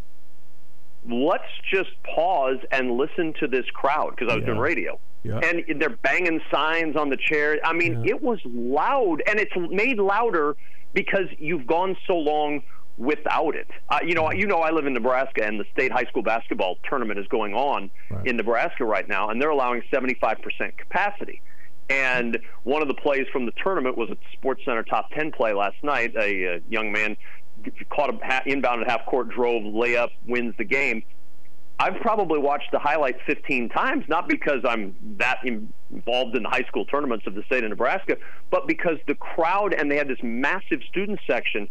let's 1.10 1.44
just 1.72 1.92
pause 2.04 2.58
and 2.72 2.98
listen 2.98 3.34
to 3.40 3.48
this 3.48 3.66
crowd 3.74 4.12
because 4.12 4.32
I 4.32 4.36
was 4.36 4.42
yeah. 4.42 4.48
doing 4.48 4.60
radio. 4.60 5.00
Yeah. 5.24 5.40
And 5.40 5.80
they're 5.80 5.90
banging 5.90 6.42
signs 6.52 6.96
on 6.96 7.10
the 7.10 7.18
chair. 7.18 7.60
I 7.64 7.74
mean, 7.74 8.06
it 8.08 8.22
was 8.22 8.40
loud, 8.44 9.22
and 9.28 9.40
it's 9.40 9.54
made 9.56 10.00
louder 10.00 10.56
because 10.94 11.28
you've 11.38 11.68
gone 11.68 11.96
so 12.08 12.16
long 12.16 12.64
without 13.02 13.56
it. 13.56 13.68
Uh, 13.90 14.00
you 14.06 14.14
know, 14.14 14.32
you 14.32 14.46
know, 14.46 14.60
I 14.60 14.70
live 14.70 14.86
in 14.86 14.94
Nebraska, 14.94 15.44
and 15.44 15.60
the 15.60 15.66
state 15.74 15.92
high 15.92 16.06
school 16.06 16.22
basketball 16.22 16.78
tournament 16.88 17.20
is 17.20 17.28
going 17.28 17.56
on 17.56 17.90
right. 18.12 18.28
in 18.28 18.38
Nebraska 18.38 18.86
right 18.86 19.08
now, 19.08 19.30
and 19.30 19.42
they're 19.42 19.50
allowing 19.50 19.82
75% 19.92 20.78
capacity. 20.78 21.42
And 21.90 22.40
one 22.64 22.82
of 22.82 22.88
the 22.88 22.94
plays 22.94 23.26
from 23.34 23.46
the 23.46 23.52
tournament 23.62 23.98
was 23.98 24.10
a 24.12 24.18
Sports 24.34 24.62
Center 24.64 24.84
top 24.84 25.10
10 25.12 25.32
play 25.32 25.52
last 25.52 25.78
night. 25.84 26.14
A, 26.16 26.58
a 26.58 26.62
young 26.70 26.92
man 26.92 27.18
caught 27.90 28.14
a 28.14 28.42
inbound 28.46 28.82
at 28.84 28.90
half 28.90 29.06
court, 29.08 29.30
drove, 29.30 29.64
layup, 29.64 30.10
wins 30.26 30.54
the 30.58 30.64
game. 30.64 31.04
I've 31.80 32.00
probably 32.00 32.38
watched 32.38 32.72
the 32.72 32.78
highlight 32.78 33.16
15 33.26 33.70
times, 33.70 34.06
not 34.08 34.30
because 34.30 34.60
I'm 34.64 34.96
that 35.18 35.40
involved 35.44 36.36
in 36.36 36.44
the 36.44 36.50
high 36.50 36.64
school 36.68 36.86
tournaments 36.86 37.26
of 37.26 37.34
the 37.34 37.42
state 37.44 37.64
of 37.64 37.72
Nebraska, 37.72 38.18
but 38.52 38.68
because 38.68 38.98
the 39.08 39.16
crowd 39.16 39.74
and 39.74 39.90
they 39.90 39.98
had 39.98 40.08
this 40.08 40.22
massive 40.22 40.82
student 40.88 41.20
section 41.26 41.68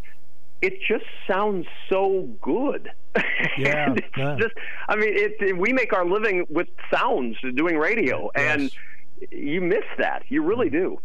it 0.63 0.81
just 0.87 1.05
sounds 1.27 1.67
so 1.89 2.29
good. 2.41 2.91
Yeah, 3.59 3.95
yeah. 4.17 4.37
just 4.39 4.55
I 4.89 4.95
mean, 4.97 5.13
it, 5.13 5.33
it, 5.41 5.57
we 5.57 5.73
make 5.73 5.93
our 5.93 6.05
living 6.05 6.47
with 6.49 6.69
sounds 6.95 7.37
doing 7.57 7.77
radio, 7.77 8.31
yes. 8.37 8.61
and 8.61 9.31
you 9.33 9.61
miss 9.61 9.85
that. 9.99 10.23
You 10.29 10.43
really 10.43 10.71
do. 10.71 11.01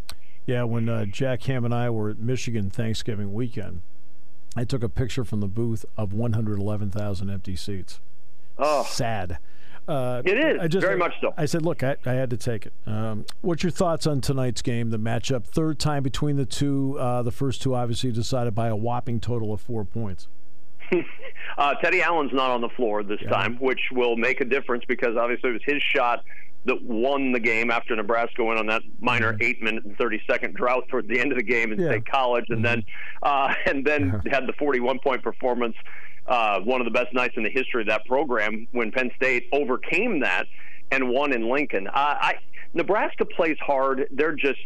Yeah, 0.45 0.63
when 0.63 0.87
uh, 0.87 1.05
Jack 1.05 1.43
Ham 1.43 1.65
and 1.65 1.73
I 1.73 1.89
were 1.89 2.11
at 2.11 2.19
Michigan 2.19 2.69
Thanksgiving 2.69 3.33
weekend, 3.33 3.81
I 4.55 4.63
took 4.63 4.83
a 4.83 4.89
picture 4.89 5.25
from 5.25 5.39
the 5.39 5.47
booth 5.47 5.85
of 5.97 6.13
111,000 6.13 7.29
empty 7.29 7.55
seats. 7.55 7.99
Oh, 8.57 8.85
sad. 8.87 9.39
Uh, 9.87 10.21
it 10.25 10.37
is 10.37 10.59
I 10.59 10.67
just, 10.67 10.85
very 10.85 10.97
much 10.97 11.13
so. 11.21 11.33
I 11.37 11.45
said, 11.45 11.61
look, 11.63 11.83
I, 11.83 11.95
I 12.05 12.13
had 12.13 12.29
to 12.31 12.37
take 12.37 12.65
it. 12.65 12.73
Um, 12.87 13.25
what's 13.41 13.61
your 13.63 13.71
thoughts 13.71 14.07
on 14.07 14.19
tonight's 14.21 14.61
game, 14.61 14.89
the 14.89 14.97
matchup? 14.97 15.45
Third 15.45 15.77
time 15.79 16.01
between 16.03 16.37
the 16.37 16.45
two. 16.45 16.97
Uh, 16.99 17.21
the 17.21 17.31
first 17.31 17.61
two 17.61 17.75
obviously 17.75 18.11
decided 18.11 18.55
by 18.55 18.67
a 18.67 18.75
whopping 18.75 19.19
total 19.19 19.53
of 19.53 19.61
four 19.61 19.85
points. 19.85 20.27
uh, 21.57 21.73
Teddy 21.75 22.01
Allen's 22.01 22.33
not 22.33 22.51
on 22.51 22.61
the 22.61 22.69
floor 22.69 23.03
this 23.03 23.19
Yeah. 23.21 23.29
time, 23.29 23.57
which 23.59 23.81
will 23.91 24.15
make 24.17 24.41
a 24.41 24.45
difference 24.45 24.83
because 24.87 25.15
obviously 25.17 25.51
it 25.51 25.53
was 25.53 25.61
his 25.65 25.81
shot 25.81 26.23
that 26.65 26.81
won 26.81 27.31
the 27.31 27.39
game 27.39 27.69
after 27.69 27.95
Nebraska 27.95 28.43
went 28.43 28.59
on 28.59 28.65
that 28.67 28.81
minor 28.99 29.37
eight 29.39 29.61
minute 29.61 29.83
and 29.85 29.95
thirty 29.99 30.19
second 30.27 30.55
drought 30.55 30.87
towards 30.89 31.07
the 31.07 31.19
end 31.19 31.31
of 31.31 31.37
the 31.37 31.43
game 31.43 31.71
in 31.71 31.77
Mm-hmm. 31.77 31.85
Yeah. 31.85 31.91
State 31.91 32.05
College, 32.07 32.45
and 32.49 32.65
then 32.65 32.83
uh, 33.21 33.53
and 33.67 33.85
then 33.85 34.21
had 34.31 34.47
the 34.47 34.53
forty 34.53 34.79
one 34.79 34.97
point 34.99 35.21
performance, 35.21 35.75
uh, 36.27 36.59
one 36.61 36.81
of 36.81 36.85
the 36.85 36.91
best 36.91 37.13
nights 37.13 37.35
in 37.37 37.43
the 37.43 37.49
history 37.49 37.81
of 37.81 37.87
that 37.87 38.05
program 38.05 38.67
when 38.71 38.91
Penn 38.91 39.11
State 39.15 39.47
overcame 39.51 40.19
that 40.21 40.45
and 40.91 41.09
won 41.09 41.33
in 41.33 41.49
Lincoln. 41.49 41.87
Uh, 41.87 41.91
I 41.95 42.33
Nebraska 42.73 43.25
plays 43.25 43.57
hard. 43.59 44.07
They're 44.11 44.35
just 44.35 44.59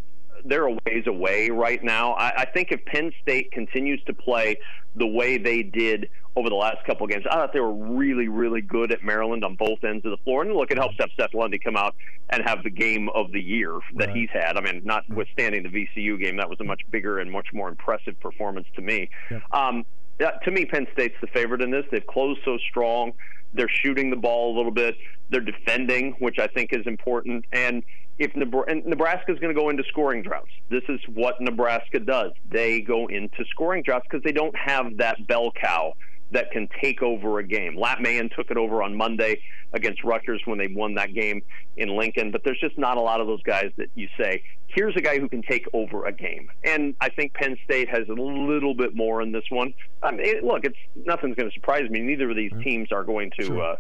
they're 0.46 0.68
a 0.68 0.72
ways 0.86 1.06
away 1.06 1.50
right 1.50 1.84
now. 1.84 2.14
I, 2.14 2.42
I 2.42 2.46
think 2.46 2.72
if 2.72 2.84
Penn 2.86 3.12
State 3.22 3.52
continues 3.52 4.02
to 4.06 4.14
play 4.14 4.58
the 4.96 5.06
way 5.06 5.38
they 5.38 5.64
did 5.64 6.10
over 6.36 6.48
the 6.50 6.56
last 6.56 6.78
couple 6.86 7.06
of 7.06 7.12
games, 7.12 7.26
I 7.30 7.36
thought 7.36 7.52
they 7.52 7.60
were 7.60 7.74
really, 7.74 8.30
really 8.30 8.62
good 8.62 8.94
at 8.94 9.04
Maryland 9.04 9.44
on 9.44 9.56
both 9.56 9.84
ends 9.84 10.06
of 10.06 10.12
the 10.12 10.18
floor. 10.24 10.44
And 10.44 10.54
look, 10.54 10.72
it 10.72 10.78
helps 10.78 10.96
have 11.00 11.10
Seth 11.20 11.34
Lundy 11.34 11.60
come 11.60 11.76
out 11.76 11.94
and 12.30 12.42
have 12.48 12.64
the 12.64 12.70
game 12.70 13.10
of 13.10 13.32
the 13.34 13.42
year 13.42 13.80
that 13.96 14.08
Right. 14.08 14.16
he's 14.16 14.30
had. 14.32 14.56
I 14.56 14.62
mean, 14.62 14.82
notwithstanding 14.86 15.64
the 15.64 15.70
VCU 15.70 16.18
game, 16.18 16.38
that 16.38 16.50
was 16.50 16.60
a 16.62 16.64
much 16.64 16.82
bigger 16.90 17.20
and 17.20 17.30
much 17.30 17.48
more 17.54 17.68
impressive 17.68 18.18
performance 18.22 18.68
to 18.76 18.82
me. 18.82 19.10
Yep. 19.30 19.42
Um, 19.52 19.86
yeah, 20.20 20.32
to 20.44 20.52
me, 20.52 20.66
Penn 20.66 20.88
State's 20.94 21.16
the 21.22 21.28
favorite 21.28 21.62
in 21.62 21.72
this. 21.72 21.86
They've 21.92 22.06
closed 22.06 22.42
so 22.44 22.58
strong. 22.70 23.14
They're 23.54 23.70
shooting 23.70 24.10
the 24.10 24.16
ball 24.16 24.56
a 24.56 24.58
little 24.58 24.72
bit. 24.72 24.96
They're 25.30 25.42
defending, 25.42 26.12
which 26.20 26.40
I 26.40 26.48
think 26.48 26.74
is 26.74 26.86
important. 26.86 27.46
And 27.52 27.84
if 28.20 28.36
Nebraska 28.36 29.32
is 29.32 29.40
going 29.40 29.56
to 29.56 29.60
go 29.60 29.70
into 29.70 29.84
scoring 29.90 30.22
droughts, 30.22 30.52
this 30.70 30.84
is 30.90 31.00
what 31.08 31.40
Nebraska 31.40 32.00
does. 32.00 32.32
They 32.52 32.82
go 32.82 33.08
into 33.08 33.46
scoring 33.50 33.82
droughts 33.82 34.06
because 34.10 34.24
they 34.24 34.34
don't 34.34 34.56
have 34.56 34.98
that 34.98 35.26
bell 35.28 35.52
cow 35.52 35.94
that 36.32 36.52
can 36.52 36.68
take 36.82 37.02
over 37.02 37.40
a 37.40 37.44
game. 37.44 37.76
Lat 37.78 38.02
Mayen 38.02 38.30
took 38.36 38.52
it 38.52 38.58
over 38.58 38.84
on 38.84 38.96
Monday 38.96 39.42
against 39.74 40.04
Rutgers 40.04 40.42
when 40.46 40.58
they 40.58 40.68
won 40.68 40.94
that 40.96 41.14
game 41.14 41.42
in 41.78 41.90
Lincoln, 41.96 42.32
but 42.32 42.44
there's 42.44 42.60
just 42.60 42.78
not 42.78 42.98
a 42.98 43.02
lot 43.02 43.20
of 43.22 43.28
those 43.28 43.42
guys 43.44 43.72
that 43.78 43.90
you 43.96 44.08
say, 44.20 44.44
here's 44.68 44.96
a 44.96 45.02
guy 45.02 45.20
who 45.20 45.28
can 45.30 45.42
take 45.42 45.66
over 45.74 46.06
a 46.06 46.12
game. 46.12 46.50
And 46.64 46.94
I 47.02 47.10
think 47.10 47.34
Penn 47.34 47.58
State 47.66 47.90
has 47.90 48.08
a 48.10 48.14
little 48.14 48.74
bit 48.76 48.96
more 48.96 49.22
in 49.22 49.32
this 49.32 49.46
one. 49.50 49.74
I 50.04 50.12
mean, 50.12 50.22
it, 50.22 50.44
look, 50.44 50.66
it's 50.66 50.78
nothing's 51.06 51.36
going 51.36 51.50
to 51.50 51.54
surprise 51.54 51.90
me. 51.90 52.00
Neither 52.00 52.30
of 52.30 52.36
these 52.36 52.52
teams 52.64 52.92
are 52.92 53.04
going 53.04 53.32
to 53.40 53.46
Sure. 53.46 53.62
uh, 53.62 53.76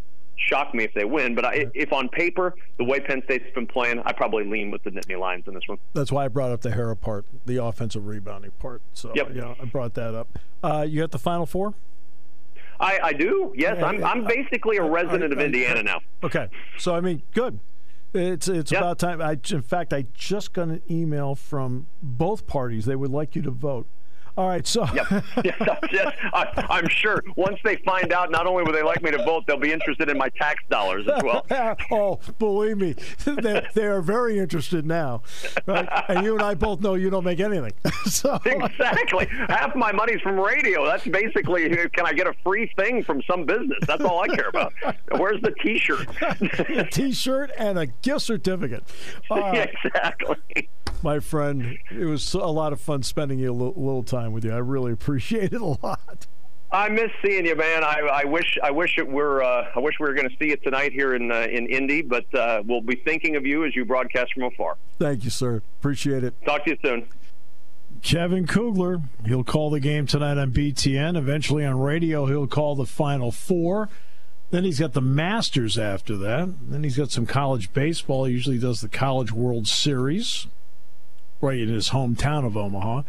shock 0.47 0.73
me 0.73 0.85
if 0.85 0.93
they 0.93 1.03
win, 1.05 1.35
but 1.35 1.43
I, 1.45 1.65
if 1.73 1.91
on 1.91 2.07
paper, 2.09 2.55
the 2.77 2.83
way 2.85 2.99
Penn 3.01 3.21
State's 3.25 3.43
been 3.53 3.67
playing, 3.67 4.01
I 4.05 4.13
probably 4.13 4.45
lean 4.45 4.71
with 4.71 4.81
the 4.83 4.89
Nittany 4.91 5.19
Lions 5.19 5.43
in 5.47 5.53
this 5.53 5.67
one. 5.67 5.77
That's 5.93 6.11
why 6.13 6.25
I 6.25 6.27
brought 6.29 6.51
up 6.51 6.61
the 6.61 6.69
Harrar 6.69 6.95
part, 6.99 7.25
the 7.45 7.61
offensive 7.63 8.07
rebounding 8.07 8.51
part. 8.51 8.81
So, 8.93 9.11
Yep. 9.15 9.31
yeah, 9.35 9.53
I 9.61 9.65
brought 9.65 9.95
that 9.95 10.15
up. 10.15 10.39
Uh, 10.63 10.85
you 10.87 11.01
got 11.01 11.11
the 11.11 11.19
final 11.19 11.45
four? 11.45 11.73
I, 12.79 12.99
I 13.03 13.13
do. 13.13 13.53
Yes, 13.55 13.77
Yeah, 13.79 13.85
I'm, 13.85 13.99
yeah. 13.99 14.07
I'm 14.07 14.25
basically 14.25 14.77
a 14.77 14.83
resident 14.83 15.33
of 15.33 15.39
I- 15.39 15.43
Indiana 15.45 15.83
now. 15.83 15.99
Okay, 16.23 16.47
so 16.77 16.95
I 16.95 17.01
mean, 17.01 17.21
good. 17.33 17.59
It's 18.13 18.47
it's 18.47 18.71
Yep. 18.71 18.81
about 18.81 18.99
time. 18.99 19.21
I 19.21 19.37
in 19.51 19.61
fact, 19.61 19.93
I 19.93 20.05
just 20.15 20.53
got 20.53 20.69
an 20.69 20.81
email 20.89 21.35
from 21.35 21.85
both 22.01 22.47
parties. 22.47 22.85
They 22.85 22.95
would 22.95 23.11
like 23.11 23.35
you 23.35 23.41
to 23.43 23.51
vote. 23.51 23.85
All 24.39 24.47
right, 24.47 24.65
so 24.65 24.87
Yep. 24.93 25.07
yes, 25.43 25.79
yes, 25.91 26.15
I, 26.31 26.65
I'm 26.69 26.87
sure 26.87 27.21
once 27.35 27.59
they 27.65 27.75
find 27.83 28.13
out, 28.13 28.31
not 28.31 28.47
only 28.47 28.63
will 28.63 28.71
they 28.71 28.81
like 28.81 29.03
me 29.03 29.11
to 29.11 29.17
vote, 29.17 29.43
they'll 29.45 29.57
be 29.57 29.73
interested 29.73 30.07
in 30.09 30.17
my 30.17 30.29
tax 30.29 30.63
dollars 30.69 31.09
as 31.13 31.21
well. 31.21 31.45
oh, 31.91 32.21
believe 32.39 32.77
me, 32.77 32.95
they, 33.25 33.67
they 33.73 33.85
are 33.85 34.01
very 34.01 34.39
interested 34.39 34.85
now. 34.85 35.23
Right? 35.65 35.89
And 36.07 36.23
you 36.23 36.35
and 36.35 36.41
I 36.41 36.53
both 36.53 36.79
know 36.79 36.93
you 36.93 37.09
don't 37.09 37.25
make 37.25 37.41
anything. 37.41 37.73
so 38.05 38.39
Exactly. 38.45 39.27
Half 39.49 39.75
my 39.75 39.91
money's 39.91 40.21
from 40.21 40.39
radio. 40.39 40.85
That's 40.85 41.05
basically, 41.05 41.67
can 41.89 42.05
I 42.05 42.13
get 42.13 42.25
a 42.25 42.33
free 42.41 42.71
thing 42.77 43.03
from 43.03 43.21
some 43.23 43.43
business? 43.43 43.79
That's 43.87 44.05
all 44.05 44.21
I 44.21 44.27
care 44.29 44.47
about. 44.47 44.71
Where's 45.17 45.41
the 45.41 45.53
T-shirt? 45.61 46.07
a 46.21 46.85
T-shirt 46.89 47.51
and 47.57 47.77
a 47.77 47.87
gift 47.87 48.21
certificate. 48.21 48.85
Uh, 49.29 49.65
exactly. 49.83 50.69
My 51.03 51.19
friend, 51.19 51.77
it 51.91 52.05
was 52.05 52.33
a 52.33 52.39
lot 52.39 52.73
of 52.73 52.81
fun 52.81 53.03
spending 53.03 53.45
a 53.45 53.51
little, 53.51 53.73
little 53.75 54.03
time 54.03 54.31
with 54.31 54.43
you. 54.43 54.51
I 54.51 54.57
really 54.57 54.91
appreciate 54.99 55.53
it 55.53 55.61
a 55.61 55.65
lot. 55.65 56.27
I 56.71 56.87
miss 56.89 57.09
seeing 57.23 57.45
you, 57.47 57.55
man. 57.55 57.83
I, 57.83 57.99
I 57.99 58.25
wish 58.25 58.57
I 58.61 58.69
wish 58.69 58.99
it 58.99 59.07
were 59.07 59.41
uh, 59.41 59.71
I 59.75 59.79
wish 59.79 59.95
we 59.99 60.07
were 60.07 60.13
going 60.13 60.29
to 60.29 60.35
see 60.37 60.51
it 60.51 60.63
tonight 60.63 60.93
here 60.93 61.15
in 61.15 61.31
uh, 61.31 61.47
in 61.49 61.65
Indy, 61.65 62.03
but 62.03 62.31
uh, 62.35 62.61
we'll 62.63 62.81
be 62.81 62.95
thinking 62.95 63.35
of 63.35 63.45
you 63.45 63.65
as 63.65 63.75
you 63.75 63.85
broadcast 63.85 64.33
from 64.33 64.43
afar. 64.43 64.77
Thank 64.99 65.23
you, 65.23 65.31
sir. 65.31 65.63
Appreciate 65.79 66.23
it. 66.23 66.35
Talk 66.45 66.65
to 66.65 66.71
you 66.71 66.77
soon. 66.83 67.07
Kevin 68.03 68.45
Kugler, 68.45 69.01
he'll 69.25 69.43
call 69.43 69.71
the 69.71 69.79
game 69.79 70.05
tonight 70.05 70.37
on 70.37 70.51
BTN. 70.51 71.17
Eventually 71.17 71.65
on 71.65 71.79
radio, 71.79 72.27
he'll 72.27 72.47
call 72.47 72.75
the 72.75 72.85
Final 72.85 73.31
Four. 73.31 73.89
Then 74.51 74.63
he's 74.63 74.79
got 74.79 74.93
the 74.93 75.01
Masters 75.01 75.77
after 75.77 76.17
that. 76.17 76.53
Then 76.69 76.83
he's 76.83 76.97
got 76.97 77.11
some 77.11 77.25
college 77.25 77.73
baseball. 77.73 78.25
He 78.25 78.33
usually 78.33 78.59
does 78.59 78.81
the 78.81 78.89
College 78.89 79.31
World 79.31 79.67
Series 79.67 80.47
right 81.41 81.59
in 81.59 81.69
his 81.69 81.89
hometown 81.89 82.45
of 82.45 82.57
Omaha. 82.57 83.03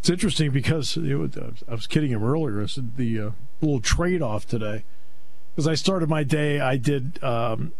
It's 0.00 0.10
interesting 0.10 0.50
because 0.50 0.96
it 0.96 1.14
was, 1.14 1.36
I 1.68 1.72
was 1.72 1.86
kidding 1.86 2.10
him 2.10 2.24
earlier. 2.24 2.62
I 2.62 2.66
said 2.66 2.96
the 2.96 3.20
uh, 3.20 3.30
little 3.60 3.80
trade 3.80 4.22
off 4.22 4.46
today. 4.46 4.84
Because 5.54 5.68
I 5.68 5.74
started 5.74 6.08
my 6.08 6.22
day, 6.22 6.60
I 6.60 6.76
did. 6.76 7.22
Um, 7.22 7.72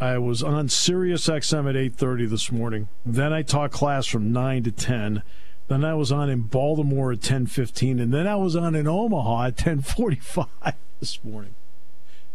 I 0.00 0.18
was 0.18 0.42
on 0.42 0.68
Sirius 0.68 1.26
XM 1.28 1.68
at 1.68 1.74
8:30 1.74 2.30
this 2.30 2.52
morning. 2.52 2.88
Then 3.04 3.32
I 3.32 3.42
taught 3.42 3.72
class 3.72 4.06
from 4.06 4.32
9 4.32 4.62
to 4.62 4.72
10. 4.72 5.22
Then 5.66 5.84
I 5.84 5.94
was 5.94 6.12
on 6.12 6.30
in 6.30 6.42
Baltimore 6.42 7.12
at 7.12 7.20
10:15 7.20 8.00
and 8.00 8.14
then 8.14 8.26
I 8.26 8.36
was 8.36 8.54
on 8.54 8.74
in 8.74 8.86
Omaha 8.86 9.48
at 9.48 9.56
10:45 9.56 10.74
this 11.00 11.22
morning. 11.24 11.54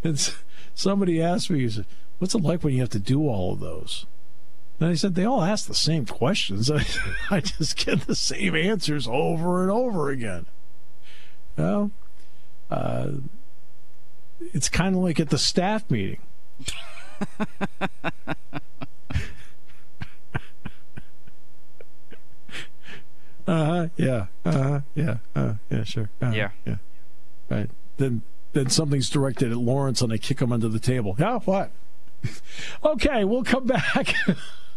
And 0.04 0.34
somebody 0.76 1.22
asked 1.22 1.50
me, 1.50 1.62
he 1.62 1.70
said, 1.70 1.86
"What's 2.20 2.36
it 2.36 2.44
like 2.44 2.64
when 2.64 2.74
you 2.74 2.82
have 2.82 2.90
to 2.90 3.00
do 3.00 3.28
all 3.28 3.54
of 3.54 3.62
those?" 3.62 4.06
And 4.84 4.92
I 4.92 4.96
said, 4.96 5.16
"They 5.16 5.24
all 5.24 5.42
ask 5.42 5.66
the 5.68 5.74
same 5.74 6.06
questions. 6.06 6.70
I, 6.72 6.86
I 7.32 7.40
just 7.40 7.78
get 7.78 8.02
the 8.02 8.18
same 8.18 8.54
answers 8.54 9.08
over 9.08 9.62
and 9.62 9.72
over 9.72 10.10
again." 10.10 10.46
Well, 11.56 11.92
uh, 12.70 13.12
it's 14.54 14.68
kind 14.68 14.94
of 14.94 15.02
like 15.02 15.22
at 15.22 15.30
the 15.30 15.38
staff 15.38 15.90
meeting. 15.90 16.20
Uh 23.46 23.66
huh. 23.66 23.88
Yeah. 23.98 24.26
Uh 24.46 24.52
huh. 24.52 24.80
Yeah. 24.96 25.18
Uh, 25.36 25.54
yeah. 25.70 25.84
Sure. 25.84 26.10
Uh-huh, 26.22 26.32
Yeah. 26.34 26.50
Yeah. 26.66 26.76
Right. 27.50 27.70
Then 27.98 28.22
then 28.54 28.70
something's 28.70 29.10
directed 29.10 29.52
at 29.52 29.58
Lawrence, 29.58 30.02
and 30.02 30.14
I 30.14 30.18
kick 30.18 30.40
him 30.42 30.52
under 30.54 30.70
the 30.70 30.80
table. 30.80 31.16
Yeah. 31.20 31.40
What? 31.40 31.72
okay. 32.86 33.24
We'll 33.24 33.44
come 33.44 33.66
back 33.66 34.14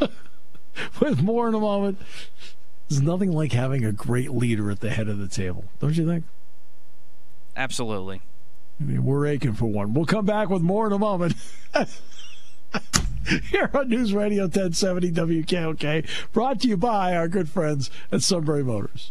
with 1.01 1.23
more 1.23 1.49
in 1.49 1.55
a 1.55 1.61
moment. 1.61 1.99
There's 2.89 3.03
nothing 3.03 3.33
like 3.33 3.53
having 3.53 3.85
a 3.85 3.93
great 3.93 4.31
leader 4.31 4.71
at 4.71 4.81
the 4.81 4.91
head 4.91 5.09
of 5.09 5.19
the 5.19 5.29
table, 5.29 5.65
don't 5.81 5.97
you 5.97 6.07
think? 6.07 6.25
Absolutely. 7.57 8.21
I 8.81 8.85
mean, 8.85 9.05
we're 9.05 9.27
aching 9.27 9.55
for 9.55 9.67
one. 9.67 9.95
We'll 9.95 10.05
come 10.05 10.27
back 10.27 10.51
with 10.51 10.63
more 10.63 10.87
in 10.87 10.93
a 10.93 10.99
moment. 10.99 11.35
Here 13.51 13.71
on 13.75 13.89
News 13.89 14.13
Radio 14.13 14.45
1070 14.45 15.11
WKOK, 15.13 16.07
brought 16.33 16.61
to 16.61 16.69
you 16.69 16.77
by 16.77 17.17
our 17.17 17.27
good 17.27 17.49
friends 17.49 17.91
at 18.13 18.23
Sunbury 18.23 18.63
Motors. 18.63 19.11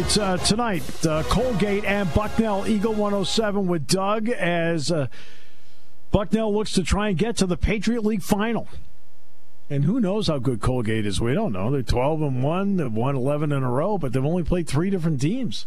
Right, 0.00 0.18
uh, 0.18 0.36
tonight, 0.38 1.06
uh, 1.06 1.22
Colgate 1.22 1.84
and 1.84 2.12
Bucknell 2.12 2.66
Eagle 2.66 2.92
107 2.92 3.66
with 3.66 3.86
Doug 3.86 4.28
as 4.28 4.92
uh, 4.92 5.06
Bucknell 6.10 6.54
looks 6.54 6.72
to 6.72 6.82
try 6.82 7.08
and 7.08 7.16
get 7.16 7.38
to 7.38 7.46
the 7.46 7.56
Patriot 7.56 8.04
League 8.04 8.22
final. 8.22 8.68
And 9.70 9.84
who 9.84 9.98
knows 9.98 10.28
how 10.28 10.38
good 10.38 10.60
Colgate 10.60 11.06
is? 11.06 11.18
We 11.18 11.32
don't 11.32 11.52
know. 11.52 11.70
They're 11.70 11.82
12 11.82 12.20
and 12.20 12.42
1, 12.42 12.76
they've 12.76 12.92
won 12.92 13.16
11 13.16 13.52
in 13.52 13.62
a 13.62 13.70
row, 13.70 13.96
but 13.96 14.12
they've 14.12 14.24
only 14.24 14.42
played 14.42 14.68
three 14.68 14.90
different 14.90 15.20
teams. 15.20 15.66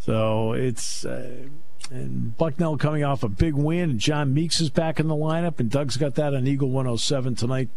So 0.00 0.52
it's. 0.52 1.04
Uh, 1.04 1.48
and 1.90 2.36
Bucknell 2.36 2.76
coming 2.76 3.04
off 3.04 3.22
a 3.22 3.28
big 3.28 3.54
win, 3.54 3.90
and 3.90 3.98
John 4.00 4.34
Meeks 4.34 4.60
is 4.60 4.70
back 4.70 4.98
in 4.98 5.08
the 5.08 5.14
lineup, 5.14 5.60
and 5.60 5.70
Doug's 5.70 5.96
got 5.96 6.14
that 6.14 6.34
on 6.34 6.46
Eagle 6.46 6.70
107 6.70 7.36
tonight 7.36 7.68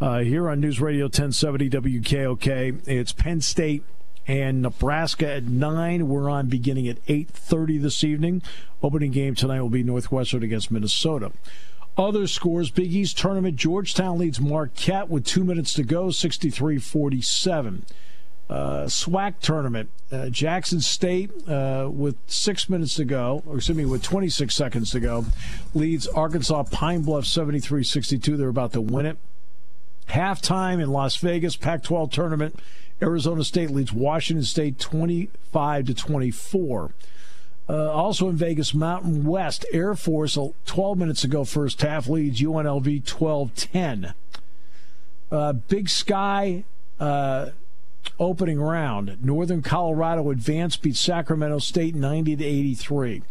uh, 0.00 0.18
here 0.18 0.50
on 0.50 0.60
News 0.60 0.80
Radio 0.80 1.04
1070 1.04 1.70
WKOK. 1.70 2.86
It's 2.88 3.12
Penn 3.12 3.40
State 3.40 3.84
and 4.26 4.62
Nebraska 4.62 5.34
at 5.34 5.44
nine. 5.44 6.08
We're 6.08 6.28
on 6.28 6.48
beginning 6.48 6.88
at 6.88 6.98
8:30 7.06 7.78
this 7.78 8.02
evening. 8.02 8.42
Opening 8.82 9.12
game 9.12 9.34
tonight 9.34 9.60
will 9.60 9.70
be 9.70 9.82
Northwestern 9.82 10.42
against 10.42 10.70
Minnesota. 10.70 11.32
Other 11.96 12.26
scores: 12.26 12.70
Big 12.70 12.92
East 12.92 13.18
tournament. 13.18 13.56
Georgetown 13.56 14.18
leads 14.18 14.40
Marquette 14.40 15.08
with 15.08 15.24
two 15.24 15.44
minutes 15.44 15.72
to 15.74 15.82
go, 15.82 16.06
63-47. 16.08 17.82
Uh, 18.48 18.84
SWAC 18.84 19.34
tournament. 19.40 19.90
Uh, 20.12 20.28
Jackson 20.28 20.80
State, 20.80 21.32
uh, 21.48 21.88
with 21.92 22.16
six 22.28 22.68
minutes 22.68 22.94
to 22.94 23.04
go, 23.04 23.42
or 23.44 23.56
excuse 23.56 23.76
me, 23.76 23.84
with 23.84 24.04
26 24.04 24.54
seconds 24.54 24.92
to 24.92 25.00
go, 25.00 25.24
leads 25.74 26.06
Arkansas 26.06 26.62
Pine 26.64 27.02
Bluff 27.02 27.24
73 27.24 27.82
62. 27.82 28.36
They're 28.36 28.48
about 28.48 28.72
to 28.74 28.80
win 28.80 29.06
it. 29.06 29.18
Halftime 30.10 30.80
in 30.80 30.90
Las 30.90 31.16
Vegas, 31.16 31.56
Pac 31.56 31.82
12 31.82 32.10
tournament. 32.12 32.60
Arizona 33.02 33.44
State 33.44 33.70
leads 33.70 33.92
Washington 33.92 34.44
State 34.44 34.78
25 34.78 35.86
to 35.86 35.94
24. 35.94 36.90
Uh, 37.68 37.90
also 37.92 38.28
in 38.28 38.36
Vegas, 38.36 38.72
Mountain 38.72 39.24
West 39.24 39.66
Air 39.72 39.94
Force, 39.94 40.38
12 40.66 40.98
minutes 40.98 41.24
ago, 41.24 41.44
first 41.44 41.82
half 41.82 42.08
leads 42.08 42.40
UNLV 42.40 43.04
12 43.04 43.54
10. 43.54 44.14
Uh, 45.30 45.52
Big 45.52 45.88
Sky 45.88 46.64
uh, 47.00 47.50
opening 48.18 48.60
round. 48.60 49.18
Northern 49.24 49.62
Colorado 49.62 50.30
advanced 50.30 50.82
beat 50.82 50.96
Sacramento 50.96 51.58
State 51.58 51.94
90 51.94 52.36
to 52.36 52.44
83. 52.44 53.22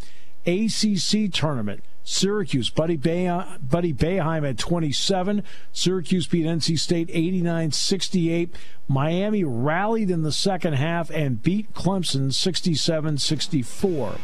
ACC 0.45 1.31
tournament. 1.31 1.83
Syracuse, 2.05 2.69
Buddy, 2.69 2.97
Bay, 2.97 3.27
Buddy 3.59 3.91
Boeheim 3.91 4.47
at 4.47 4.59
27. 4.59 5.43
Syracuse 5.73 6.27
beat 6.27 6.45
NC 6.45 6.79
State 6.79 7.09
89 7.11 7.71
68. 7.71 8.55
Miami 8.87 9.43
rallied 9.43 10.11
in 10.11 10.21
the 10.21 10.31
second 10.31 10.73
half 10.73 11.09
and 11.09 11.41
beat 11.41 11.73
Clemson 11.73 12.31
67 12.31 13.17
64. 13.17 14.15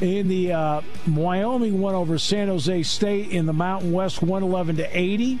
In 0.00 0.26
the 0.26 0.52
uh, 0.52 0.80
Wyoming 1.06 1.80
won 1.80 1.94
over 1.94 2.18
San 2.18 2.48
Jose 2.48 2.82
State 2.82 3.30
in 3.30 3.46
the 3.46 3.52
Mountain 3.52 3.92
West 3.92 4.20
111 4.20 4.76
to 4.76 4.98
80. 4.98 5.38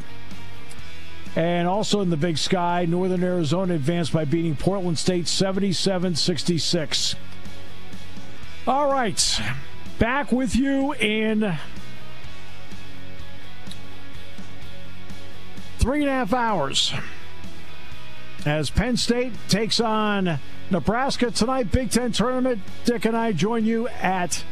And 1.34 1.66
also 1.66 2.02
in 2.02 2.10
the 2.10 2.16
Big 2.16 2.38
Sky, 2.38 2.84
Northern 2.84 3.24
Arizona 3.24 3.74
advanced 3.74 4.12
by 4.12 4.24
beating 4.24 4.54
Portland 4.54 4.98
State 4.98 5.26
77 5.26 6.14
66. 6.14 7.16
All 8.68 8.92
right. 8.92 9.40
Back 10.02 10.32
with 10.32 10.56
you 10.56 10.94
in 10.94 11.56
three 15.78 16.00
and 16.00 16.08
a 16.08 16.12
half 16.12 16.32
hours 16.32 16.92
as 18.44 18.68
Penn 18.68 18.96
State 18.96 19.32
takes 19.48 19.78
on 19.78 20.40
Nebraska 20.72 21.30
tonight. 21.30 21.70
Big 21.70 21.92
Ten 21.92 22.10
tournament. 22.10 22.62
Dick 22.84 23.04
and 23.04 23.16
I 23.16 23.30
join 23.30 23.64
you 23.64 23.86
at 23.86 24.42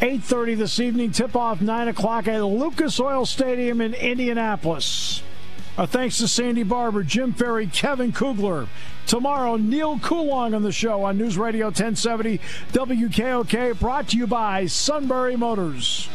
8.30 0.00 0.56
this 0.56 0.78
evening. 0.78 1.10
Tip 1.10 1.34
off 1.34 1.60
9 1.60 1.88
o'clock 1.88 2.28
at 2.28 2.44
Lucas 2.44 3.00
Oil 3.00 3.26
Stadium 3.26 3.80
in 3.80 3.92
Indianapolis. 3.92 5.20
Our 5.78 5.86
thanks 5.86 6.16
to 6.18 6.28
Sandy 6.28 6.62
Barbour, 6.62 7.02
Jim 7.02 7.34
Ferry, 7.34 7.66
Kevin 7.66 8.10
Kugler. 8.10 8.66
Tomorrow, 9.06 9.56
Neil 9.56 9.98
Coolong 9.98 10.54
on 10.54 10.62
the 10.62 10.72
show 10.72 11.04
on 11.04 11.18
News 11.18 11.36
Radio 11.36 11.66
1070 11.66 12.40
WKOK, 12.72 13.78
brought 13.78 14.08
to 14.08 14.16
you 14.16 14.26
by 14.26 14.64
Sunbury 14.66 15.36
Motors. 15.36 16.08